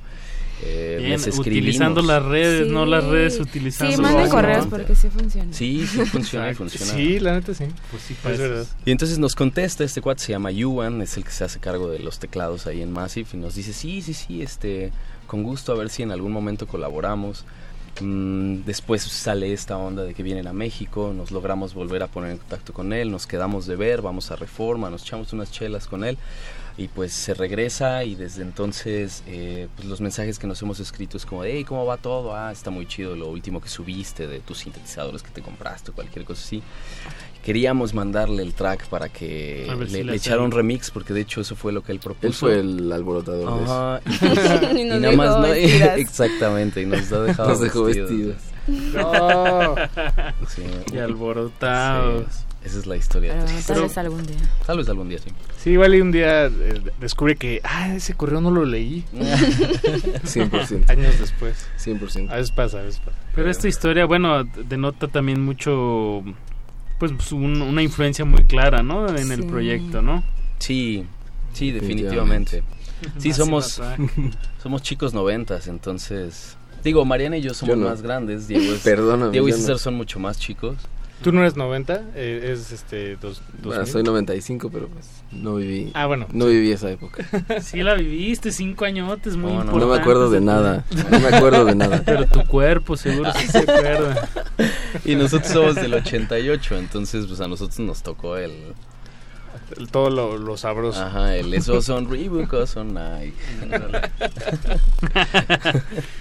[0.63, 1.47] Eh, Bien, les escribimos.
[1.47, 2.73] utilizando las redes, Sí.
[2.73, 3.95] no las redes utilizando...
[3.97, 5.53] Sí, manden correos porque sí funciona.
[5.53, 6.93] Sí, sí funciona, funciona.
[6.93, 10.23] sí la neta sí Pues sí, es pues, verdad Y entonces nos contesta, este cuate
[10.23, 13.29] se llama Yuan, es el que se hace cargo de los teclados ahí en Massive
[13.35, 14.91] y nos dice, sí, sí, sí, este,
[15.27, 17.45] con gusto a ver si en algún momento colaboramos.
[18.01, 22.31] Mm, después sale esta onda de que vienen a México, nos logramos volver a poner
[22.33, 25.87] en contacto con él, nos quedamos de ver, vamos a Reforma, nos echamos unas chelas
[25.89, 26.17] con él
[26.79, 31.17] y pues se regresa y desde entonces eh, pues los mensajes que nos hemos escrito
[31.17, 32.35] es como, hey, ¿cómo va todo?
[32.35, 35.95] Ah, está muy chido lo último que subiste de tus sintetizadores que te compraste o
[35.95, 36.63] cualquier cosa así.
[37.43, 41.23] Queríamos mandarle el track para que le, si le le echara un remix porque de
[41.23, 42.27] hecho eso fue lo que él propuso.
[42.27, 44.01] Él fue el alborotador de eso.
[44.07, 45.47] Y, pues, Y y nada más no,
[45.97, 48.37] exactamente, y nos ha dejado Nos dejó vestidos.
[48.69, 49.75] No.
[50.49, 50.63] Sí.
[50.93, 52.27] Y alborotados.
[52.31, 53.33] Sí, esa es la historia.
[53.35, 53.73] Pero triste.
[53.73, 54.37] tal vez algún día.
[54.67, 55.31] Tal vez algún día, sí.
[55.59, 59.05] Sí, igual y un día eh, descubre que, ah, ese correo no lo leí.
[59.13, 60.91] 100%.
[60.91, 61.67] Años después.
[61.85, 62.31] 100%.
[62.31, 63.17] A veces pasa, a veces pasa.
[63.35, 66.23] Pero esta historia, bueno, denota también mucho,
[66.99, 69.09] pues un- una influencia muy clara, ¿no?
[69.17, 70.25] En el proyecto, ¿no?
[70.59, 71.05] Sí,
[71.53, 72.63] sí, Definitivamente.
[73.19, 73.81] Sí, somos,
[74.63, 77.89] somos chicos noventas, entonces Digo, Mariana y yo somos Yo no.
[77.89, 78.49] más grandes.
[78.49, 79.57] Diego, es- Perdóname, Diego y no.
[79.57, 80.77] César son mucho más chicos.
[81.23, 82.03] ¿Tú no eres 90?
[82.15, 83.17] Eh, es este.
[83.17, 83.93] Dos, Bueno, 2000?
[83.93, 85.91] soy 95, pero pues no viví.
[85.95, 86.27] Ah, bueno.
[86.33, 87.25] No viví esa época.
[87.61, 89.87] Sí la viviste, cinco añotes, muy No, no, importante.
[89.87, 90.85] no me acuerdo de nada.
[91.11, 92.03] No me acuerdo de nada.
[92.07, 94.29] Pero tu cuerpo seguro sí se acuerda.
[95.05, 98.53] Y nosotros somos del 88, entonces pues a nosotros nos tocó el...
[99.77, 101.03] El- todo lo, lo sabroso.
[101.03, 103.35] Ajá, el esos son Reebok o son Nike.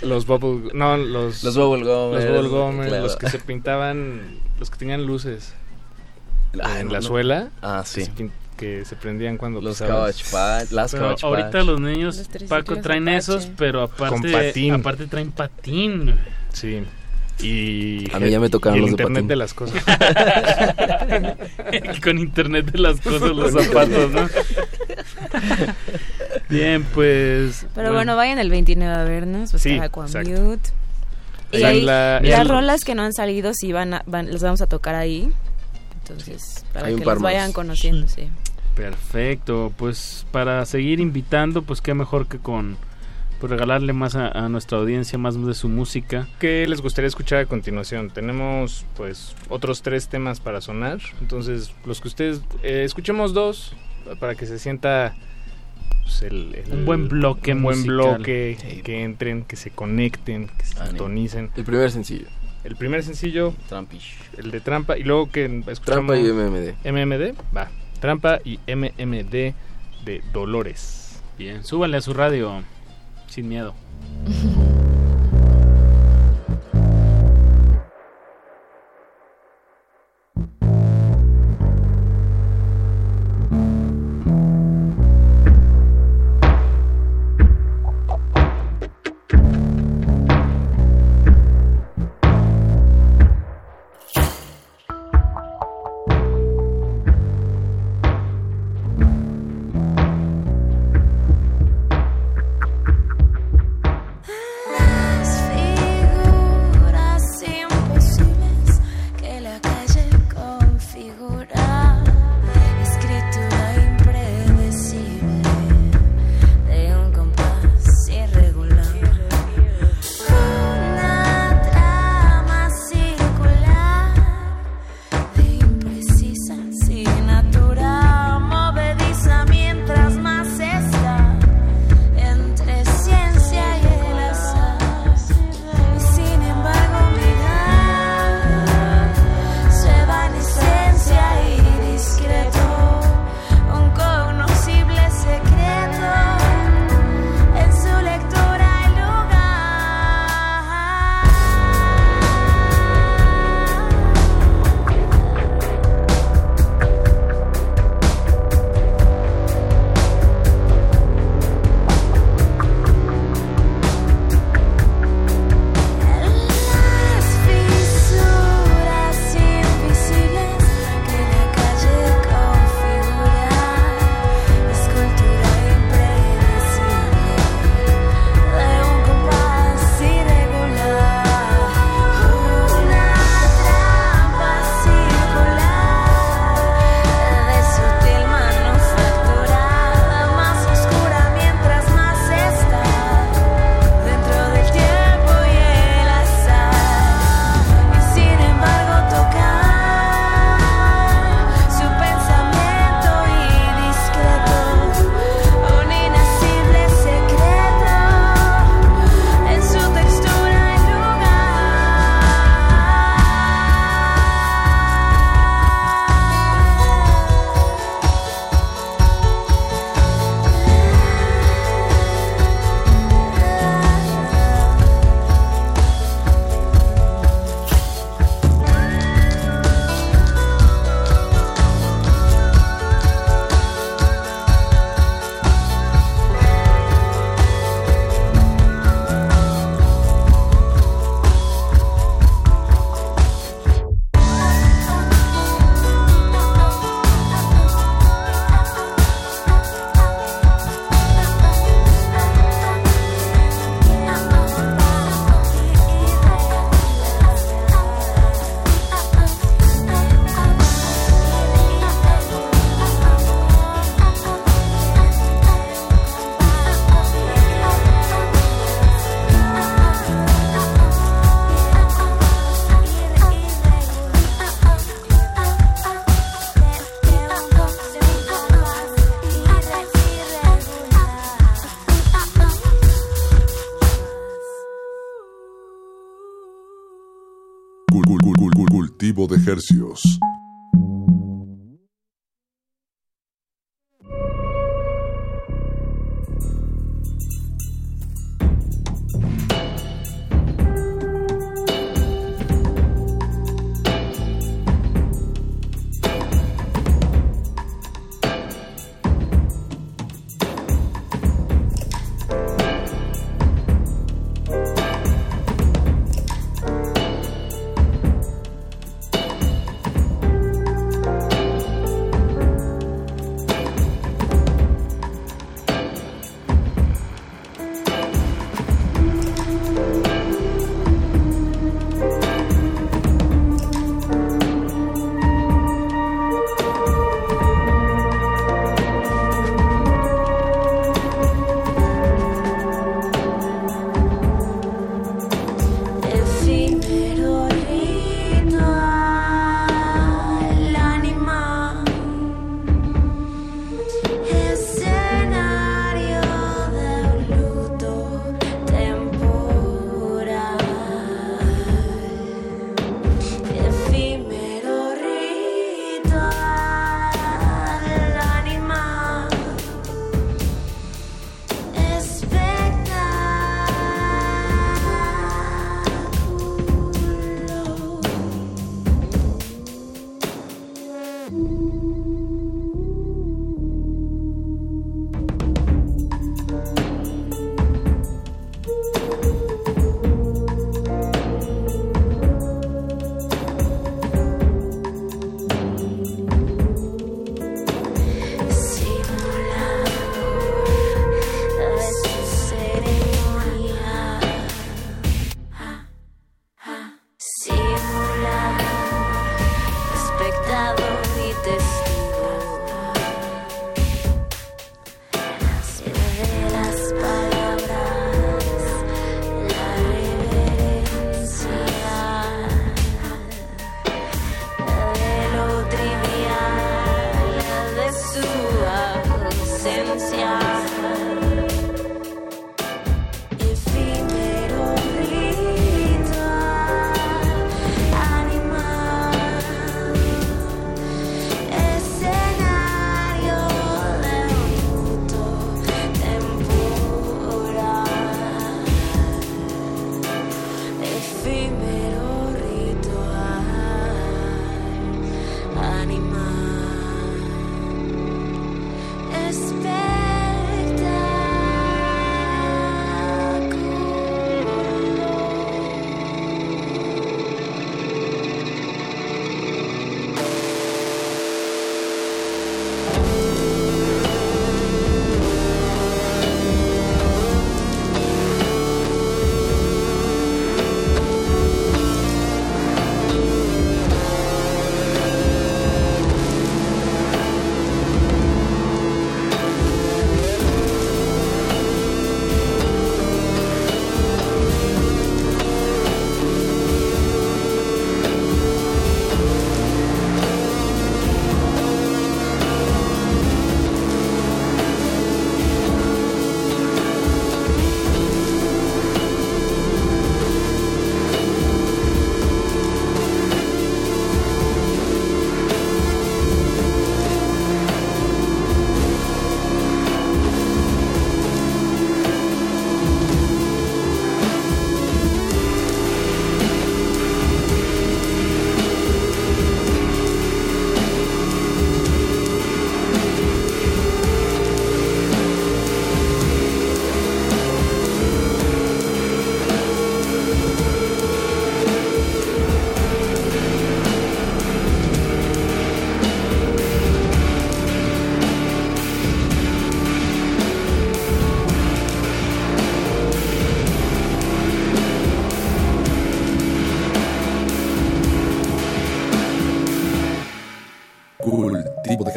[0.01, 3.03] los bubble no los Los bubble gummers, los bubble gummers, claro.
[3.03, 4.21] los que se pintaban
[4.59, 5.53] los que tenían luces
[6.61, 7.05] Ah, en no, la no.
[7.07, 8.11] suela Ah, que sí.
[8.57, 10.23] que se prendían cuando Los Patch,
[10.71, 11.65] las Pero ahorita Patch.
[11.65, 13.17] los niños, Los Paco, traen Apache.
[13.17, 14.73] esos, pero aparte, Con patín.
[14.73, 16.15] aparte traen patín.
[16.53, 16.83] sí
[17.39, 19.27] y A mí ya me tocaron los de internet patín.
[19.27, 19.83] de las cosas
[21.71, 24.27] Y con internet de las cosas, los zapatos, ¿no?
[26.49, 27.67] Bien, pues.
[27.75, 29.79] Pero bueno, vayan el 29 a vernos, pues Sí, sí,
[31.51, 34.67] Y la- las rolas que no han salido sí van, a- van las vamos a
[34.67, 35.31] tocar ahí.
[36.01, 37.21] Entonces, para que más.
[37.21, 38.29] vayan conociendo, sí.
[38.75, 42.77] Perfecto, pues para seguir invitando, pues qué mejor que con
[43.39, 46.27] pues regalarle más a, a nuestra audiencia más de su música.
[46.39, 48.09] ¿Qué les gustaría escuchar a continuación?
[48.09, 50.99] Tenemos pues otros tres temas para sonar.
[51.21, 53.73] Entonces, los que ustedes eh, escuchemos dos
[54.19, 55.13] para que se sienta
[56.03, 57.95] pues, el, el- Un buen bloque un buen musical.
[58.17, 61.49] bloque, que entren, que se conecten, que se sintonicen.
[61.55, 62.27] El primer sencillo.
[62.63, 64.15] El primer sencillo, Trampish.
[64.37, 66.73] el de Trampa y luego que escuchamos Trampa y MMD.
[66.85, 67.69] MMD, va.
[68.01, 69.53] Trampa y MMD
[70.05, 71.21] de Dolores.
[71.37, 72.63] Bien, súbanle a su radio
[73.27, 73.73] sin miedo.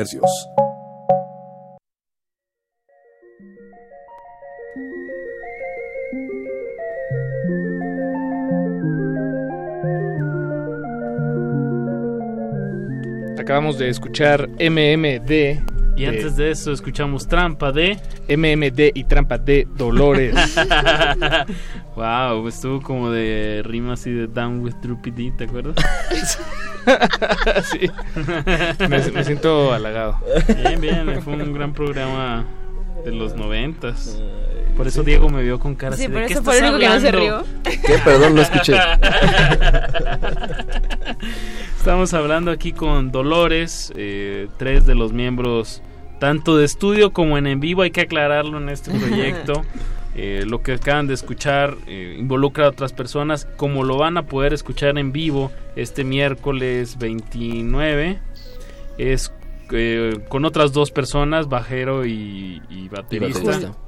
[0.00, 0.24] Hercios.
[13.38, 15.68] Acabamos de escuchar MMD.
[15.96, 17.98] Y antes de eso escuchamos Trampa de...
[18.26, 20.34] MMD y Trampa de Dolores.
[21.96, 25.76] Wow, estuvo como de rima así de Down with Droopy D, ¿te acuerdas?
[27.70, 27.90] sí.
[28.88, 30.18] Me, me siento halagado.
[30.62, 32.44] Bien, bien, fue un gran programa
[33.04, 34.20] de los noventas.
[34.76, 36.68] Por eso Diego me vio con cara Sí, así por de ¿qué eso fue estás
[36.70, 37.98] el único que no se hablando?" ¿Qué?
[38.04, 38.74] Perdón, no escuché.
[41.76, 45.82] Estamos hablando aquí con Dolores, eh, tres de los miembros,
[46.18, 49.64] tanto de estudio como en en vivo, hay que aclararlo en este proyecto.
[50.22, 54.26] Eh, lo que acaban de escuchar eh, involucra a otras personas, como lo van a
[54.26, 58.18] poder escuchar en vivo este miércoles 29.
[58.98, 59.32] Es
[59.72, 63.42] eh, con otras dos personas, bajero y, y baterista.
[63.42, 63.78] baterista.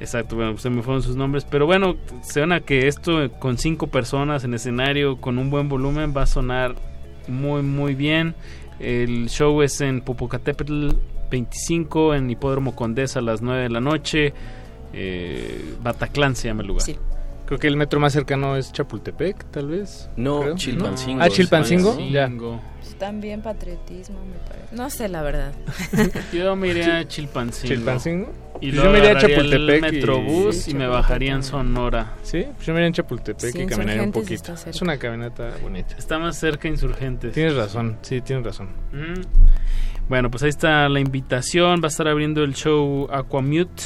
[0.00, 3.56] Exacto, bueno, se me fueron sus nombres, pero bueno, se van a que esto con
[3.56, 6.74] cinco personas en escenario con un buen volumen va a sonar
[7.26, 8.34] muy muy bien.
[8.80, 10.90] El show es en Popocatépetl
[11.30, 14.34] 25 en Hipódromo Condesa a las 9 de la noche.
[14.92, 16.84] Eh, Bataclan se llama el lugar.
[17.46, 20.10] Creo que el metro más cercano es Chapultepec, tal vez.
[20.16, 20.56] No, creo.
[20.56, 21.22] Chilpancingo.
[21.22, 22.60] Ah, Chilpancingo, Chilpancingo.
[22.60, 22.68] ya.
[22.98, 24.76] También patriotismo, me parece.
[24.76, 25.52] No sé, la verdad.
[26.32, 27.74] Yo me iría a Chilpancingo.
[27.74, 28.32] ¿Chilpancingo?
[28.60, 31.32] Y Pues luego yo me iría a Chapultepec el y- Metrobús sí, y, me bajaría
[31.32, 32.14] en Sonora.
[32.22, 34.52] Sí, pues yo me iría en Chapultepec Sí, y caminaría un poquito.
[34.66, 35.94] Es una caminata bonita.
[35.96, 37.32] Está más cerca Insurgentes.
[37.32, 38.70] Tienes razón, sí, tienes razón.
[38.92, 39.22] Mm.
[40.08, 41.80] Bueno, pues ahí está la invitación.
[41.80, 43.84] Va a estar abriendo el show Aquamute.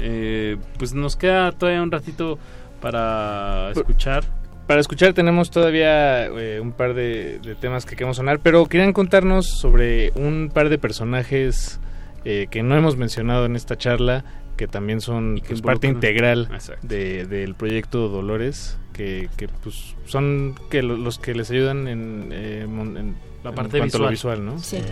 [0.00, 2.38] Eh, pues nos queda todavía un ratito
[2.80, 4.24] para escuchar.
[4.66, 8.92] Para escuchar tenemos todavía eh, un par de, de temas que queremos sonar, pero querían
[8.92, 11.80] contarnos sobre un par de personajes
[12.24, 14.24] eh, que no hemos mencionado en esta charla,
[14.56, 16.48] que también son pues, parte integral
[16.82, 22.28] de- del proyecto Dolores, que, que, pues, son que lo- los que les ayudan en,
[22.30, 24.36] eh, mon- en- La en parte cuanto a lo visual.
[24.40, 24.58] visual, ¿no?
[24.62, 24.76] Sí.
[24.76, 24.82] Eh,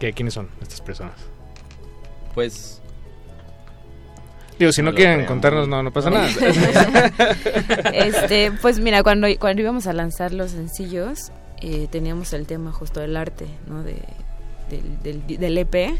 [0.00, 1.14] ¿qué- ¿Quiénes son estas personas?
[2.34, 2.82] Pues
[4.58, 6.28] Digo, si no, quieren contarnos, no, no pasa nada.
[7.92, 13.00] este, pues mira, cuando, cuando íbamos a lanzar los sencillos, eh, teníamos el tema justo
[13.00, 13.82] del arte, ¿no?
[13.82, 13.96] De,
[14.70, 15.98] del, del, del EP.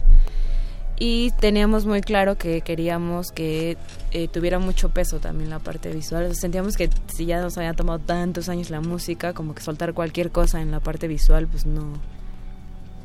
[0.97, 3.76] Y teníamos muy claro que queríamos que
[4.12, 6.24] eh, tuviera mucho peso también la parte visual.
[6.24, 9.62] O sea, sentíamos que si ya nos había tomado tantos años la música, como que
[9.62, 11.94] soltar cualquier cosa en la parte visual, pues no,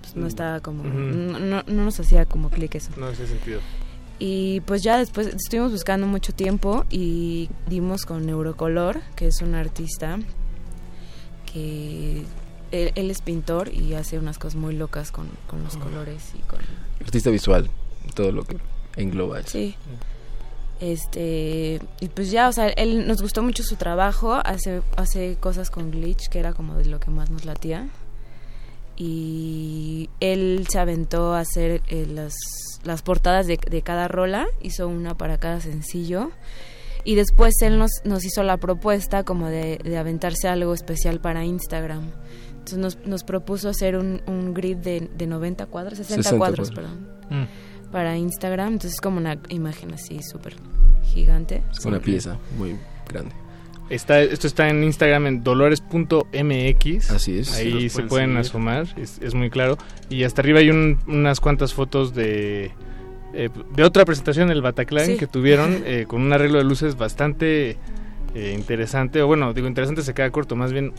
[0.01, 2.91] pues no estaba como, no, no nos hacía como clic eso.
[2.95, 3.59] No hace sentido.
[4.19, 9.55] Y pues ya después estuvimos buscando mucho tiempo y dimos con Neurocolor, que es un
[9.55, 10.19] artista
[11.51, 12.25] que
[12.71, 16.41] él, él es pintor y hace unas cosas muy locas con, con los colores y
[16.41, 16.59] con...
[17.01, 17.69] artista visual,
[18.13, 18.57] todo lo que
[18.97, 19.49] engloba eso.
[19.51, 19.75] Sí.
[20.79, 25.69] Este, y pues ya, o sea, él nos gustó mucho su trabajo, hace, hace cosas
[25.69, 27.87] con Glitch, que era como de lo que más nos latía.
[28.95, 32.33] Y él se aventó a hacer eh, las,
[32.83, 36.31] las portadas de, de cada rola, hizo una para cada sencillo.
[37.05, 41.45] Y después él nos, nos hizo la propuesta como de, de aventarse algo especial para
[41.45, 42.11] Instagram.
[42.51, 46.71] Entonces nos, nos propuso hacer un, un grid de, de 90 cuadros, 60, 60 cuadros,
[46.71, 46.91] cuadros.
[47.29, 47.47] perdón
[47.91, 48.73] para Instagram.
[48.73, 50.55] Entonces es como una imagen así súper
[51.03, 51.63] gigante.
[51.71, 52.77] Es una pieza muy
[53.07, 53.33] grande.
[53.89, 57.11] Está, esto está en Instagram en dolores.mx.
[57.11, 57.55] Así es.
[57.55, 59.77] Ahí se pueden asomar, es, es muy claro.
[60.09, 62.71] Y hasta arriba hay un- unas cuantas fotos de,
[63.33, 65.17] eh, de otra presentación del Bataclan Sí.
[65.17, 67.77] que tuvieron eh, con un arreglo de luces bastante
[68.35, 69.21] eh, interesante.
[69.23, 70.93] O bueno, digo interesante se queda corto, más bien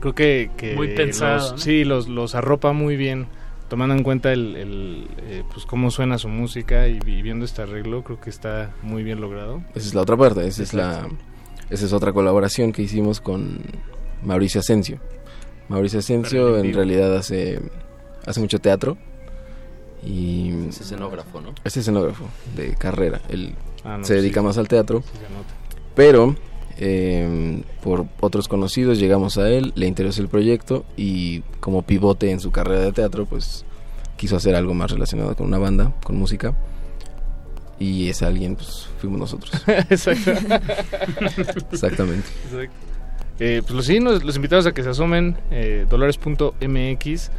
[0.00, 0.50] creo que...
[0.56, 1.58] que Muy pensado, los- ¿no?
[1.58, 3.26] Sí, los, los arropa muy bien.
[3.68, 7.62] Tomando en cuenta el, el, eh, pues cómo suena su música y, vi- viendo este
[7.62, 9.60] arreglo, creo que está muy bien logrado.
[9.74, 11.08] Esa es la otra parte, esa es la.
[11.70, 13.58] Esa es otra colaboración que hicimos con
[14.22, 14.98] Mauricio Asensio.
[15.68, 17.60] Mauricio Asensio en realidad hace
[18.24, 18.96] hace mucho teatro
[20.04, 21.54] y es escenógrafo, ¿no?
[21.64, 22.24] Es escenógrafo
[22.54, 23.20] de carrera.
[23.28, 23.54] Él
[23.86, 24.46] Ah, no, se dedica sí.
[24.46, 25.02] más al teatro.
[25.02, 25.08] Sí.
[25.94, 26.34] Pero
[26.78, 32.40] eh, por otros conocidos llegamos a él, le interesó el proyecto y como pivote en
[32.40, 33.64] su carrera de teatro, pues
[34.16, 36.56] quiso hacer algo más relacionado con una banda, con música.
[37.78, 39.52] Y ese alguien, pues fuimos nosotros.
[39.90, 40.30] Exacto.
[41.72, 42.28] Exactamente.
[42.44, 42.74] Exacto.
[43.38, 47.30] Eh, pues los, sí, nos- los invitamos a que se asomen, eh, dolores.mx.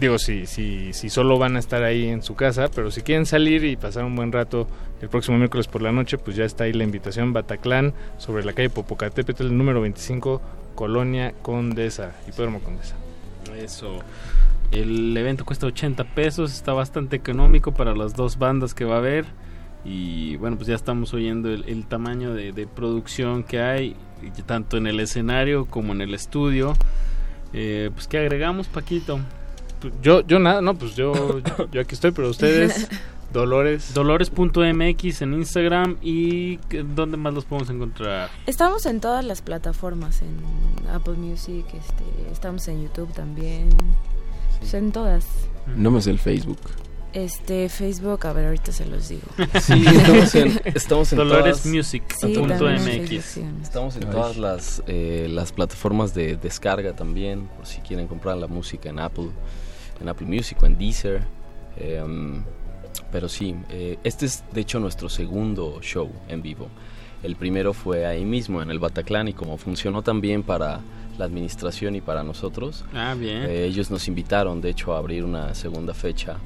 [0.00, 3.26] Digo, si, si, si solo van a estar ahí en su casa, pero si quieren
[3.26, 4.66] salir y pasar un buen rato
[5.00, 8.52] el próximo miércoles por la noche, pues ya está ahí la invitación Bataclan sobre la
[8.54, 10.42] calle Popocatépetl, número 25,
[10.74, 12.96] Colonia Condesa, Hipódromo Condesa.
[13.56, 13.98] Eso.
[14.72, 18.98] El evento cuesta 80 pesos, está bastante económico para las dos bandas que va a
[18.98, 19.26] haber.
[19.84, 24.42] Y bueno, pues ya estamos oyendo el, el tamaño de, de producción que hay, y
[24.42, 26.74] tanto en el escenario como en el estudio.
[27.52, 29.18] Eh, pues, ¿qué agregamos, Paquito?
[29.80, 31.40] Pues Yo, yo nada, no, pues yo,
[31.72, 32.88] yo aquí estoy, pero ustedes
[33.32, 33.92] Dolores.
[33.94, 38.28] Dolores.mx en Instagram y ¿qué- ¿dónde más los podemos encontrar?
[38.46, 40.36] Estamos en todas las plataformas, en
[40.92, 43.68] Apple Music, este, estamos en YouTube también,
[44.58, 45.26] pues en todas.
[45.76, 46.58] No me sé el Facebook.
[47.14, 49.22] Este, Facebook, a ver, ahorita se los digo.
[49.60, 53.08] Sí, estamos en, estamos en Dolores todas- Music Sí, punto también en MX.
[53.08, 53.44] Facebook, sí.
[53.62, 58.46] Estamos en todas las, eh, las plataformas de descarga también, por si quieren comprar la
[58.46, 59.30] música en Apple,
[60.00, 61.22] en Apple Music o en Deezer.
[61.78, 62.44] Em,
[63.10, 66.68] pero sí, eh, este es de hecho nuestro segundo show en vivo.
[67.22, 70.80] El primero fue ahí mismo, en el Bataclan, y como funcionó tan bien para
[71.16, 73.42] la administración y para nosotros, Ah, bien.
[73.44, 76.36] eh, ellos nos invitaron, de hecho, a abrir una segunda fecha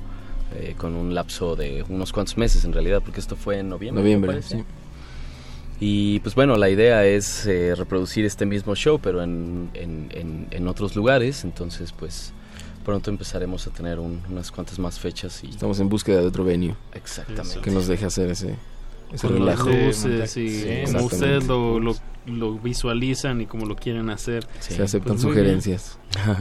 [0.56, 4.02] eh, con un lapso de unos cuantos meses en realidad, porque esto fue en noviembre.
[4.02, 4.62] Noviembre, sí.
[5.80, 10.46] Y pues bueno, la idea es eh, reproducir este mismo show, pero en, en, en-
[10.50, 11.42] en otros lugares.
[11.44, 12.32] Entonces, pues
[12.84, 15.42] pronto empezaremos a tener un- unas cuantas más fechas.
[15.42, 15.48] Y...
[15.48, 16.76] Estamos en búsqueda de otro venue.
[16.94, 17.60] Exactamente.
[17.60, 18.54] Que nos deje hacer ese,
[19.12, 19.86] ese Con las relajo.
[19.86, 21.96] luces y Sí, como ustedes lo, lo,
[22.26, 24.46] lo visualizan y como lo quieren hacer.
[24.60, 25.98] Se aceptan Pues sugerencias.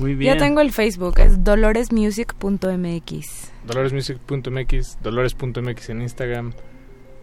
[0.00, 0.34] Muy bien.
[0.34, 3.52] Ya tengo el Facebook, es doloresmusic.mx.
[3.66, 6.52] Doloresmusic.mx, Dolores.mx en Instagram.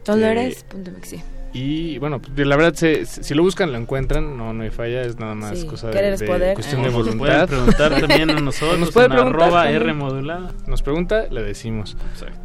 [0.05, 1.21] Dolores.mx, sí.
[1.55, 4.35] Y bueno, pues, la verdad, se- si lo buscan, lo encuentran.
[4.37, 6.55] No, no hay falla, es nada más Sí, cosa de, de poder.
[6.55, 7.47] cuestión Eh, de nos pueden voluntad.
[7.47, 9.81] preguntar también a nosotros Nos puede en preguntar arroba también.
[9.83, 10.51] R modulada.
[10.65, 11.95] Nos pregunta, le decimos.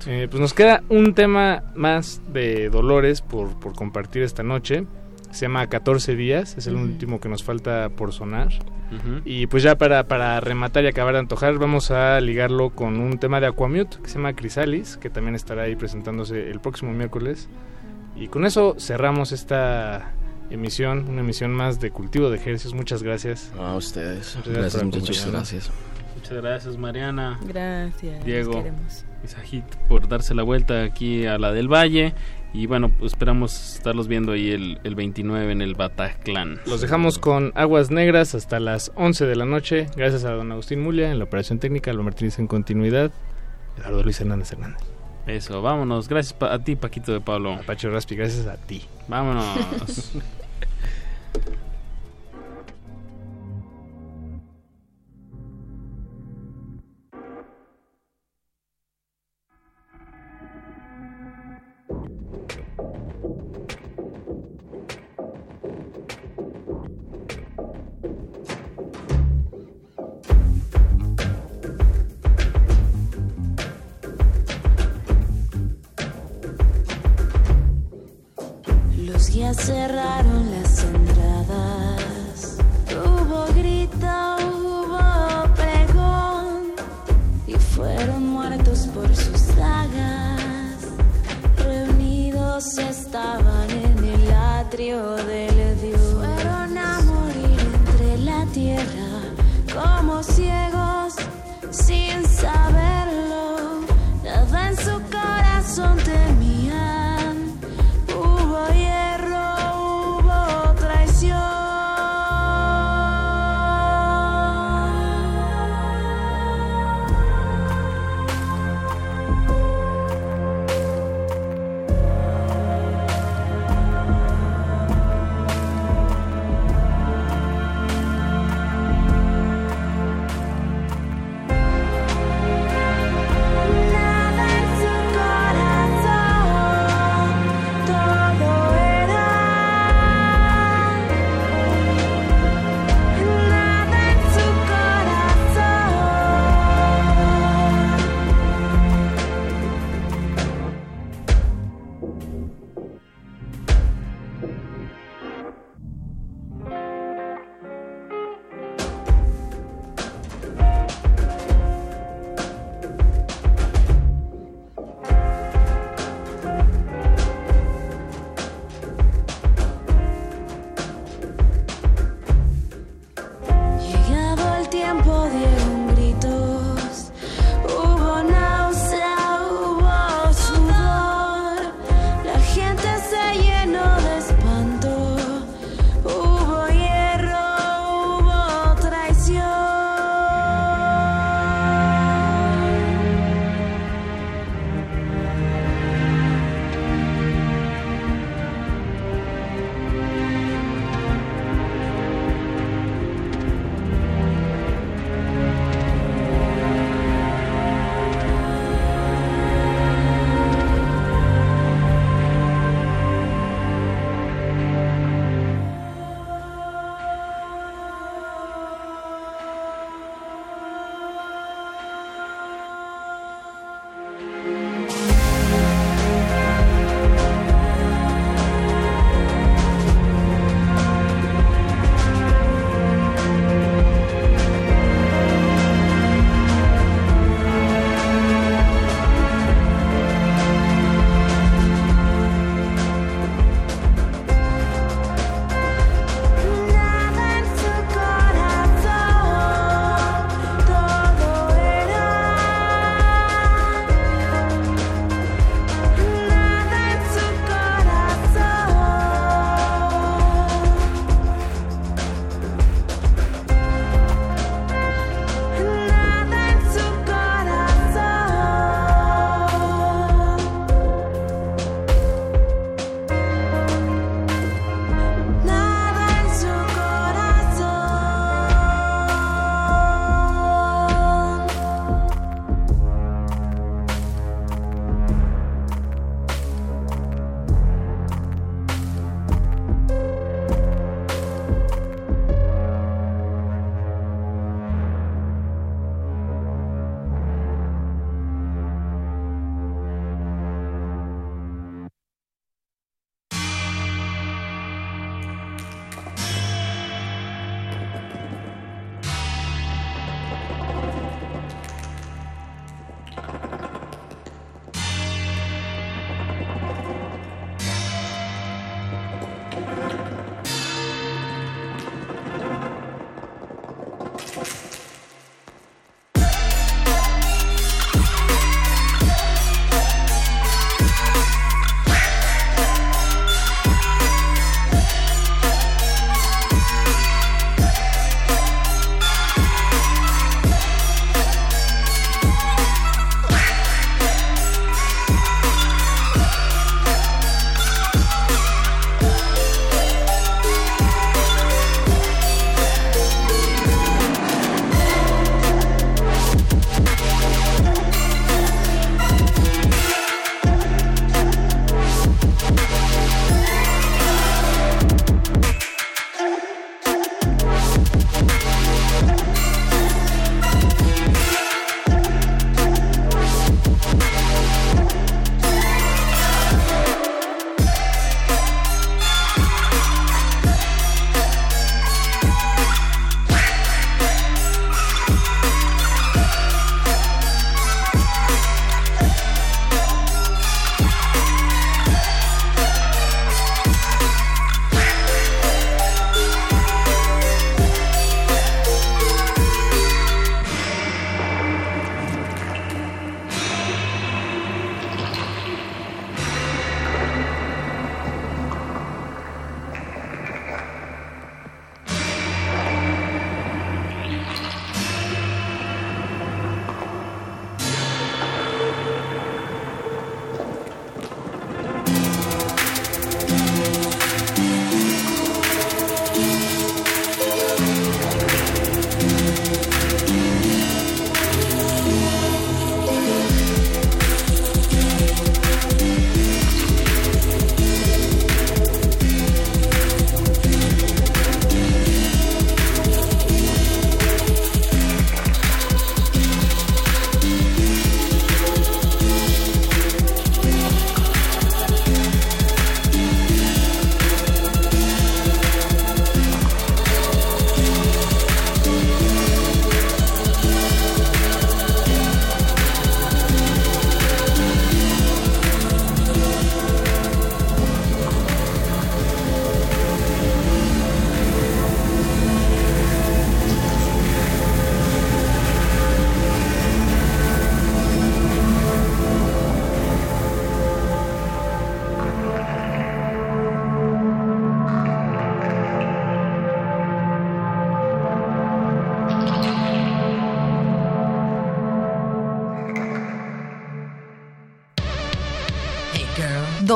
[0.07, 4.85] Eh, pues nos queda un tema más de Dolores por, por compartir esta noche.
[5.31, 8.49] Se llama 14 días, es el último que nos falta por sonar.
[8.91, 9.21] Ujú.
[9.25, 13.19] Y pues ya para, para rematar y acabar de antojar, vamos a ligarlo con un
[13.19, 17.49] tema de Aquamute que se llama Crisalis, que también estará ahí presentándose el próximo miércoles.
[18.17, 20.13] Y con eso cerramos esta
[20.51, 22.75] emisión, una emisión más de Cultivo de Ejercicios.
[22.75, 23.53] Muchas gracias.
[23.59, 24.37] A ustedes.
[24.37, 25.19] Muchas Gracias, muchachos.
[25.21, 25.53] acompañarnos.
[25.53, 25.71] Gracias.
[26.17, 27.39] Muchas gracias, Mariana.
[27.47, 28.25] Gracias.
[28.25, 28.53] Diego.
[28.53, 29.05] queremos.
[29.25, 32.15] Isajit por darse la vuelta aquí a la del Valle.
[32.53, 36.61] Y bueno, pues esperamos estarlos viendo ahí el, el 29 en el Bataclan.
[36.67, 39.87] Los dejamos con Aguas Negras hasta las 11 de la noche.
[39.97, 43.11] Gracias a don Agustín Mulia en la operación técnica, Alba Martínez en continuidad,
[43.77, 44.83] Eduardo Luis Hernández Hernández.
[45.27, 46.09] Eso, vámonos.
[46.09, 47.61] Gracias a ti, Paquito de Pablo.
[47.67, 48.83] Pacho Raspi, gracias a ti.
[49.09, 50.13] Vámonos.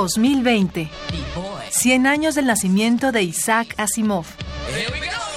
[0.03, 0.91] 2020.
[1.71, 4.27] 100 años del nacimiento de Isaac Asimov.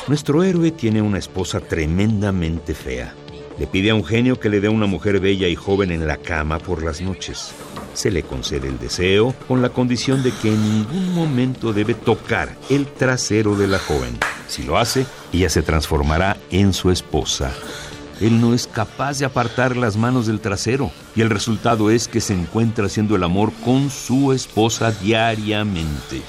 [0.07, 3.13] Nuestro héroe tiene una esposa tremendamente fea.
[3.59, 6.17] Le pide a un genio que le dé una mujer bella y joven en la
[6.17, 7.51] cama por las noches.
[7.93, 12.57] Se le concede el deseo con la condición de que en ningún momento debe tocar
[12.71, 14.17] el trasero de la joven.
[14.47, 17.51] Si lo hace, ella se transformará en su esposa.
[18.19, 22.21] Él no es capaz de apartar las manos del trasero y el resultado es que
[22.21, 26.21] se encuentra haciendo el amor con su esposa diariamente.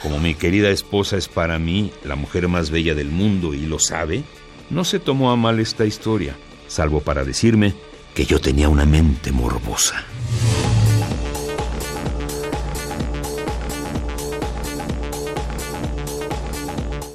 [0.00, 3.78] Como mi querida esposa es para mí la mujer más bella del mundo y lo
[3.78, 4.22] sabe,
[4.70, 6.36] no se tomó a mal esta historia,
[6.68, 7.74] salvo para decirme
[8.14, 10.04] que yo tenía una mente morbosa.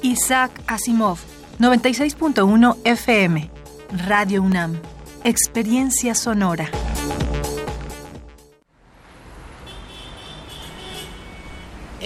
[0.02, 1.18] Isaac Asimov,
[1.60, 3.50] 96.1 FM,
[4.08, 4.76] Radio UNAM,
[5.24, 6.68] Experiencia Sonora.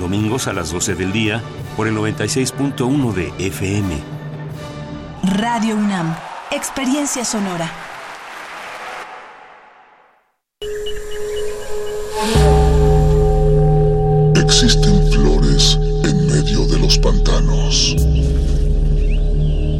[0.00, 1.42] domingos a las 12 del día
[1.76, 3.96] por el 96.1 de FM.
[5.38, 6.16] Radio UNAM,
[6.50, 7.70] experiencia sonora.
[14.34, 17.94] Existen flores en medio de los pantanos.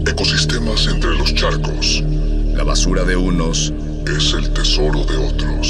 [0.07, 2.03] Ecosistemas entre los charcos.
[2.55, 3.73] La basura de unos
[4.07, 5.70] Es el tesoro de otros.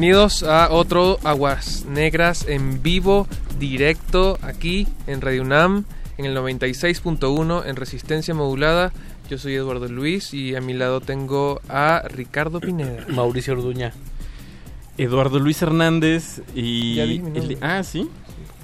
[0.00, 3.26] Bienvenidos a otro Aguas Negras en vivo,
[3.58, 5.86] directo, aquí en Radio UNAM,
[6.18, 8.92] en el 96.1 en Resistencia Modulada.
[9.28, 13.06] Yo soy Eduardo Luis y a mi lado tengo a Ricardo Pineda.
[13.08, 13.92] Mauricio Orduña.
[14.98, 16.94] Eduardo Luis Hernández y...
[16.94, 17.54] Ya dije mi nombre.
[17.56, 18.08] el- ah, ¿sí?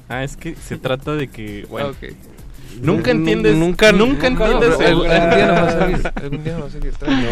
[0.09, 1.66] Ah, es que se trata de que...
[1.69, 1.94] Bueno.
[2.81, 3.56] Nunca Nu- entiendes...
[3.56, 4.78] nunca- Nunca, nunca- entiendes...
[4.78, 7.28] no, algún- algún día nos va a salir, algún día nos va a salir, tranquilo.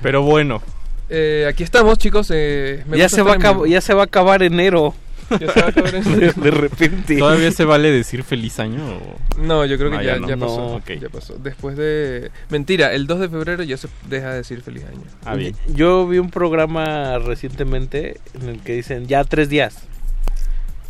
[0.00, 0.62] Pero bueno.
[1.10, 2.30] Eh, aquí estamos, chicos.
[2.34, 3.66] eh, me Ya se, va a estar en acab- vivo.
[3.66, 4.94] ya se va a acabar enero.
[5.30, 7.16] Ya se va a acabar en- de, de repente.
[7.18, 8.82] ¿Todavía se vale decir feliz año?
[8.96, 10.28] o- No, yo creo que Ah, ya, no.
[10.28, 10.82] ya pasó.
[10.86, 10.94] No.
[10.94, 11.34] Ya pasó.
[11.38, 12.30] Después de.
[12.50, 15.02] Mentira, el 2 de febrero ya se deja de decir feliz año.
[15.24, 15.54] Ah, bien.
[15.74, 19.78] Yo vi un programa recientemente en el que dicen ya tres días.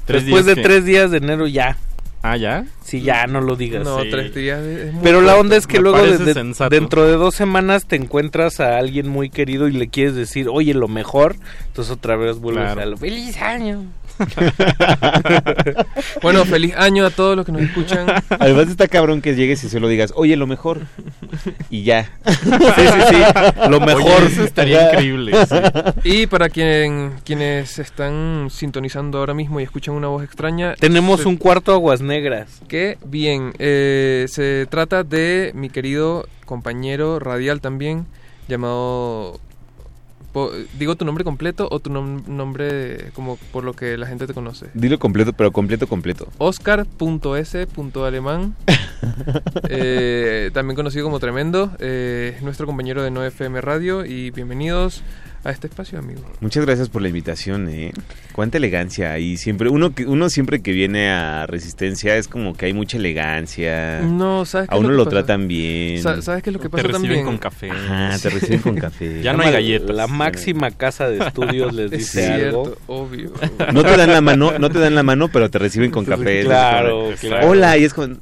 [0.07, 0.69] ¿Tres Después días de qué?
[0.69, 1.77] tres días de enero ya.
[2.23, 2.65] Ah, ¿ya?
[2.82, 3.85] Sí, ya no lo digas.
[3.85, 4.11] No, Sí.
[4.11, 4.61] tres días
[5.03, 8.77] Pero la onda es que Me luego de- dentro de dos semanas te encuentras a
[8.78, 11.36] alguien muy querido y le quieres decir, oye, lo mejor.
[11.69, 12.81] Entonces otra vez vuelves Claro.
[12.82, 13.85] a lo feliz año.
[16.23, 18.07] Bueno, feliz año a todos los que nos escuchan.
[18.39, 20.81] Además está cabrón que llegues y solo digas, oye, lo mejor.
[21.70, 22.11] Y ya.
[22.27, 23.16] Sí, sí, sí.
[23.69, 24.23] Lo mejor.
[24.24, 25.57] eso estaría increíble, sí.
[26.05, 31.28] Y para quien, quienes están sintonizando ahora mismo y escuchan una voz extraña, Tenemos se-
[31.28, 32.61] un cuarto aguas negras.
[32.69, 38.07] que bien, eh, se trata de mi querido compañero radial también,
[38.49, 39.39] llamado...
[40.78, 44.34] ¿Digo tu nombre completo o tu nom- nombre como por lo que la gente te
[44.34, 44.66] conoce?
[44.74, 46.28] Dilo completo, pero completo, completo.
[46.38, 48.55] Oscar.s.alemán,
[49.68, 55.02] eh, también conocido como Tremendo, eh, es nuestro compañero de 9FM Radio y bienvenidos
[55.44, 56.20] a este espacio, amigo.
[56.40, 57.93] Muchas gracias por la invitación, eh.
[58.32, 59.69] Cuánta elegancia hay siempre.
[59.69, 64.01] Uno que uno siempre que viene a Resistencia es como que hay mucha elegancia.
[64.01, 66.02] No, ¿sabes qué A es uno lo tratan bien.
[66.02, 67.24] Sa- ¿Sabes qué es lo que Te pasa reciben también?
[67.24, 67.70] con café.
[67.70, 69.20] Ajá, te reciben con café.
[69.23, 69.94] Ya no hay galletas.
[69.94, 72.77] La máxima casa de estudios les Es dice cierto, algo.
[72.86, 73.32] obvio.
[73.73, 76.43] No te dan la mano, no te dan la mano, pero te reciben con café.
[76.44, 77.48] Claro, Es como, claro.
[77.51, 78.20] Hola, y es con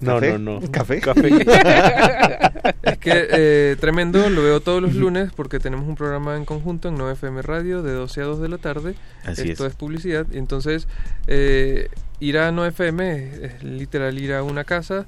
[0.00, 0.38] No, ¿café?
[0.38, 0.70] no, no.
[0.70, 1.00] ¿Café?
[2.82, 6.88] Es que eh, tremendo, lo veo todos los lunes porque tenemos un programa en conjunto
[6.88, 8.94] en 9FM Radio de 12 a 2 de la tarde.
[9.24, 9.72] Así Esto es.
[9.72, 10.26] es, publicidad.
[10.32, 10.86] Y entonces,
[11.26, 11.88] eh,
[12.20, 15.06] ir a 9FM es, es literal ir a una casa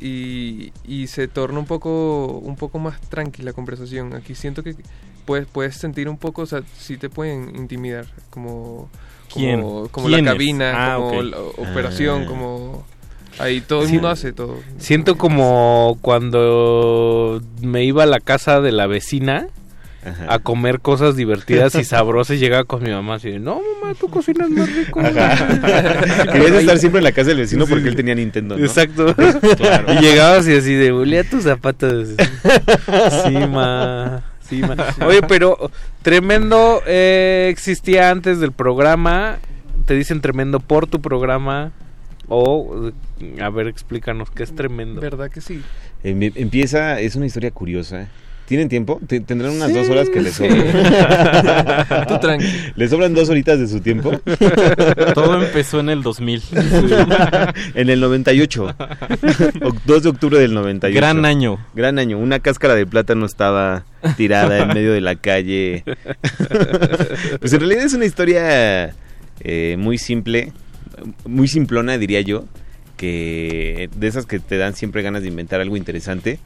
[0.00, 4.14] y, y se torna un poco, un poco más tranquila la conversación.
[4.14, 4.74] Aquí siento que
[5.24, 8.88] puedes, puedes sentir un poco, o sea, sí te pueden intimidar, como,
[9.32, 9.60] ¿Quién?
[9.62, 12.26] como, como la cabina, Ah, como la operación, Ah.
[12.26, 12.86] como...
[13.38, 13.92] Ahí todo el Sí.
[13.94, 14.58] mundo hace todo.
[14.78, 19.46] Siento como cuando me iba a la casa de la vecina
[20.04, 20.34] Ajá.
[20.34, 23.94] a comer cosas divertidas y sabrosas y llegaba con mi mamá así de, no mamá,
[23.98, 25.00] tú cocinas más rico.
[26.32, 28.64] Querías estar siempre en la casa del vecino porque él tenía Nintendo, ¿no?
[28.64, 29.14] Exacto.
[29.56, 29.92] Claro.
[29.94, 32.08] Y llegabas y así de, olía tus zapatos.
[33.26, 34.22] Sí, ma.
[34.48, 34.74] Sí, ma.
[35.06, 35.70] Oye, pero
[36.02, 39.38] tremendo eh, existía antes del programa.
[39.86, 41.72] Te dicen tremendo por tu programa.
[42.32, 42.90] O,
[43.40, 45.00] a ver, explícanos qué es tremendo.
[45.00, 45.60] ¿Verdad que sí?
[46.04, 48.08] Em- Empieza, es una historia curiosa.
[48.46, 49.00] ¿Tienen tiempo?
[49.06, 50.48] Te- Tendrán unas dos horas que les sí.
[50.48, 52.06] sobran.
[52.08, 52.46] Tú tranqui.
[52.76, 54.10] ¿Les sobran dos horitas de su tiempo?
[55.14, 56.42] Todo empezó en el 2000.
[57.74, 58.76] en el 98.
[59.62, 60.96] O- 2 de octubre del 98.
[60.96, 61.58] Gran año.
[61.74, 62.18] Gran año.
[62.18, 63.84] Una cáscara de plátano estaba
[64.16, 65.84] tirada en medio de la calle.
[67.40, 68.94] pues en realidad es una historia
[69.40, 70.52] eh, muy simple,
[71.24, 72.44] muy simplona diría yo,
[72.96, 76.38] que de esas que te dan siempre ganas de inventar algo interesante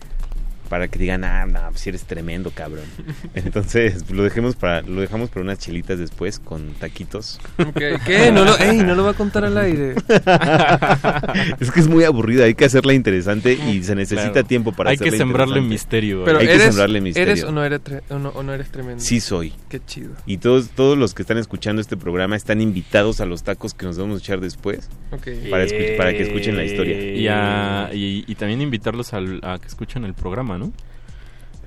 [0.69, 2.85] para que digan, ah, no, pues eres tremendo, cabrón.
[3.35, 7.41] Entonces, lo dejemos para, lo dejamos para unas chelitas después con taquitos.
[7.77, 8.31] ¿Qué?
[8.35, 9.95] No lo, ey, no lo va a contar al aire.
[11.61, 14.47] es que es muy aburrida, hay que hacerla interesante y se necesita Claro.
[14.49, 15.75] tiempo para Hay que hacerla sembrarle interesante.
[15.75, 16.25] misterio.
[16.25, 17.33] Pero hay que sembrarle misterio.
[17.33, 19.03] ¿eres o no eres, tre- o no, o no eres tremendo?
[19.03, 19.53] Sí soy.
[19.69, 20.11] Qué chido.
[20.27, 23.87] Y todos, todos los que están escuchando este programa están invitados a los tacos que
[23.87, 27.15] nos vamos a echar después para, escu- para que escuchen la historia.
[27.15, 30.73] Y, a- y, y también invitarlos al- a que escuchen el programa, ¿no?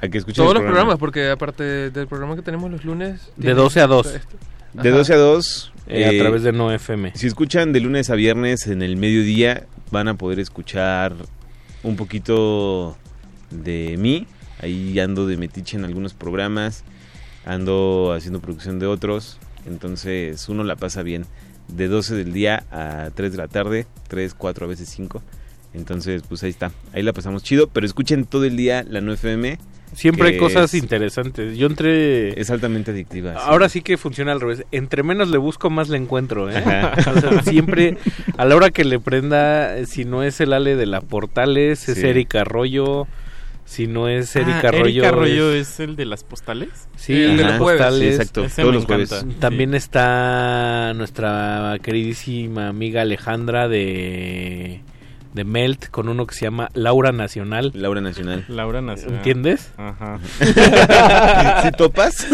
[0.01, 0.95] A que escuchen Todos los programa.
[0.95, 3.27] programas, porque aparte del programa que tenemos los lunes...
[3.35, 4.07] De tiene 12 a 2.
[4.15, 4.37] esto.
[4.73, 4.97] De Ajá.
[4.97, 5.73] 12 a 2.
[5.87, 7.13] Eh, a través de No FM.
[7.15, 11.15] Si escuchan de lunes a viernes en el mediodía, van a poder escuchar
[11.81, 12.95] un poquito
[13.49, 14.27] de mí.
[14.61, 16.83] Ahí ando de metiche en algunos programas.
[17.45, 19.39] Ando haciendo producción de otros.
[19.65, 21.25] Entonces uno la pasa bien.
[21.69, 23.87] De 12 del día a 3 de la tarde.
[24.09, 25.23] 3, 4, a veces 5.
[25.73, 26.71] Entonces, pues ahí está.
[26.93, 27.67] Ahí la pasamos chido.
[27.67, 29.57] Pero escuchen todo el día la 9FM.
[29.93, 31.57] Siempre hay cosas es- interesantes.
[31.57, 32.39] Yo entré...
[32.39, 33.33] Es altamente adictiva.
[33.33, 33.39] sí.
[33.43, 34.65] Ahora sí que funciona al revés.
[34.71, 36.49] Entre menos le busco, más le encuentro.
[36.51, 36.61] ¿eh?
[37.15, 37.97] O sea, siempre,
[38.37, 41.97] a la hora que le prenda, si no es el Ale de la Portales, es
[41.99, 42.05] Sí.
[42.05, 43.07] Erika Arroyo.
[43.63, 44.83] Si no es Erika Ah, Arroyo.
[45.03, 46.69] ¿Erika Arroyo es- es el de las postales?
[46.97, 47.99] Sí, El de las postales.
[47.99, 48.43] Sí, exacto.
[48.45, 49.25] Ese Todos los jueves.
[49.39, 54.81] También está nuestra queridísima amiga Alejandra de,
[55.37, 57.71] de Melt con uno que se llama Laura Nacional.
[57.73, 58.43] Laura Nacional.
[58.49, 59.17] Laura Nacional.
[59.17, 59.71] ¿Entiendes?
[59.77, 60.19] Ajá.
[61.63, 62.27] ¿Sí topas?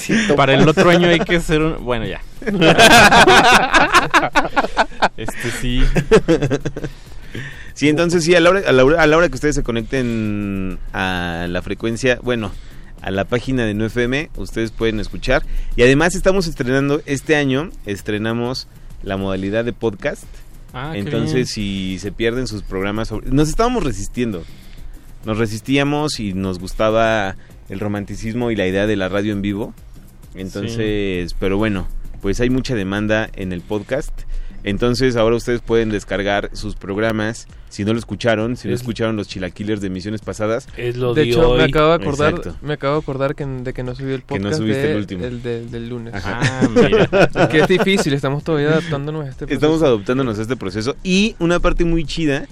[0.00, 0.36] Sí, topas.
[0.36, 1.84] Para el otro año hay que hacer un...
[1.84, 2.22] Bueno, ya.
[5.16, 5.84] este sí.
[7.74, 9.62] Sí, entonces sí, a la, hora, a, la hora, a la hora que ustedes se
[9.62, 12.52] conecten a la frecuencia, bueno,
[13.02, 15.42] a la página de 9FM, ustedes pueden escuchar.
[15.76, 18.68] Y además estamos estrenando, este año estrenamos
[19.02, 20.24] la modalidad de podcast.
[20.72, 24.44] Ah, Entonces, si se pierden sus programas, sobre- nos estábamos resistiendo.
[25.24, 27.36] Nos resistíamos y nos gustaba
[27.68, 29.74] el romanticismo y la idea de la radio en vivo.
[30.34, 31.88] Entonces, pero bueno,
[32.22, 34.12] pues hay mucha demanda en el podcast.
[34.64, 37.46] Entonces, ahora ustedes pueden descargar sus programas.
[37.68, 40.66] Si no lo escucharon, si no Es- escucharon los chilaquilers de emisiones pasadas.
[40.76, 40.90] de
[41.22, 42.56] hecho, me acabo de acordar, Exacto.
[42.62, 44.90] me acabo de acordar que, de que no subí el Que no podcast subiste de-
[44.92, 45.22] el último.
[45.24, 46.14] de- del lunes.
[46.14, 46.40] Ajá.
[46.42, 47.48] Ah, mira.
[47.48, 49.54] que es difícil, estamos todavía adaptándonos a este proceso.
[49.54, 50.96] Estamos adoptándonos a este proceso.
[51.04, 52.46] Y una parte muy chida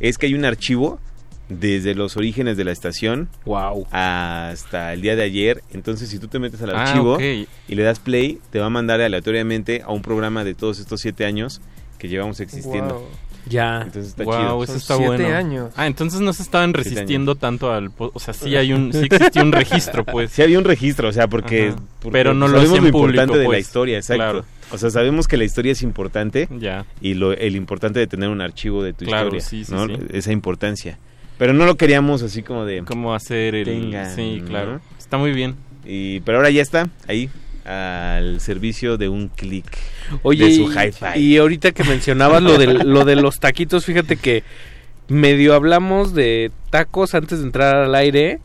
[0.00, 1.00] es que hay un archivo
[1.48, 3.86] desde los orígenes de la estación wow.
[3.90, 5.62] hasta el día de ayer.
[5.72, 8.70] Entonces, si tú te metes al Ah, archivo y le das play, te va a
[8.70, 11.60] mandar aleatoriamente a un programa de todos estos siete años
[11.98, 12.94] que llevamos existiendo.
[12.96, 13.08] Wow.
[13.48, 13.76] Ya.
[13.82, 14.64] Entonces está Wow, chido.
[14.64, 15.36] eso Son está siete bueno.
[15.36, 15.72] años.
[15.74, 17.90] Ah, entonces no se estaban resistiendo tanto al...
[17.96, 18.92] O sea, sí hay un...
[18.92, 20.30] Sí existía un registro, pues.
[20.34, 21.72] Sí había un registro, o sea, porque,
[22.12, 23.60] Pero no lo sabemos lo importante público, de la pues.
[23.66, 24.22] historia, exacto.
[24.22, 24.44] Claro.
[24.70, 26.84] O sea, sabemos que la historia es importante Ya.
[27.00, 29.86] y lo, el importante de tener un archivo de tu Claro, historia, sí, sí, ¿no?
[29.86, 29.94] sí.
[30.12, 30.98] Esa importancia.
[31.38, 32.82] Pero no lo queríamos así como de...
[32.84, 33.64] Cómo hacer el...
[33.64, 34.48] Tengan, sí, ¿no?
[34.48, 34.80] claro.
[34.98, 35.54] Está muy bien.
[35.84, 37.30] Y, pero ahora ya está, ahí,
[37.64, 39.64] al servicio de un clic
[40.22, 41.18] de su hi-fi.
[41.18, 44.42] y ahorita que mencionabas lo de, lo de los taquitos, fíjate que
[45.08, 48.40] medio hablamos de tacos antes de entrar al aire.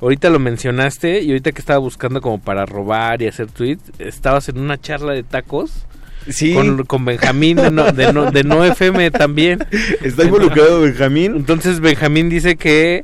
[0.00, 4.48] Ahorita lo mencionaste y ahorita que estaba buscando como para robar y hacer tweets, estabas
[4.48, 5.86] en una charla de tacos.
[6.28, 6.52] Sí.
[6.54, 9.66] Con, con Benjamín de no, de, no, de No FM también.
[10.02, 11.34] Está involucrado Benjamín.
[11.36, 13.02] Entonces Benjamín dice que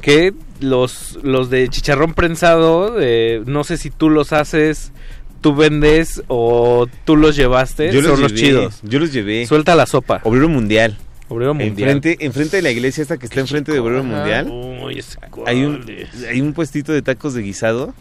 [0.00, 4.92] que los los de chicharrón prensado, eh, no sé si tú los haces,
[5.40, 8.80] tú vendes o tú los llevaste, Yo son los, los llevé, chidos.
[8.82, 9.46] Yo los llevé.
[9.46, 10.20] Suelta la sopa.
[10.24, 10.98] Obrero Mundial.
[11.28, 11.90] Obrero Mundial.
[11.90, 14.48] Enfrente, enfrente de la iglesia esta que está enfrente de Obrero Mundial.
[14.50, 15.84] Uy, ese hay un,
[16.28, 17.94] hay un puestito de tacos de guisado.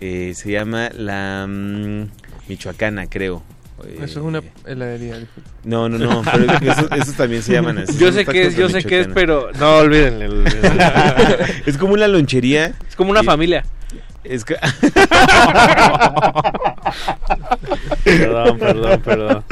[0.00, 2.08] eh, se llama la mm,
[2.48, 3.42] Michoacana, creo.
[3.86, 5.24] Eh, Eso es una heladería.
[5.64, 7.98] No, no, no, pero esos, esos también se llaman así.
[7.98, 10.28] Yo sé que es, yo sé que es, pero no olvídenle.
[10.28, 10.84] olvídenle.
[11.66, 12.72] es como una lonchería.
[12.88, 13.64] Es como una y- familia.
[14.24, 14.56] Es que...
[18.04, 19.44] Perdón, perdón, perdón.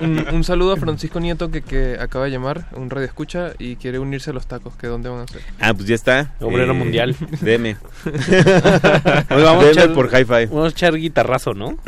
[0.00, 3.76] un, un saludo a Francisco Nieto que, que acaba de llamar, un radio escucha y
[3.76, 4.74] quiere unirse a los tacos.
[4.76, 5.40] que ¿Dónde van a hacer?
[5.60, 6.34] Ah, pues ya está.
[6.40, 7.16] Obrero mundial.
[7.40, 7.76] Deme.
[8.06, 10.46] Hoy vamos a Deme echar, por hi-fi.
[10.46, 11.78] Vamos a echar guitarrazo, ¿no?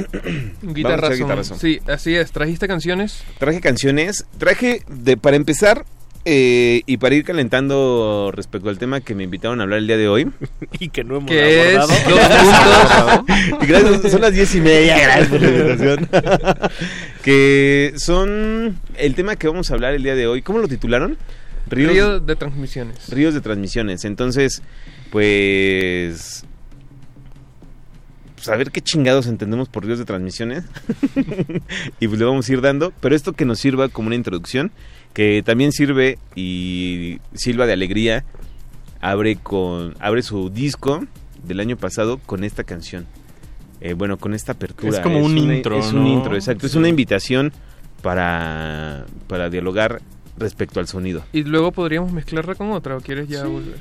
[0.63, 1.15] Guitarrazo.
[1.15, 1.55] guitarrazo.
[1.57, 2.33] Sí, así es.
[2.33, 3.25] ¿Trajiste canciones?
[3.39, 4.27] Traje canciones.
[4.39, 5.85] Traje, de para empezar,
[6.25, 9.97] eh, y para ir calentando respecto al tema que me invitaron a hablar el día
[9.97, 10.31] de hoy.
[10.79, 13.25] y que no hemos abordado.
[13.29, 16.09] Dos gracias, son las diez y media, gracias por la invitación.
[17.23, 20.43] que son el tema que vamos a hablar el día de hoy.
[20.43, 21.17] ¿Cómo lo titularon?
[21.69, 23.09] Río de transmisiones.
[23.11, 24.05] Ríos de transmisiones.
[24.05, 24.63] Entonces,
[25.11, 26.45] pues...
[28.37, 30.65] Pues a ver qué chingados entendemos por ríos de transmisiones.
[31.99, 32.93] y pues le vamos a ir dando.
[33.01, 34.71] Pero esto que nos sirva como una introducción,
[35.19, 38.25] que también sirve y Silva de Alegría
[39.01, 41.05] abre con abre su disco
[41.43, 43.05] del año pasado con esta canción.
[43.81, 44.91] Eh, bueno, con esta apertura.
[44.97, 46.67] Es como un una- intro, Es un intro, exacto.
[46.69, 47.53] Es una invitación
[48.01, 50.01] para, para dialogar
[50.37, 51.25] respecto al sonido.
[51.33, 53.75] Y luego podríamos mezclarla con otra o quieres ya volver.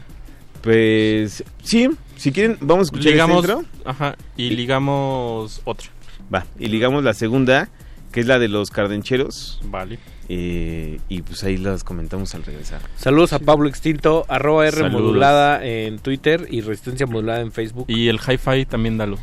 [0.64, 3.70] Pues sí, si quieren, vamos a escuchar Ligamos, esta intro.
[3.86, 5.88] ajá, y ligamos otra.
[6.34, 7.70] Va, y ligamos la segunda,
[8.12, 9.62] que es la de los cardencheros.
[9.66, 10.00] Vale.
[10.30, 12.82] Eh, y pues ahí las comentamos al regresar.
[12.98, 15.02] Saludos a Pablo Extinto, arroba R Saludos.
[15.02, 17.86] modulada en Twitter y Resistencia modulada en Facebook.
[17.88, 19.18] Y el hi-fi también dalo.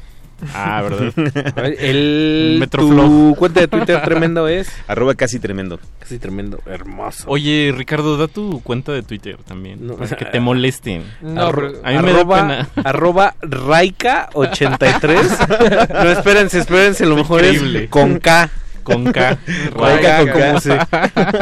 [0.53, 1.13] Ah, ¿verdad?
[1.79, 5.79] El, tu cuenta de Twitter tremendo es Arroba casi tremendo.
[6.01, 7.25] casi tremendo, hermoso.
[7.29, 9.87] Oye, Ricardo, da tu cuenta de Twitter también.
[9.87, 9.95] No.
[9.95, 11.05] Para que te molesten.
[11.23, 12.69] No, Arro- A mí me da arroba, pena.
[12.85, 16.05] arroba Raika83.
[16.05, 17.85] no, espérense, espérense, lo mejor Increíble.
[17.85, 18.51] es con K.
[18.85, 19.39] Con K.
[19.75, 20.71] Como, si,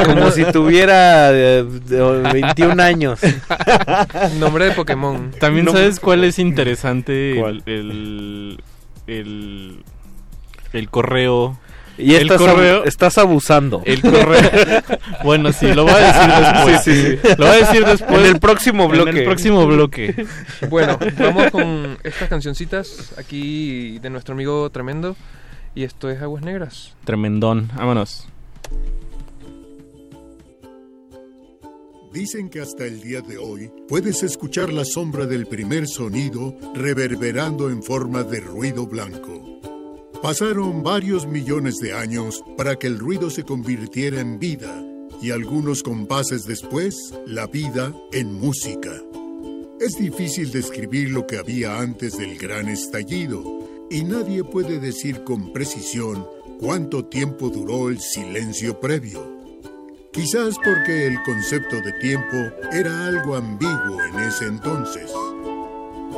[0.06, 3.20] como si tuviera eh, de 21 años.
[4.38, 5.32] Nombre de Pokémon.
[5.38, 7.62] También sabes cuál es interesante ¿Cuál?
[7.66, 8.58] el
[9.06, 9.82] el
[10.72, 11.58] el correo
[11.98, 13.82] Y El estás, correo- abu- estás abusando.
[13.84, 14.40] el correo
[15.24, 17.28] bueno sí lo voy a decir después Sí, sí, sí.
[17.36, 19.10] lo voy a decir después En el próximo bloque.
[19.10, 20.26] en el próximo bloque
[20.70, 25.16] Bueno, vamos con estas cancioncitas aquí de nuestro amigo Tremendo.
[25.74, 26.94] Y esto es Aguas Negras.
[27.04, 28.26] tremendón vámonos
[32.12, 37.70] Dicen que hasta el día de hoy puedes escuchar la sombra del primer sonido reverberando
[37.70, 39.42] en forma de ruido blanco.
[40.22, 44.84] Pasaron varios millones de años para que el ruido se convirtiera en vida
[45.22, 48.92] y algunos compases después, la vida en música.
[49.80, 53.42] Es difícil describir lo que había antes del gran estallido,
[53.92, 56.26] y nadie puede decir con precisión
[56.58, 59.20] cuánto tiempo duró el silencio previo.
[60.10, 62.36] Quizás porque el concepto de tiempo
[62.72, 65.12] era algo ambiguo en ese entonces.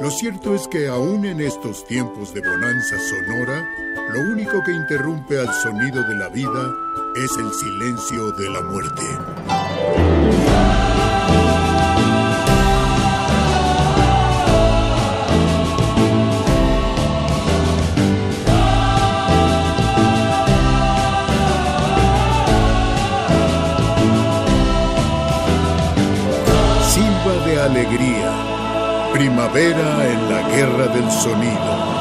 [0.00, 3.68] Lo cierto es que aún en estos tiempos de bonanza sonora,
[4.12, 6.72] lo único que interrumpe al sonido de la vida
[7.16, 10.23] es el silencio de la muerte.
[29.12, 31.93] Primavera en la guerra del sonido.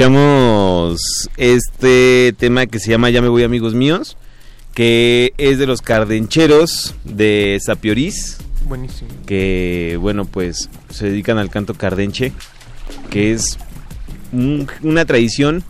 [0.00, 4.16] Escuchamos este tema que se llama Ya me voy amigos míos,
[4.72, 9.10] que es de los cardencheros de Sapiorís, Buenísimo.
[9.26, 12.32] que bueno pues se dedican al canto cardenche,
[13.10, 13.58] que es
[14.32, 15.62] un- una tradición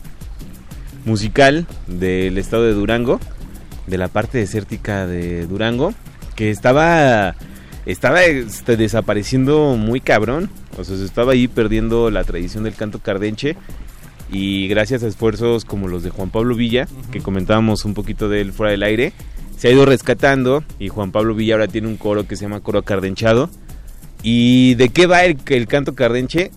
[1.04, 3.18] musical del estado de Durango,
[3.88, 5.92] de la parte desértica de Durango,
[6.36, 7.34] que estaba
[7.84, 13.00] estaba este, desapareciendo muy cabrón, o sea, se estaba ahí perdiendo la tradición del canto
[13.00, 13.56] cardenche
[14.32, 18.40] y gracias a esfuerzos como los de Juan Pablo Villa, que comentábamos un poquito de
[18.40, 19.12] él fuera del aire,
[19.56, 22.60] se ha ido rescatando y Juan Pablo Villa ahora tiene un coro que se llama
[22.60, 23.50] Coro Cardenchado.
[24.22, 26.50] ¿Y de qué va el, el canto cardenche?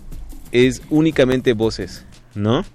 [0.51, 2.65] Es únicamente voces, ¿no?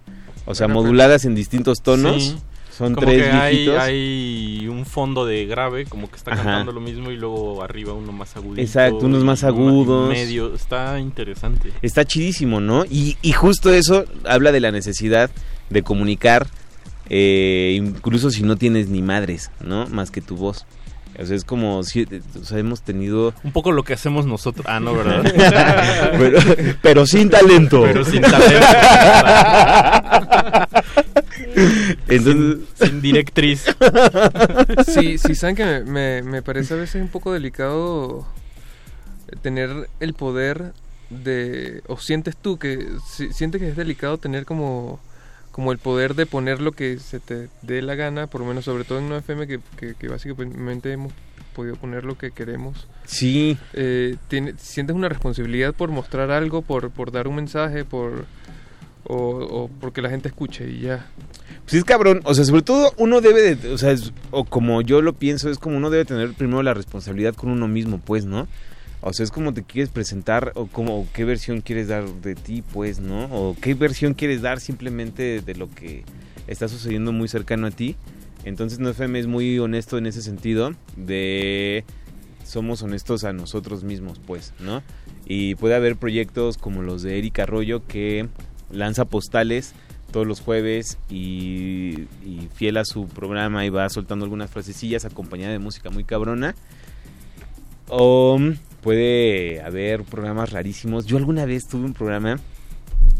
[0.46, 2.24] O sea, moduladas en distintos tonos.
[2.24, 2.36] Sí,
[2.78, 6.44] Son como tres que hay, hay un fondo de grave, como que está Ajá.
[6.44, 8.60] cantando lo mismo y luego arriba uno más agudito.
[8.62, 10.08] Exacto, unos más agudos.
[10.08, 11.72] Medio, está interesante.
[11.82, 12.84] Está chidísimo, ¿no?
[12.84, 15.28] Y, y justo eso habla de la necesidad
[15.70, 16.46] de comunicar,
[17.10, 19.88] eh, incluso si no tienes ni madres, ¿no?
[19.88, 20.64] Más que tu voz.
[21.20, 22.06] O sea, es como si
[22.40, 23.34] o sea, hemos tenido...
[23.42, 24.64] Un poco lo que hacemos nosotros.
[24.68, 25.24] Ah, no, ¿verdad?
[26.16, 26.38] pero,
[26.80, 27.82] pero sin talento.
[27.82, 28.66] Pero sin talento.
[32.08, 32.66] Entonces...
[32.76, 33.64] Sin, sin directriz.
[34.86, 38.26] Sí, sí, saben que me, me, me parece a veces un poco delicado
[39.42, 40.72] tener el poder
[41.10, 41.82] de...
[41.86, 42.86] O sientes tú que...
[43.06, 45.00] si- sientes que es delicado tener como
[45.50, 48.64] como el poder de poner lo que se te dé la gana, por lo menos
[48.64, 51.12] sobre todo en una FM que, que, que básicamente hemos
[51.52, 52.86] podido poner lo que queremos.
[53.06, 53.58] Sí.
[53.72, 58.26] Eh, tiene- sientes una responsabilidad por mostrar algo, por, por dar un mensaje, por
[59.08, 61.06] o, porque la gente escuche y ya.
[61.62, 63.94] Pues es cabrón, o sea, sobre todo uno debe de, o sea,
[64.30, 67.68] o como yo lo pienso, es como uno debe tener primero la responsabilidad con uno
[67.68, 68.48] mismo, pues, ¿no?
[69.00, 72.62] O sea, es como te quieres presentar o como qué versión quieres dar de ti,
[72.62, 73.24] pues, ¿no?
[73.26, 76.04] O qué versión quieres dar simplemente de lo que
[76.46, 77.96] está sucediendo muy cercano a ti.
[78.44, 81.84] Entonces, no FM es muy honesto en ese sentido de
[82.44, 84.82] somos honestos a nosotros mismos, pues, ¿no?
[85.26, 88.28] Y puede haber proyectos como los de Erika Arroyo que
[88.70, 89.74] lanza postales
[90.10, 95.52] todos los jueves y, y fiel a su programa y va soltando algunas frasecillas acompañada
[95.52, 96.54] de música muy cabrona.
[97.88, 101.06] O mm, puede haber programas rarísimos.
[101.06, 102.38] Yo alguna vez tuve un programa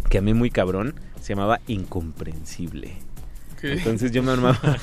[0.09, 2.97] que amé muy cabrón, se llamaba Incomprensible.
[3.61, 3.73] ¿Qué?
[3.73, 4.59] Entonces yo me armaba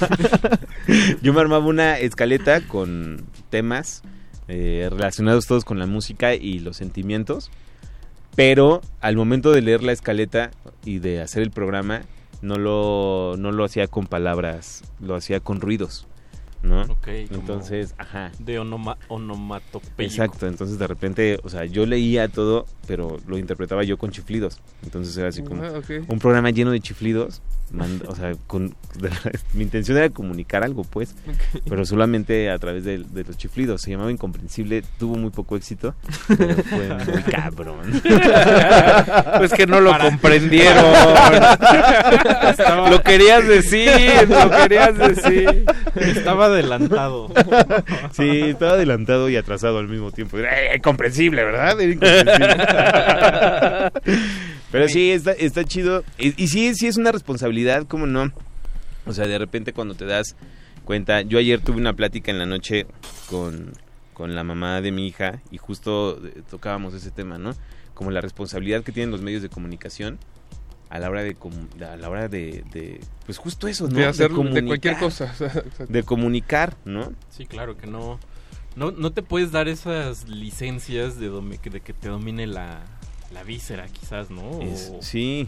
[1.22, 4.04] yo me armaba una escaleta con temas
[4.48, 7.52] eh, relacionados todos con la música y los sentimientos.
[8.36, 10.52] Pero al momento de leer la escaleta
[10.84, 12.02] y de hacer el programa,
[12.42, 16.06] no lo, no lo hacía con palabras, lo hacía con ruidos,
[16.62, 16.82] ¿no?
[16.82, 18.32] Ok, como Entonces, ajá.
[18.40, 20.08] De onoma, onomatopeya.
[20.10, 24.60] Exacto, entonces de repente, o sea, yo leía todo, pero lo interpretaba yo con chiflidos.
[24.84, 26.10] Entonces era así como Ah, ok.
[26.10, 27.42] un programa lleno de chiflidos.
[28.08, 28.76] O sea, con,
[29.54, 31.16] mi intención era comunicar algo, pues,
[31.68, 33.82] pero solamente a través de, de los chiflidos.
[33.82, 35.96] Se llamaba Incomprensible, tuvo muy poco éxito,
[36.38, 38.02] pero fue muy cabrón.
[39.38, 40.86] Pues que no lo Para- comprendieron.
[42.50, 43.90] Estaba- Lo querías decir,
[44.30, 45.66] lo querías decir.
[45.96, 47.32] Estaba adelantado.
[48.14, 50.38] Sí, estaba adelantado y atrasado al mismo tiempo.
[50.38, 51.80] Era incomprensible, ¿verdad?
[51.80, 52.56] Era incomprensible.
[54.76, 56.04] Pero sí, está, está chido.
[56.18, 58.32] Y, y sí, sí es una responsabilidad, ¿cómo no?
[59.06, 60.36] O sea, de repente cuando te das
[60.84, 61.22] cuenta...
[61.22, 62.86] Yo ayer tuve una plática en la noche
[63.30, 63.74] con,
[64.14, 67.54] con la mamá de mi hija y justo eh, tocábamos ese tema, ¿no?
[67.94, 70.18] Como la responsabilidad que tienen los medios de comunicación
[70.90, 71.36] a la hora de
[71.90, 73.98] a la hora de, de- pues justo eso ¿no?
[73.98, 75.34] De hacer- de cualquier cosa,
[75.90, 78.20] de comunicar no Sí, claro que no.
[78.76, 82.84] No, no te puedes dar esas licencias de, de que te domine la,
[83.36, 84.42] la víscera, quizás, ¿no?
[84.50, 85.48] O, Es- sí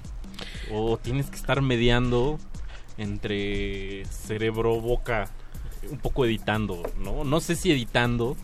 [0.71, 2.37] o tienes que estar mediando
[2.99, 5.31] entre cerebro, boca,
[5.89, 7.23] un poco editando, ¿no?
[7.23, 8.35] No sé si editando,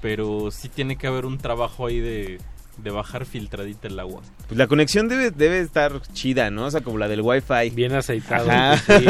[0.00, 2.40] pero sí tiene que haber un trabajo ahí de,
[2.82, 4.22] de bajar filtradita el agua.
[4.48, 6.64] Pues la conexión debe, debe estar chida, ¿no?
[6.66, 7.70] O sea, como la del Wi-Fi.
[7.70, 8.50] Bien aceitado.
[8.50, 8.76] Ajá.
[8.76, 9.04] sí.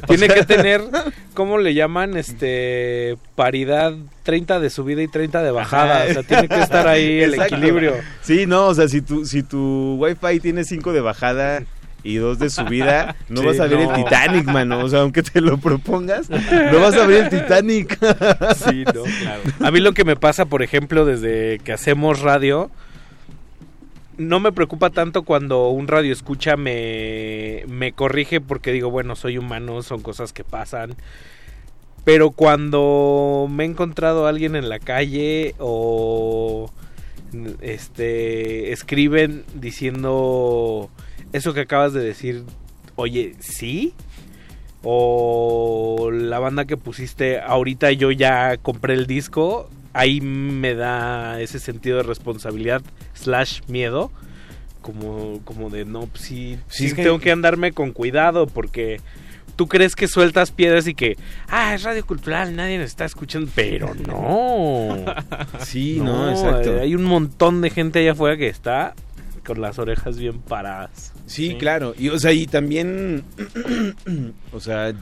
[0.08, 0.82] Tiene sea- que tener,
[1.34, 2.16] ¿cómo le llaman?
[2.16, 3.94] Este, paridad
[4.24, 6.04] 30 de subida y 30 de bajada.
[6.08, 7.56] O sea, tiene que estar ahí el Exacto.
[7.56, 7.94] equilibrio.
[8.22, 11.62] Sí, no, o sea, si tu, si tu Wi-Fi tiene 5 de bajada
[12.02, 13.94] y 2 de subida, no Sí, vas a ver no.
[13.94, 14.78] el Titanic, mano.
[14.84, 16.30] O sea, aunque te lo propongas,
[16.72, 17.98] no vas a ver el Titanic.
[18.56, 19.42] Sí, no, claro.
[19.60, 22.70] A mí lo que me pasa, por ejemplo, desde que hacemos radio,
[24.18, 29.38] no me preocupa tanto cuando un radio escucha me, me corrige porque digo, bueno, soy
[29.38, 30.94] humano, son cosas que pasan.
[32.04, 36.70] Pero cuando me he encontrado a alguien en la calle o
[37.60, 40.90] este escriben diciendo
[41.32, 42.44] eso que acabas de decir,
[42.96, 43.94] oye, ¿sí?
[44.82, 51.58] O la banda que pusiste, ahorita yo ya compré el disco, ahí me da ese
[51.58, 52.82] sentido de responsabilidad
[53.14, 54.10] slash miedo.
[54.80, 58.46] Como, como de no, pues sí, Sí, sí es que- tengo que andarme con cuidado
[58.46, 58.98] porque
[59.54, 61.18] tú crees que sueltas piedras y que,
[61.48, 65.04] ah, es radio cultural, nadie nos está escuchando, pero no.
[65.66, 66.80] Sí, no, exacto.
[66.80, 68.94] Hay un montón de gente allá afuera que está
[69.50, 71.12] con las orejas bien paradas.
[71.26, 71.92] Sí, claro.
[71.98, 73.24] Y, o sea, y también,
[74.52, 74.92] o sea,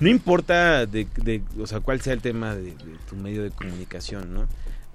[0.00, 3.52] no importa de, de- o sea, cuál sea el tema de, de tu medio de
[3.52, 4.48] comunicación, ¿no?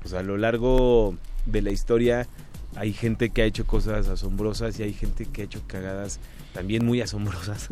[0.04, 2.28] O sea, a lo largo de la historia,
[2.76, 6.20] hay gente que ha hecho cosas asombrosas y hay gente que ha hecho cagadas
[6.54, 7.70] también muy asombrosas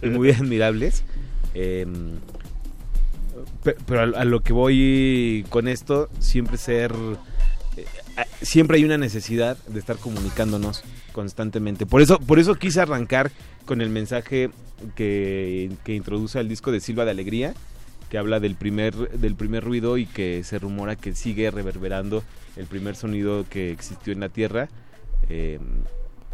[0.00, 1.02] y muy admirables.
[1.54, 1.86] Eh,
[3.64, 6.92] pe- pero a, a lo que voy con esto, siempre ser...
[8.42, 11.86] siempre hay una necesidad de estar comunicándonos constantemente.
[11.86, 13.30] Por eso, por eso quise arrancar
[13.64, 14.50] con el mensaje
[14.94, 17.54] que, que introduce al disco de Silva de Alegría,
[18.10, 22.22] que habla del primer, del primer ruido y que se rumora que sigue reverberando
[22.56, 24.68] el primer sonido que existió en la Tierra
[25.28, 25.58] eh,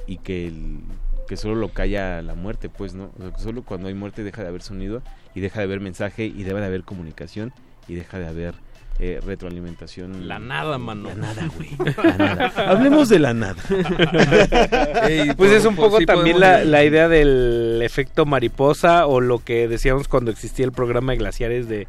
[0.07, 0.81] y que, el-
[1.28, 3.11] que solo lo calla la muerte, pues, ¿no?
[3.19, 5.02] O sea, solo cuando hay muerte deja de haber sonido
[5.35, 7.52] y deja de haber mensaje y debe de haber comunicación
[7.89, 8.55] y deja de haber
[8.98, 10.28] eh, retroalimentación.
[10.28, 11.08] La nada, mano.
[11.08, 11.70] La nada, güey.
[12.04, 12.52] La nada.
[12.70, 13.56] Hablemos de la nada.
[15.36, 20.08] pues es un poco también la, la idea del efecto mariposa o lo que decíamos
[20.08, 21.86] cuando existía el programa de glaciares de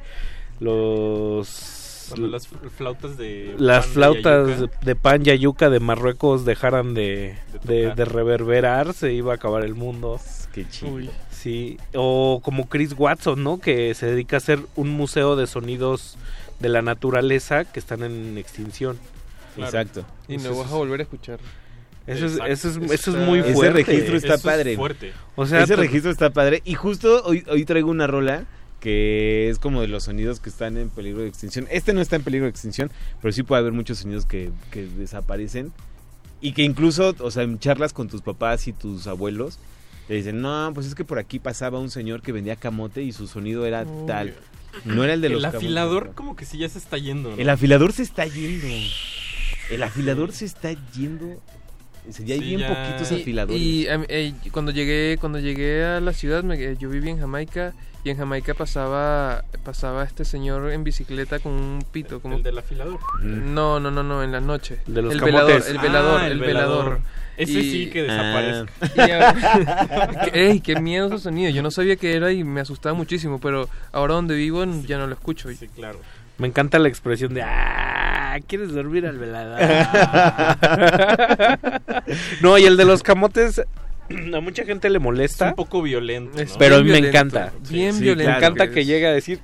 [0.59, 4.79] los Cuando las fl- flautas de las pan de flautas Yayuca.
[4.85, 7.95] de pan y ayuca de Marruecos dejaran de, De de, tocar.
[7.97, 10.19] de reverberar, se iba a acabar el mundo.
[10.53, 10.93] Qué chido.
[10.93, 11.09] Uy.
[11.31, 13.59] Sí, o como Chris Watson, ¿no?
[13.59, 16.17] Que se dedica a hacer un museo de sonidos
[16.63, 18.97] de la naturaleza que están en extinción.
[19.57, 20.03] Exacto.
[20.27, 21.39] Y no Eso vas a volver a escuchar.
[22.07, 23.83] Eso es, eso es, Eso es muy Ese fuerte.
[23.83, 24.75] registro está Eso es padre.
[24.75, 25.13] fuerte.
[25.35, 26.61] O sea, ese registro está padre.
[26.65, 28.45] Y justo hoy, hoy traigo una rola
[28.79, 31.67] que es como de los sonidos que están en peligro de extinción.
[31.69, 32.89] Este no está en peligro de extinción,
[33.21, 35.71] pero sí puede haber muchos sonidos que, que desaparecen.
[36.41, 39.59] Y que incluso, o sea, en charlas con tus papás y tus abuelos,
[40.07, 43.13] te dicen, no, pues es que por aquí pasaba un señor que vendía camote y
[43.13, 44.33] su sonido era tal.
[44.85, 47.35] No era el de los El afilador como que sí ya se está yendo, ¿no?
[47.37, 48.67] El afilador se está yendo.
[49.69, 51.41] El afilador se está yendo.
[52.19, 53.61] Ya hay Sí, bien ya- poquitos Y- afiladores.
[53.61, 54.05] Y, em,
[54.51, 58.17] cuando llegué cuando llegué a la ciudad, me- eh, yo viví en Jamaica y en
[58.17, 62.99] Jamaica pasaba pasaba este señor en bicicleta con un pito, como El del afilador.
[63.21, 64.79] no, no, no, no, en la noche.
[64.85, 65.45] De los el camotes.
[65.47, 66.83] velador, el velador, Ah, el, el velador.
[66.85, 67.01] velador.
[67.37, 68.71] Ese sí que desaparezca.
[69.07, 71.49] Y a- ¡Ey, qué miedo ese sonido!
[71.51, 75.07] Yo no sabía que era y me asustaba muchísimo, pero ahora donde vivo ya no
[75.07, 75.49] lo escucho.
[75.51, 75.99] Sí, claro.
[76.37, 79.59] Me encanta la expresión de ah, ¿quieres dormir al velador?
[82.41, 83.59] no, y el de los camotes
[84.35, 86.57] a mucha gente le Es molesta, un poco violento, Es ¿no?
[86.57, 87.51] pero a mí me encanta.
[87.69, 88.31] bien Sí, violento.
[88.31, 88.87] Me encanta que es.
[88.87, 89.39] llegue a decir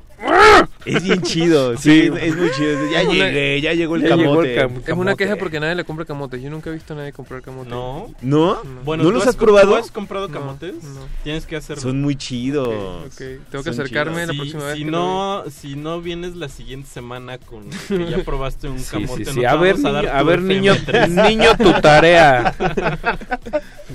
[0.86, 2.04] Es bien chido, Sí.
[2.04, 2.90] sí, es muy chido.
[2.92, 4.54] Ya llegué, ya llegó el Ya llegó camote.
[4.54, 5.16] el cam- Es una camote.
[5.18, 6.42] queja porque nadie le compra camotes.
[6.42, 7.70] Yo nunca he visto a nadie comprar camotes.
[7.72, 8.08] No.
[8.22, 8.58] ¿No?
[8.86, 9.72] Bueno, ¿No ¿tú los has probado?
[9.72, 10.76] ¿tú has comprado camotes?
[10.84, 11.02] no.
[11.24, 11.82] Tienes que hacerlo.
[11.82, 12.68] Son muy chidos.
[12.70, 14.78] Ok, tengo que Son acercarme la si, próxima vez.
[14.78, 19.26] si no, si no vienes la siguiente semana con que ya probaste un Sí, camote,
[19.26, 19.40] sí, no sí.
[19.42, 19.76] te A ver,
[20.12, 21.30] a, ver niño, FM3.
[21.30, 22.56] niño, tu tarea.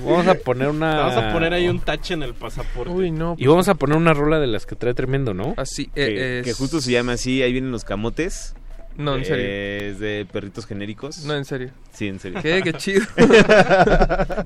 [0.05, 0.95] Vamos a poner una.
[0.97, 2.91] Vamos a poner ahí un tache en el pasaporte.
[2.91, 3.35] Uy, no.
[3.39, 5.53] Y vamos a poner una rola de las que trae tremendo, ¿no?
[5.57, 8.53] Así, eh, que es- justo se llama así, ahí vienen los camotes.
[8.97, 9.43] No, en serio.
[9.45, 11.25] Eh, Es de perritos genéricos.
[11.25, 11.69] No, en serio.
[11.93, 12.39] Sí, en serio.
[12.41, 12.61] ¿Qué?
[12.63, 13.01] Qué chido.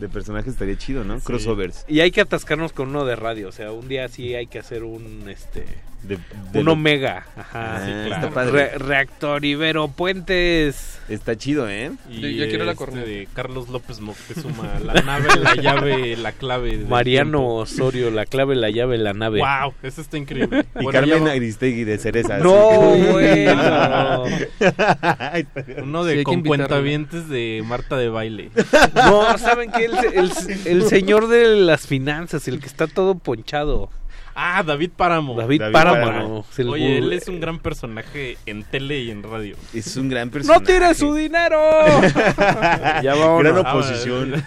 [0.00, 1.20] de personajes estaría chido, ¿no?
[1.20, 1.26] Sí.
[1.26, 1.84] Crossovers.
[1.88, 4.58] Y hay que atascarnos con uno de radio, o sea, un día sí hay que
[4.58, 5.64] hacer un este
[6.02, 6.16] De,
[6.52, 8.52] de un lo- omega, ajá, Ah, sí, está padre.
[8.70, 10.98] Re- reactor Ibero Puentes.
[11.08, 11.92] Está chido, ¿eh?
[12.08, 13.06] Y Yo- yo quiero la este corneta.
[13.06, 16.78] de Carlos López Moctezuma, la nave, la llave, la clave.
[16.88, 17.54] Mariano tiempo.
[17.56, 19.40] Osorio, la clave, la llave, la nave.
[19.40, 20.64] Wow, eso está increíble.
[20.78, 22.38] Y Bueno, Carmen Aristegui de cereza.
[22.38, 22.70] No,
[23.10, 24.24] bueno.
[25.82, 28.50] uno Sí, de que con cuentavientes de Marta de baile.
[28.94, 29.84] No, ¿saben qué?
[29.86, 30.32] El, el-
[30.66, 33.90] el señor de las finanzas, el que está todo ponchado.
[34.34, 35.34] Ah, David Páramo.
[35.34, 36.04] David, David Páramo.
[36.06, 36.44] Páramo.
[36.72, 39.56] Oye, él es un gran personaje en tele y en radio.
[39.74, 40.60] Es un gran personaje.
[40.60, 41.58] ¡No tire su dinero!
[43.02, 43.42] ya vámonos.
[43.42, 44.34] Gran oposición.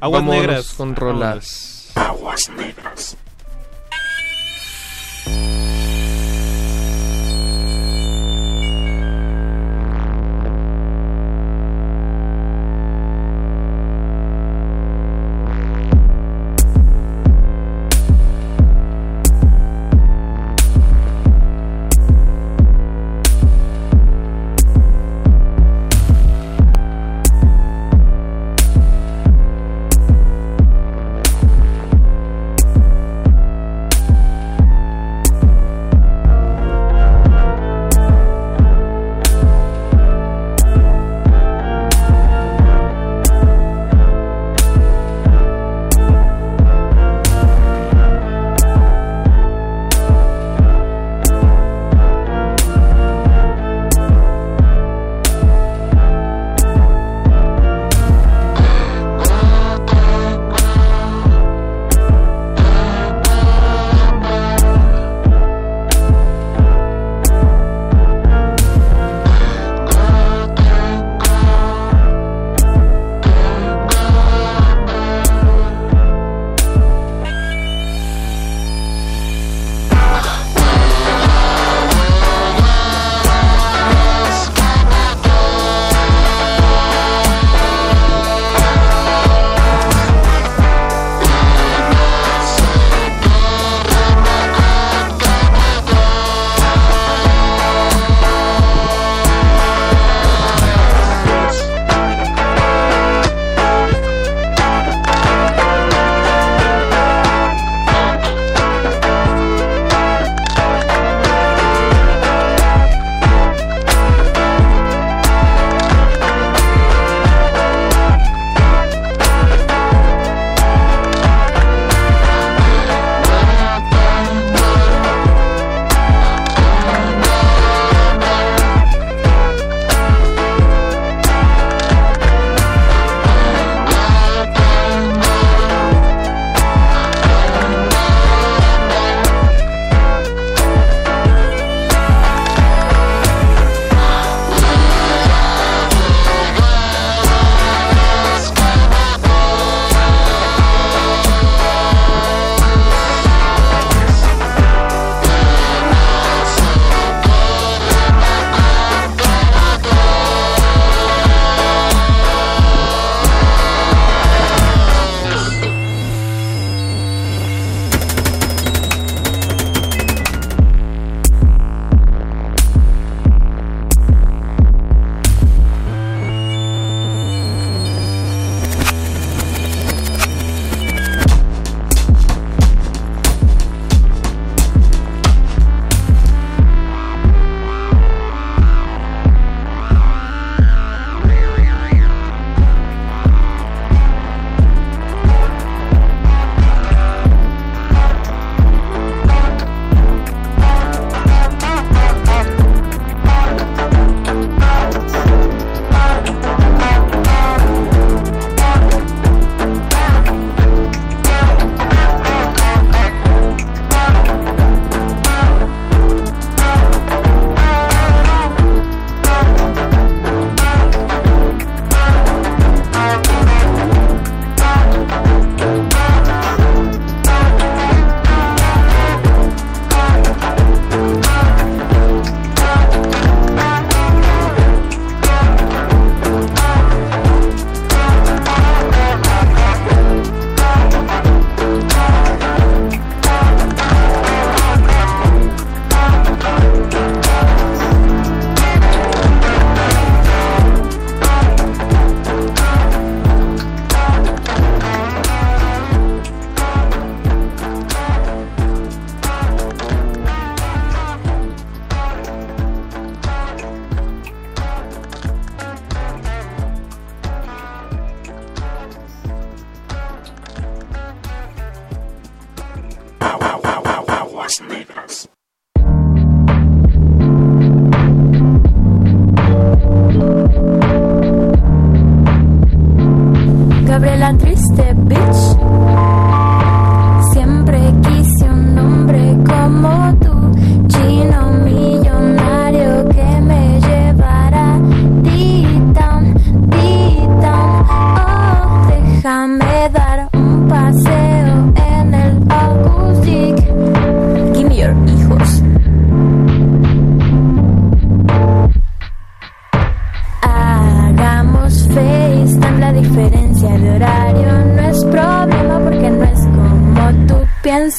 [0.00, 0.72] Aguas Vámonos negras.
[0.74, 1.90] con rolas.
[1.94, 3.16] Aguas negras.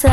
[0.00, 0.06] Tú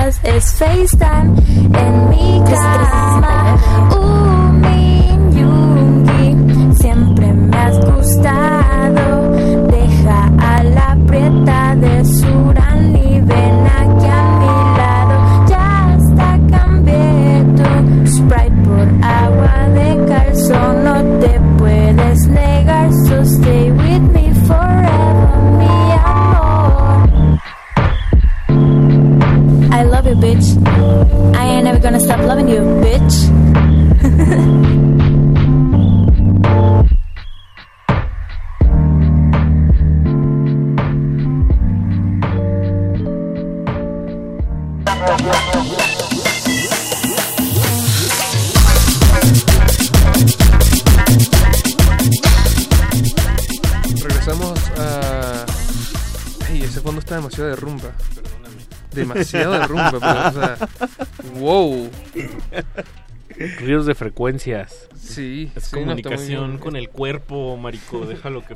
[63.84, 64.88] De frecuencias.
[64.96, 68.56] Sí, Es sí, está comunicación con el cuerpo, marico, déjalo que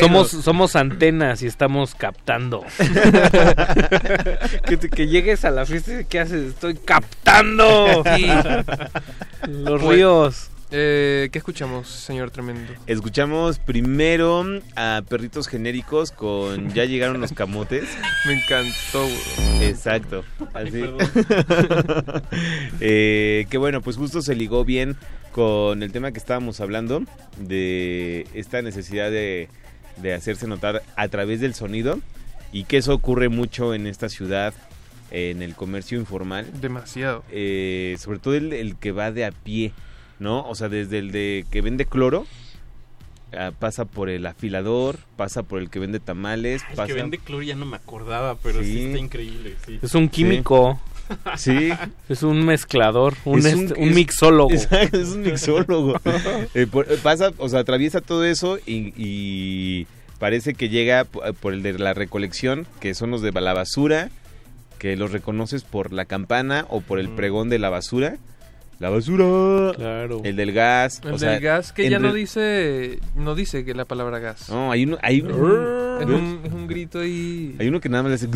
[0.00, 2.64] Somos, somos antenas y estamos captando.
[4.94, 6.50] que, llegues a la fiesta y ¿qué haces?
[6.50, 8.04] Estoy captando.
[8.16, 8.26] Sí.
[9.48, 10.50] Los Pues, ríos.
[10.72, 12.72] Eh, ¿Qué escuchamos, señor Tremendo?
[12.88, 14.44] Escuchamos primero
[14.74, 17.84] a Perritos Genéricos con Ya llegaron los camotes.
[18.26, 19.64] Me encantó, güey.
[19.68, 20.24] Exacto.
[20.56, 20.82] Así.
[22.80, 24.96] Eh, que bueno, pues justo se ligó bien
[25.32, 27.02] con el tema que estábamos hablando
[27.38, 29.48] de esta necesidad de,
[29.96, 31.98] de hacerse notar a través del sonido
[32.52, 34.54] y que eso ocurre mucho en esta ciudad,
[35.10, 36.46] en el comercio informal.
[36.60, 37.24] Demasiado.
[37.30, 39.72] Eh, sobre todo el, el que va de a pie,
[40.18, 40.46] ¿no?
[40.48, 42.26] O sea, desde el de que vende cloro,
[43.32, 46.86] ah, pasa por el afilador, pasa por el que vende tamales, El pasa...
[46.88, 48.84] que vende cloro ya no me acordaba, pero sí, Sí.
[48.86, 49.56] está increíble.
[49.66, 49.78] Sí.
[49.82, 50.80] Es un químico.
[51.36, 51.70] Sí.
[52.08, 54.50] Es un mezclador, un, Es un es- mixólogo.
[54.52, 54.68] Es
[55.14, 56.00] un mixólogo.
[56.54, 59.86] Eh, por- pasa, o sea, atraviesa todo eso y, y
[60.18, 64.10] parece que llega p- por el de la recolección, que son los de la basura,
[64.78, 68.16] que los reconoces por la campana o por el pregón de la basura.
[68.78, 69.72] La basura.
[69.74, 70.20] Claro.
[70.24, 71.00] El del gas.
[71.04, 74.50] El o sea, del gas que ya no dice no dice que la palabra gas.
[74.50, 77.56] No, hay uno, hay, Es un, es un grito ahí.
[77.58, 78.28] hay uno que nada más le hace...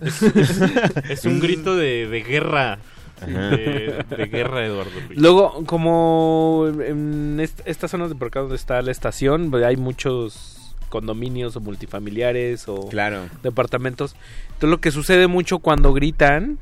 [1.12, 2.78] Es un grito de, de guerra.
[3.24, 4.90] De, de guerra, Eduardo.
[5.06, 5.18] Luis.
[5.20, 9.76] Luego, como en est- estas zonas de por acá donde está la estación, pues, hay
[9.76, 13.22] muchos condominios o multifamiliares o Claro.
[13.42, 14.14] departamentos.
[14.48, 16.58] Entonces lo que sucede mucho cuando gritan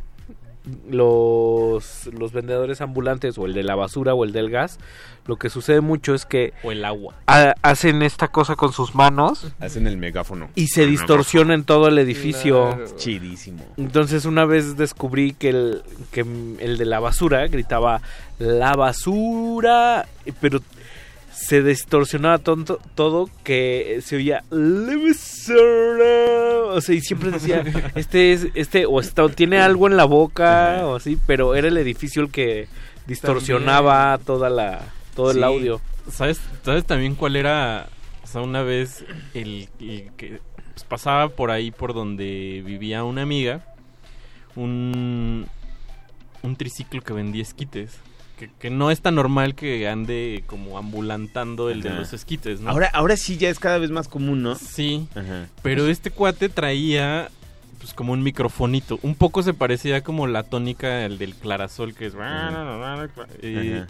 [0.90, 4.78] los, los vendedores ambulantes o el de la basura o el del gas,
[5.26, 7.14] lo que sucede mucho es que O el agua.
[7.26, 10.48] ha- hacen esta cosa con sus manos Hacen el megáfono.
[10.54, 12.74] y se distorsiona en todo el edificio.
[12.76, 12.96] Claro.
[12.96, 13.64] Chidísimo.
[13.76, 18.00] Entonces una vez descubrí que el, que el de la basura gritaba
[18.38, 20.06] la basura,
[20.40, 20.60] pero
[21.42, 24.44] se distorsionaba tonto, todo que se oía.
[24.50, 27.64] O sea, y siempre decía,
[27.94, 31.76] este es, este, o está, tiene algo en la boca, o así, pero era el
[31.76, 32.68] edificio el que
[33.06, 34.82] distorsionaba toda la,
[35.14, 35.80] todo el audio.
[36.10, 37.88] ¿Sabes, ¿Sabes también cuál era?
[38.22, 39.04] O sea, una vez
[39.34, 40.40] el, el que
[40.72, 43.66] pues, pasaba por ahí por donde vivía una amiga,
[44.54, 45.48] un,
[46.42, 47.98] un triciclo que vendía esquites.
[48.42, 52.70] Que, que no es tan normal que ande como ambulantando el de los esquites, ¿no?
[52.70, 54.56] Ahora, ahora sí ya es cada vez más común, ¿no?
[54.56, 55.46] Sí, Ajá.
[55.62, 57.30] pero este cuate traía
[57.78, 58.98] pues como un microfonito.
[59.02, 62.14] Un poco se parecía como la tónica el del clarasol que es...
[63.42, 63.86] Eh,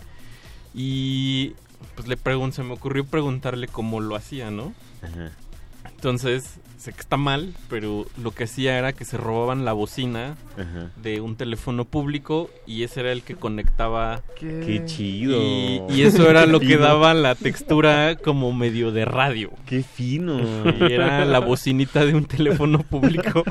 [0.74, 1.54] y
[1.94, 4.74] pues le pregun se me ocurrió preguntarle cómo lo hacía, ¿no?
[5.00, 5.30] Ajá.
[5.94, 10.34] Entonces, sé que está mal, pero lo que hacía era que se robaban la bocina
[10.54, 10.90] Ajá.
[11.00, 15.40] de un teléfono público y ese era el que conectaba Qué chido.
[15.40, 19.50] y, y eso era lo que daba la textura como medio de radio.
[19.66, 20.40] Qué fino.
[20.80, 23.44] Y era la bocinita de un teléfono público.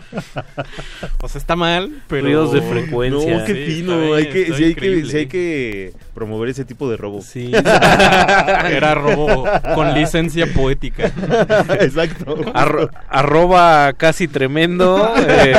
[1.22, 2.24] O sea, está mal, pero...
[2.24, 3.38] Ruidos de frecuencia.
[3.40, 4.14] No, qué fino.
[4.14, 7.22] hay que, sí, hay que, hay que promover ese tipo de robo.
[7.22, 7.52] Sí.
[7.54, 9.46] Era robo
[9.76, 11.06] con licencia poética.
[11.80, 12.36] Exacto.
[12.54, 12.90] Arro-
[13.22, 15.12] arroba casi tremendo.
[15.18, 15.54] eh,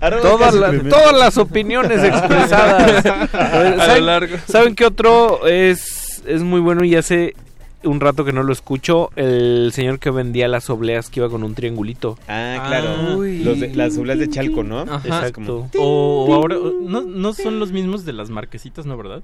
[0.00, 0.96] Arroba todas, casi las- tremendo.
[0.96, 3.02] todas las opiniones expresadas.
[3.32, 4.36] ¿saben, largo.
[4.48, 7.34] saben qué otro es, es muy bueno y hace
[7.82, 9.10] un rato que no lo escucho?
[9.16, 12.18] El señor que vendía las obleas que iba con un triangulito.
[12.28, 12.88] Ah, claro.
[12.90, 13.16] Ah.
[13.18, 14.80] Los de- las oblas de Chalco, ¿no?
[14.80, 15.26] Ajá.
[15.26, 15.68] Es como- Exacto.
[15.78, 19.22] O ahora, no, no son los mismos de las marquesitas, ¿no, verdad?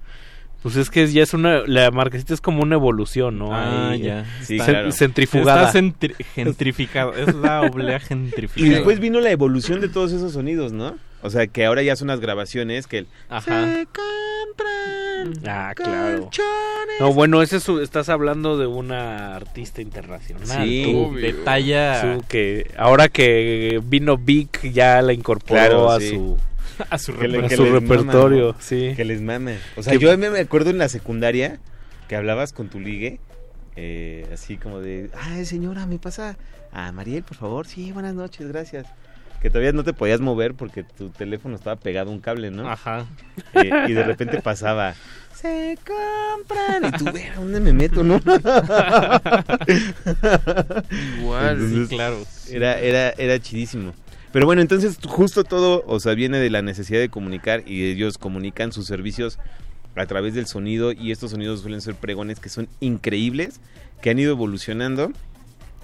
[0.63, 1.61] Pues es que ya es una.
[1.67, 3.55] La marquesita es como una evolución, ¿no?
[3.55, 4.25] Ah, Ahí, ya.
[4.43, 4.93] Sí, cen- claro.
[4.93, 5.67] Centrifugada.
[5.69, 7.15] Está centri- gentrificado.
[7.15, 8.75] Es la oblea Y gentrificada.
[8.75, 10.97] después vino la evolución de todos esos sonidos, ¿no?
[11.23, 13.07] O sea, que ahora ya son unas grabaciones que el...
[13.29, 13.65] Ajá.
[13.65, 16.23] Se compran Ah, claro.
[16.25, 17.01] colchones.
[17.01, 20.65] No, bueno, ese es, estás hablando de una artista internacional.
[20.65, 20.85] Sí,
[21.21, 22.17] de talla.
[22.19, 26.11] Tú que ahora que vino Vic ya la incorporó Claro, a sí.
[26.11, 26.39] su
[26.91, 28.57] a su Que le- a que su les mama, repertorio.
[28.69, 29.59] Que les mame.
[29.77, 31.59] O sea, Que- yo me acuerdo en la secundaria
[32.09, 33.21] que hablabas con tu ligue,
[33.77, 36.37] eh, así como de, ay señora, me pasa
[36.73, 37.67] a Mariel, por favor.
[37.67, 38.87] Sí, buenas noches, gracias.
[39.43, 42.69] Que todavía no te podías mover porque tu teléfono estaba pegado a un cable, ¿no?
[42.71, 43.05] Ajá.
[43.53, 44.95] Eh, y de repente pasaba,
[45.35, 46.87] se compran.
[46.87, 48.15] Y tú, "Ve, ¿a dónde me meto, no?
[51.21, 51.61] Igual.
[51.61, 52.17] Entonces, Sí, claro.
[52.51, 53.93] Era, era, era chidísimo.
[54.37, 58.19] Pero bueno, entonces justo todo, o sea, viene de la necesidad de comunicar y ellos
[58.19, 59.39] comunican sus servicios
[59.95, 63.63] a través del sonido y estos sonidos suelen ser pregones que son increíbles,
[64.03, 65.11] que han ido evolucionando.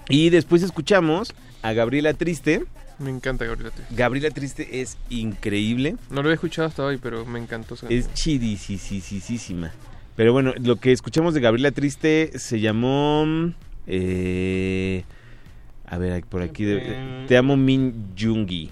[0.07, 1.33] Y después escuchamos
[1.63, 2.63] a Gabriela Triste.
[2.99, 3.95] Me encanta Gabriela Triste.
[3.95, 5.95] Gabriela Triste es increíble.
[6.11, 7.75] No lo había escuchado hasta hoy, pero me encantó.
[7.89, 9.71] Es chidisísima.
[10.15, 13.51] Pero bueno, lo que escuchamos de Gabriela Triste se llamó...
[13.87, 15.05] eh,
[15.93, 16.63] a ver, por aquí...
[16.65, 18.69] de- Te amo Min Jungi.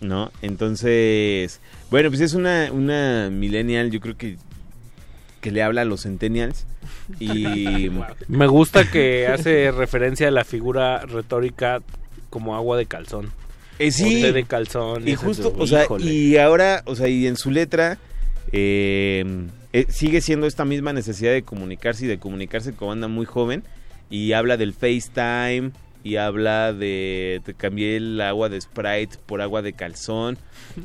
[0.00, 0.30] ¿No?
[0.42, 1.60] Entonces...
[1.90, 4.36] Bueno, pues es una, una millennial, yo creo que...
[5.40, 6.66] Que le habla a los centennials.
[7.18, 7.90] Y...
[8.28, 11.80] Me gusta que hace referencia a la figura retórica
[12.28, 13.30] como agua de calzón.
[13.78, 14.22] Eh, sí.
[14.24, 15.08] O de calzón.
[15.08, 16.04] Y justo, o sea, híjole.
[16.04, 17.96] y ahora, o sea, y en su letra
[18.52, 19.24] eh,
[19.72, 23.62] eh, sigue siendo esta misma necesidad de comunicarse y de comunicarse con banda muy joven
[24.10, 25.70] y habla del FaceTime
[26.02, 30.38] y habla de te cambié el agua de Sprite por agua de calzón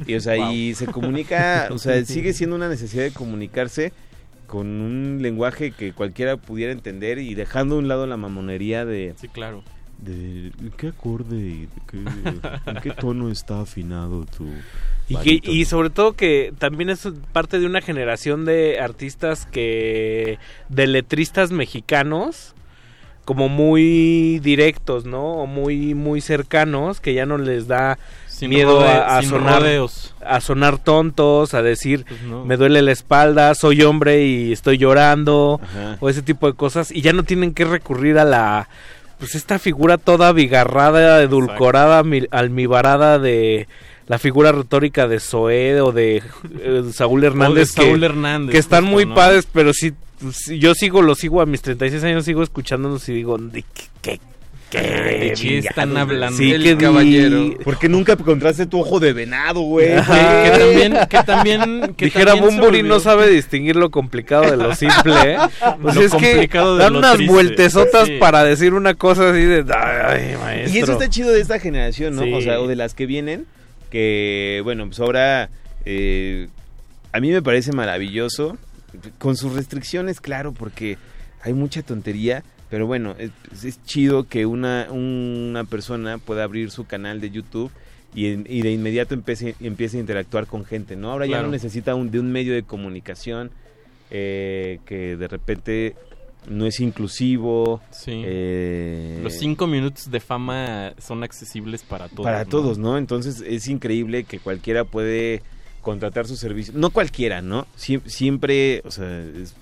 [0.08, 0.52] y o sea, Wow.
[0.54, 3.94] y se comunica, o sea, sigue siendo una necesidad de comunicarse
[4.48, 9.14] con un lenguaje que cualquiera pudiera entender y dejando a un lado la mamonería de
[9.18, 9.64] Sí, claro.
[10.00, 14.46] de qué acorde y de qué, en qué tono está afinado tu
[15.08, 15.54] Y, que- barítono?
[15.54, 20.38] y sobre todo que también es parte de una generación de artistas que
[20.70, 22.54] de letristas mexicanos
[23.26, 25.34] como muy directos, ¿no?
[25.34, 27.98] O muy muy cercanos que ya no les da
[28.28, 30.14] Sin miedo rode- a, sonar rodeos.
[30.26, 32.46] a sonar tontos, a decir Pues no.
[32.46, 35.98] me duele la espalda, soy hombre y estoy llorando Ajá.
[36.00, 38.70] o ese tipo de cosas y ya no tienen que recurrir a la
[39.18, 43.68] pues esta figura toda bigarrada, edulcorada, mil- almibarada de
[44.08, 46.22] la figura retórica de Zoé o de
[46.60, 49.16] eh, Saúl Hernández, que, Saúl Hernández, que están justo, muy ¿no?
[49.16, 49.94] padres, pero sí,
[50.26, 53.84] pues, yo sigo, lo sigo a mis 36 años, sigo escuchándolos y digo, ¿de qué?
[54.02, 54.20] qué-
[54.70, 56.38] qué ¿De qué están hablando?
[56.38, 57.54] Sí, El caballero.
[57.64, 59.88] porque nunca encontraste tu ojo de venado, güey.
[59.96, 65.14] Que también, que también, que Dijera Bumburi no sabe distinguir lo complicado de lo simple,
[65.34, 65.38] ¿eh?
[65.82, 67.32] Pues Lo es que de dan lo unas triste.
[67.34, 68.18] vueltesotas Sí.
[68.20, 69.60] para decir una cosa así de...
[69.74, 70.74] Ay, maestro.
[70.78, 72.24] Y eso está chido de esta generación, ¿no?
[72.24, 72.34] Sí.
[72.34, 73.46] O sea, o de las que vienen,
[73.92, 75.50] que, bueno, pues ahora
[75.86, 76.48] eh,
[77.14, 78.58] a mí me parece maravilloso,
[79.20, 80.98] con sus restricciones, claro, porque
[81.42, 83.32] hay mucha tontería, pero bueno, es,
[83.64, 87.72] es chido que una, una persona pueda abrir su canal de YouTube
[88.14, 91.12] y, en- y de inmediato empiece, empiece a interactuar con gente, ¿no?
[91.12, 93.52] Ahora ya no necesita un, de un medio de comunicación
[94.12, 95.96] eh, que de repente
[96.50, 97.82] no es inclusivo.
[97.92, 98.22] Sí.
[98.24, 102.24] eh, Los cinco minutos de fama son accesibles para todos.
[102.24, 102.50] para ¿no?
[102.50, 102.98] todos, ¿no?
[102.98, 105.42] Entonces es increíble que cualquiera puede
[105.86, 106.74] contratar su servicio.
[106.76, 107.68] No cualquiera, ¿no?
[107.78, 109.54] Siem- siempre, o sea, es-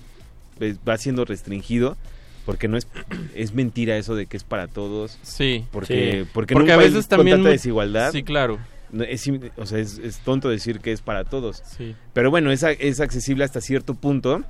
[0.58, 1.98] es- va siendo restringido
[2.46, 2.88] porque no es
[3.34, 5.18] es mentira eso de que es para todos.
[5.22, 5.66] Sí.
[5.70, 6.30] Porque Sí.
[6.32, 8.10] porque, Porque a veces con también tanta desigualdad.
[8.10, 8.58] Sí, claro.
[9.06, 11.62] es, o sea, es, es tonto decir que es para todos.
[11.76, 11.94] Sí.
[12.14, 14.42] Pero bueno, es, es accesible hasta cierto punto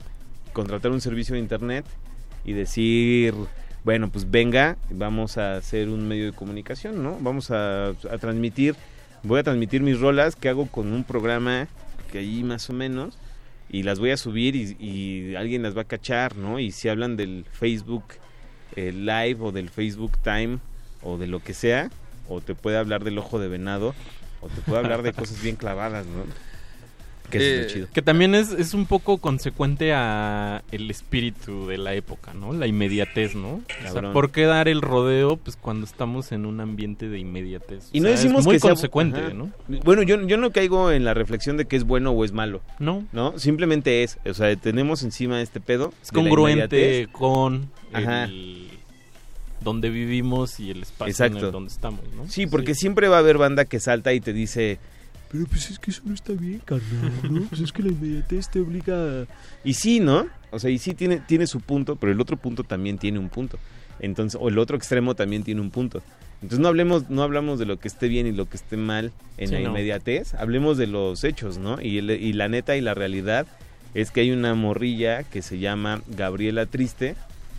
[0.52, 1.84] contratar un servicio de internet
[2.44, 3.34] y decir,
[3.82, 7.18] bueno, pues venga, vamos a hacer un medio de comunicación, ¿no?
[7.20, 8.76] Vamos a, a transmitir,
[9.24, 11.66] voy a transmitir mis rolas que hago con un programa
[12.12, 13.18] que ahí más o menos
[13.68, 16.60] y las voy a subir y, y alguien las va a cachar, ¿no?
[16.60, 18.04] Y si hablan del Facebook
[18.76, 20.58] eh, Live o del Facebook Time
[21.02, 21.90] o de lo que sea,
[22.28, 23.94] o te puede hablar del ojo de venado,
[24.40, 26.24] o te puede hablar de cosas bien clavadas, ¿no?
[27.30, 27.88] Que eso es Eh, chido.
[27.92, 32.52] que también es, es un poco consecuente a el espíritu de la época, ¿no?
[32.52, 33.62] La inmediatez, ¿no?
[33.88, 34.12] O sea.
[34.12, 37.88] ¿por qué dar el rodeo pues cuando estamos en un ambiente de inmediatez?
[37.92, 39.34] Y O no sea, decimos es muy que consecuente.
[39.34, 39.50] ¿no?
[39.84, 42.60] Bueno, yo, yo no caigo en la reflexión de que es bueno o es malo.
[42.78, 43.04] No.
[43.12, 45.92] No, simplemente es, o sea, tenemos encima este pedo.
[46.02, 48.24] Es congruente con Ajá.
[48.24, 48.68] el
[49.60, 52.28] donde vivimos y el espacio en el donde estamos, ¿no?
[52.28, 54.78] Sí, porque siempre va a haber banda que salta y te dice,
[55.34, 57.42] pero pues es que eso no está bien, carnal, ¿no?
[57.48, 59.26] Pues es que la inmediatez te obliga a...
[59.64, 60.28] Y sí, ¿no?
[60.52, 63.28] O sea, y sí tiene, tiene su punto, pero el otro punto también tiene un
[63.30, 63.58] punto.
[63.98, 66.02] Entonces, o el otro extremo también tiene un punto.
[66.36, 69.10] Entonces no hablemos, no hablamos de lo que esté bien y lo que esté mal
[69.36, 69.70] en Sí, la no.
[69.70, 71.80] inmediatez, hablemos de los hechos, ¿no?
[71.82, 73.46] Y, el- y la neta y la realidad
[73.94, 77.16] es que hay una morrilla que se llama Gabriela Triste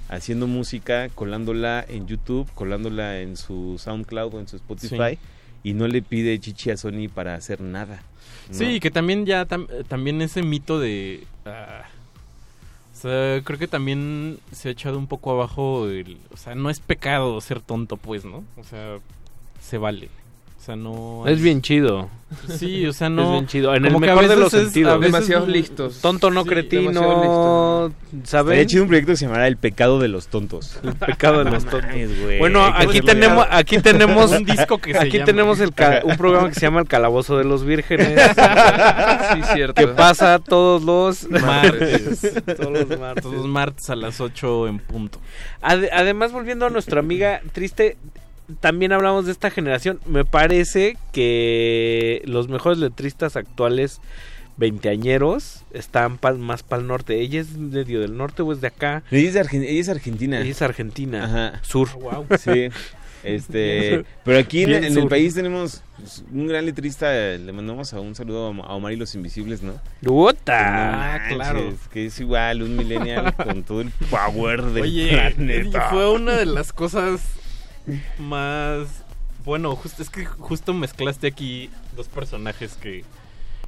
[0.08, 5.18] haciendo música, colándola en YouTube, colándola en su SoundCloud o en su Spotify
[5.66, 8.04] y no le pide chichi a Sony para hacer nada.
[8.50, 8.54] ¿no?
[8.54, 11.86] Sí, que también ya eh, también ese mito de ah,
[12.94, 16.70] o sea, creo que también se ha echado un poco abajo el, o sea, no
[16.70, 18.44] es pecado ser tonto, pues, ¿no?
[18.58, 19.00] O sea,
[19.60, 20.10] se vale.
[20.66, 22.10] O sea, no Es bien chido.
[22.58, 23.76] Sí, o sea, no Es bien chido.
[23.76, 25.00] En el como que a mejor de los es- sentidos.
[25.00, 26.02] Demasiados listos.
[26.02, 27.92] Tonto no Sí, cretino,
[28.24, 28.54] ¿saben?
[28.54, 30.80] Estaría chido un proyecto que se llamara El pecado de los tontos.
[30.84, 31.92] El pecado de los tontos.
[32.40, 35.26] Bueno, aquí tenemos, aquí tenemos Un disco que se aquí llama.
[35.26, 38.20] tenemos el ca- un programa que se llama El Calabozo de los Vírgenes.
[39.36, 39.76] Sí, cierto.
[39.76, 42.34] que pasa todos los martes.
[42.58, 43.22] todos los martes.
[43.24, 45.20] Todos los martes a las 8 en punto.
[45.62, 47.98] Ade- además, volviendo a nuestra amiga triste,
[48.60, 50.00] también hablamos de esta generación.
[50.06, 54.00] Me parece que los mejores letristas actuales,
[54.58, 57.20] veinteañeros, están pal- más para el norte.
[57.22, 59.04] Ella es medio del norte o es de acá.
[59.12, 60.40] Ella es, Argen- ella es argentina.
[60.40, 61.26] Ella es argentina.
[61.26, 61.60] Ajá.
[61.64, 61.90] Sur.
[62.40, 62.70] Sí.
[63.24, 65.82] Este, pero aquí en, el país tenemos
[66.32, 69.74] un gran letrista, le mandamos a un saludo a Omar y los Invisibles, ¿no?
[70.04, 71.16] ¡Puta!
[71.16, 71.74] Ah, claro.
[71.92, 75.90] Que es igual, un millennial con todo el power del Oye, planeta.
[75.90, 77.22] fue una de las cosas
[78.20, 79.04] más
[79.44, 83.04] bueno, justo es que justo mezclaste aquí dos personajes que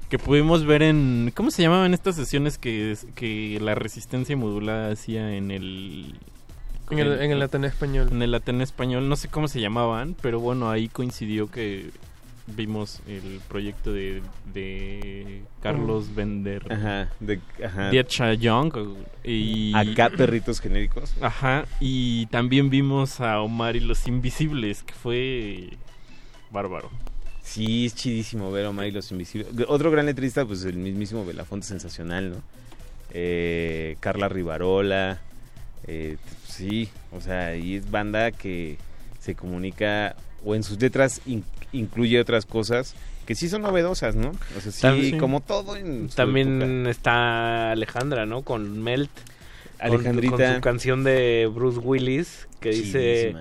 [0.09, 5.35] que pudimos ver en ¿cómo se llamaban estas sesiones que que la resistencia modulada hacía
[5.35, 6.15] en el
[6.89, 8.07] En el, en el Ateneo Español.
[8.11, 11.91] en el Ateneo Español, no sé cómo se llamaban, pero bueno, ahí coincidió que
[12.47, 14.21] vimos el proyecto de,
[14.53, 16.71] de Carlos Bender.
[16.71, 17.89] Ajá, de, ajá.
[17.91, 18.73] Diecha Young.
[19.23, 19.73] Y...
[19.75, 21.13] Acá perritos genéricos.
[21.21, 25.77] Ajá, y también vimos a Omar y los Invisibles, que fue
[26.51, 26.89] bárbaro.
[27.43, 29.47] Sí, es chidísimo ver a Omar y los Invisibles.
[29.67, 32.37] Otro gran letrista, pues el mismísimo Belafonte Sensacional, ¿no?
[33.11, 35.21] Eh, Carla Rivarola.
[35.87, 38.77] eh, sí, o sea, y es banda que
[39.19, 44.31] se comunica o en sus letras in- incluye otras cosas que sí son novedosas, ¿no?
[44.57, 46.89] O sea, sí, También- como todo en También época.
[46.91, 48.41] está Alejandra, ¿no?
[48.43, 49.09] Con Melt.
[49.79, 50.35] Con- Alejandrita.
[50.37, 53.35] Con, su canción de Bruce Willis, que dice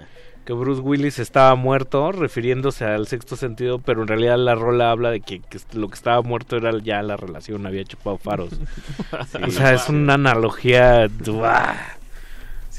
[0.45, 5.11] que Bruce Willis estaba muerto, refiriéndose al sexto sentido, pero en realidad la rola habla
[5.11, 8.51] de que, que lo que estaba muerto era ya la relación, había chupado faros.
[9.47, 11.09] o sea, es una analogía...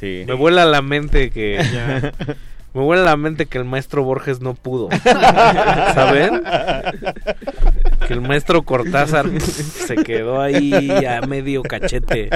[0.02, 1.58] Me vuela la mente que...
[2.74, 4.90] Me vuela la mente que el maestro Borges no pudo.
[5.04, 6.42] ¿Saben?
[8.08, 12.30] Que el maestro Cortázar se quedó ahí a medio cachete.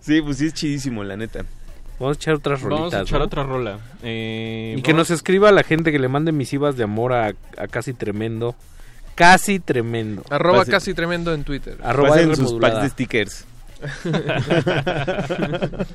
[0.00, 1.44] Sí, pues sí es chidísimo, la neta.
[1.98, 2.80] Vamos a echar otras rolitas.
[2.90, 3.24] Vamos a echar ¿no?
[3.26, 3.78] otra rola.
[4.02, 7.28] Eh, Y que vamos- nos escriba la gente que le mande misivas de amor a,
[7.56, 8.54] a Casi Tremendo.
[9.14, 10.24] Casi Tremendo.
[10.28, 11.76] Arroba Pase- casi tremendo en Twitter.
[11.84, 13.44] Arroba R sus packs de stickers.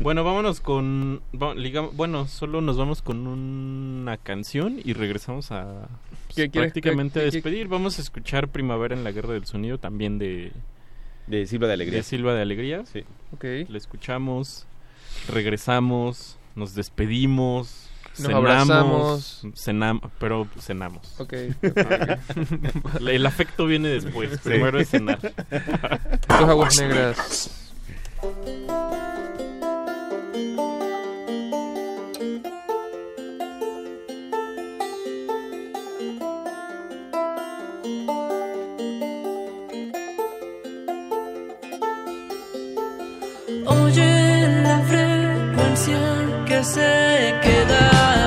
[0.00, 1.22] Bueno, vámonos con.
[1.32, 5.88] bueno, solo nos vamos con una canción y regresamos a.
[6.26, 7.68] pues, ¿Qué quieres- prácticamente qué- a qué- despedir.
[7.68, 10.52] Vamos a escuchar Primavera en la Guerra del Sonido, también de,
[11.26, 11.98] De Silva de Alegría.
[11.98, 12.84] de Silva de Alegría.
[12.86, 13.04] Sí.
[13.32, 13.44] Ok.
[13.68, 14.66] La escuchamos,
[15.28, 17.88] regresamos, nos despedimos.
[18.18, 19.40] Nos cenamos, abrazamos.
[19.54, 21.18] cenam- pero cenamos.
[21.18, 21.32] Ok.
[23.08, 24.38] El afecto viene después.
[24.40, 25.18] Primero es cenar.
[26.28, 27.50] Dos aguas negras.
[43.66, 44.11] Oye
[46.64, 48.21] se queda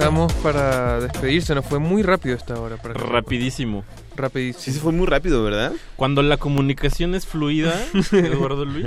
[0.00, 1.54] Regresamos para despedirse.
[1.54, 2.78] Nos fue muy rápido esta hora.
[2.78, 3.84] Para Rapidísimo.
[4.16, 4.62] Rapidísimo.
[4.64, 5.72] Sí, se fue muy rápido, ¿verdad?
[5.96, 7.74] Cuando la comunicación es fluida,
[8.12, 8.86] Eduardo Luis.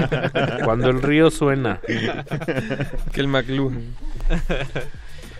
[0.64, 1.80] Cuando el río suena.
[3.12, 3.94] que el McLuhan.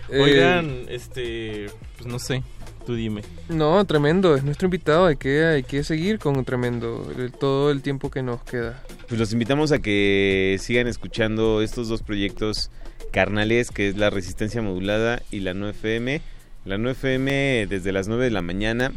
[0.09, 1.65] Eh, Oigan, este,
[1.97, 2.41] pues no sé,
[2.85, 3.21] tú dime.
[3.49, 4.33] No, tremendo.
[4.37, 5.07] Es nuestro invitado.
[5.07, 8.81] Hay que, hay que seguir con tremendo el- todo el tiempo que nos queda.
[9.09, 12.71] Pues los invitamos a que sigan escuchando estos dos proyectos
[13.11, 16.21] carnales, que es la Resistencia Modulada y la 9FM.
[16.65, 18.91] La 9FM desde las 9 de la mañana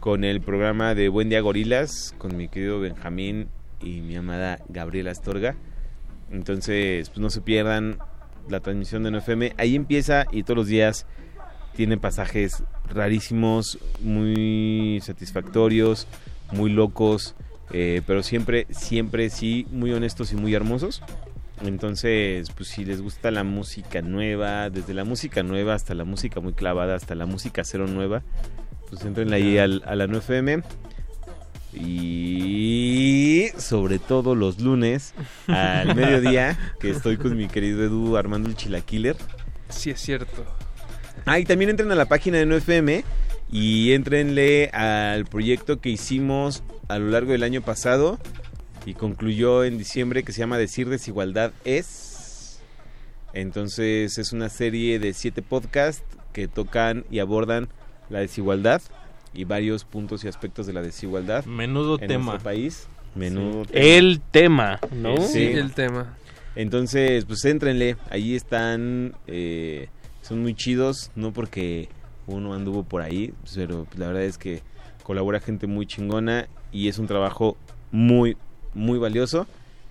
[0.00, 3.48] con el programa de Buen Día Gorilas, con mi querido Benjamín
[3.82, 5.56] y mi amada Gabriela Astorga.
[6.30, 7.98] Entonces, pues no se pierdan
[8.48, 9.54] la transmisión de 9FM.
[9.58, 11.06] Ahí empieza y todos los días
[11.76, 16.06] tiene pasajes rarísimos, muy satisfactorios,
[16.52, 17.34] muy locos,
[17.72, 21.02] eh, pero siempre, siempre sí, muy honestos y muy hermosos.
[21.62, 26.40] Entonces, pues si les gusta la música nueva, desde la música nueva hasta la música
[26.40, 28.22] muy clavada, hasta la música cero nueva,
[28.88, 30.64] pues entren ahí al, a la 9FM.
[31.72, 35.14] Y sobre todo los lunes
[35.46, 39.16] al mediodía, que estoy con mi querido Edu armando el Chilaquiler.
[39.68, 40.44] Sí, es cierto.
[41.26, 43.04] Ah, y también entren a la página de 9FM
[43.52, 48.18] y entrenle al proyecto que hicimos a lo largo del año pasado
[48.86, 52.60] y concluyó en diciembre que se llama Decir Desigualdad es.
[53.32, 56.02] Entonces es una serie de siete podcasts
[56.32, 57.68] que tocan y abordan
[58.08, 58.82] la desigualdad
[59.32, 61.44] y varios puntos y aspectos de la desigualdad.
[61.44, 62.24] Menudo en tema.
[62.24, 62.88] nuestro país.
[63.14, 63.70] Menudo Sí.
[63.74, 65.16] El tema, ¿no?
[65.18, 66.16] Sí, el tema.
[66.56, 67.96] Entonces, pues éntrenle.
[68.10, 69.14] Allí están.
[69.26, 69.88] eh,
[70.22, 71.10] son muy chidos.
[71.14, 71.88] No porque
[72.26, 73.32] uno anduvo por ahí.
[73.54, 74.62] Pero la verdad es que
[75.02, 76.48] colabora gente muy chingona.
[76.72, 77.56] Y es un trabajo
[77.92, 78.36] muy,
[78.74, 79.46] muy valioso.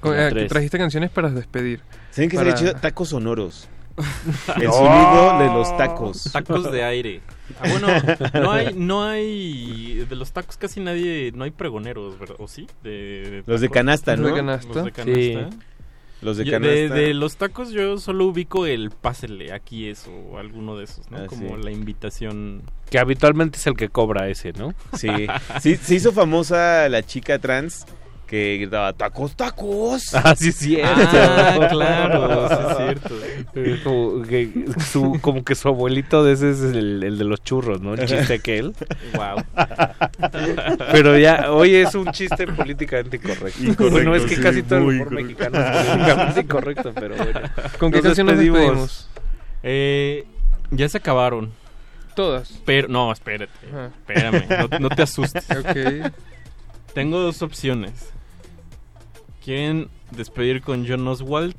[0.00, 1.80] Con- eh, trajiste canciones para despedir.
[2.10, 2.80] ¿Saben qué Para- sería chido?
[2.80, 3.68] Tacos sonoros.
[4.56, 4.72] El No.
[4.72, 6.24] sonido de los tacos.
[6.32, 7.20] Tacos de aire.
[7.60, 7.88] Ah, bueno,
[8.42, 12.36] no hay, no hay, de los tacos casi nadie, no hay pregoneros, ¿verdad?
[12.38, 12.66] ¿O sí?
[12.82, 14.22] De, Los de canasta, ¿no?
[14.22, 14.74] Los de canasta.
[14.74, 15.56] Los de canasta.
[16.22, 16.94] Los de Yo- canasta.
[16.94, 21.18] de los tacos yo solo ubico el pásele, aquí es, o alguno de esos, ¿no?
[21.18, 21.62] Ah, Como sí.
[21.62, 22.62] la invitación.
[22.88, 24.72] Que habitualmente es el que cobra ese, ¿no?
[24.94, 25.08] Sí.
[25.60, 27.84] sí, se hizo famosa la chica trans
[28.32, 30.14] que gritaba tacos, tacos.
[30.14, 30.90] Ah, sí, es cierto.
[30.90, 33.84] Ah, claro, sí es cierto.
[33.84, 37.82] Como que, su, como que su abuelito de ese es el, el de los churros,
[37.82, 37.92] ¿no?
[37.92, 38.74] El chiste aquel.
[39.12, 39.44] Wow.
[40.92, 43.62] Pero ya, hoy es un chiste políticamente incorrecto.
[43.62, 45.50] Incorrecto, bueno, es que sí, casi todo el humor incorrecto.
[45.50, 47.40] mexicano es políticamente incorrecto, pero bueno.
[47.78, 49.10] ¿Con qué canción nos despedimos?
[49.62, 50.24] Eh,
[50.70, 51.50] ya se acabaron.
[52.16, 52.58] Todas.
[52.64, 53.52] Pero, no, espérate.
[53.70, 53.90] Ajá.
[54.08, 55.44] Espérame, no, no te asustes.
[55.50, 56.10] Ok.
[56.94, 58.12] Tengo dos opciones.
[59.44, 61.54] ¿Quieren despedir con John Oswald?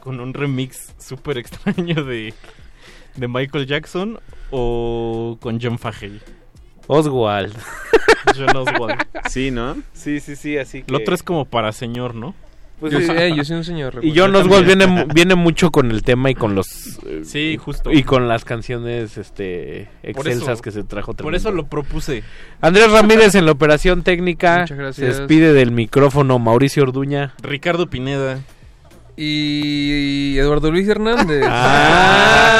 [0.00, 2.34] Con un remix súper extraño de,
[3.14, 4.18] de Michael Jackson.
[4.50, 6.20] ¿O con John Fahey?
[6.88, 7.56] Oswald.
[8.36, 9.00] John Oswald.
[9.28, 9.76] Sí, ¿no?
[9.92, 10.94] Sí, sí, sí, así que...
[10.94, 12.34] El otro es como para señor, ¿no?
[12.78, 14.00] Pues yo, sí, eh, yo soy un señor.
[14.02, 16.98] Y John Oswald viene, viene mucho con el tema y con los...
[17.06, 17.90] eh, Sí, justo.
[17.90, 21.06] Y con las canciones este Por excelsas eso- que se trajo.
[21.12, 21.38] Por tremendo.
[21.38, 22.22] eso lo propuse.
[22.60, 24.60] Andrés Ramírez en la operación técnica.
[24.60, 25.14] Muchas gracias.
[25.14, 27.34] Se despide del micrófono Mauricio Orduña.
[27.42, 28.40] Ricardo Pineda.
[29.16, 31.44] Y Eduardo Luis Hernández.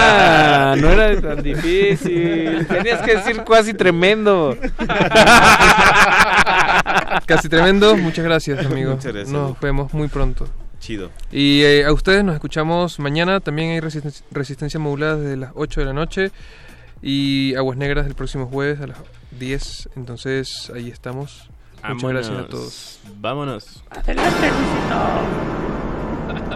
[0.08, 2.66] Ah, no era tan difícil.
[2.66, 4.56] Tenías que decir casi tremendo.
[7.26, 7.96] Casi tremendo.
[7.96, 8.92] Muchas gracias, amigo.
[8.92, 9.28] Muchas gracias.
[9.32, 10.48] Nos vemos muy pronto.
[10.80, 11.10] Chido.
[11.32, 13.40] Y eh, a ustedes nos escuchamos mañana.
[13.40, 16.30] También hay resisten- resistencia modulada desde las 8 de la noche.
[17.02, 18.98] Y Aguas Negras el próximo jueves a las
[19.38, 19.90] 10.
[19.96, 21.48] Entonces ahí estamos.
[21.88, 23.00] Muchas gracias a todos.
[23.20, 23.82] Vámonos.
[23.90, 25.75] Adelante, Somos
[26.28, 26.55] ha ha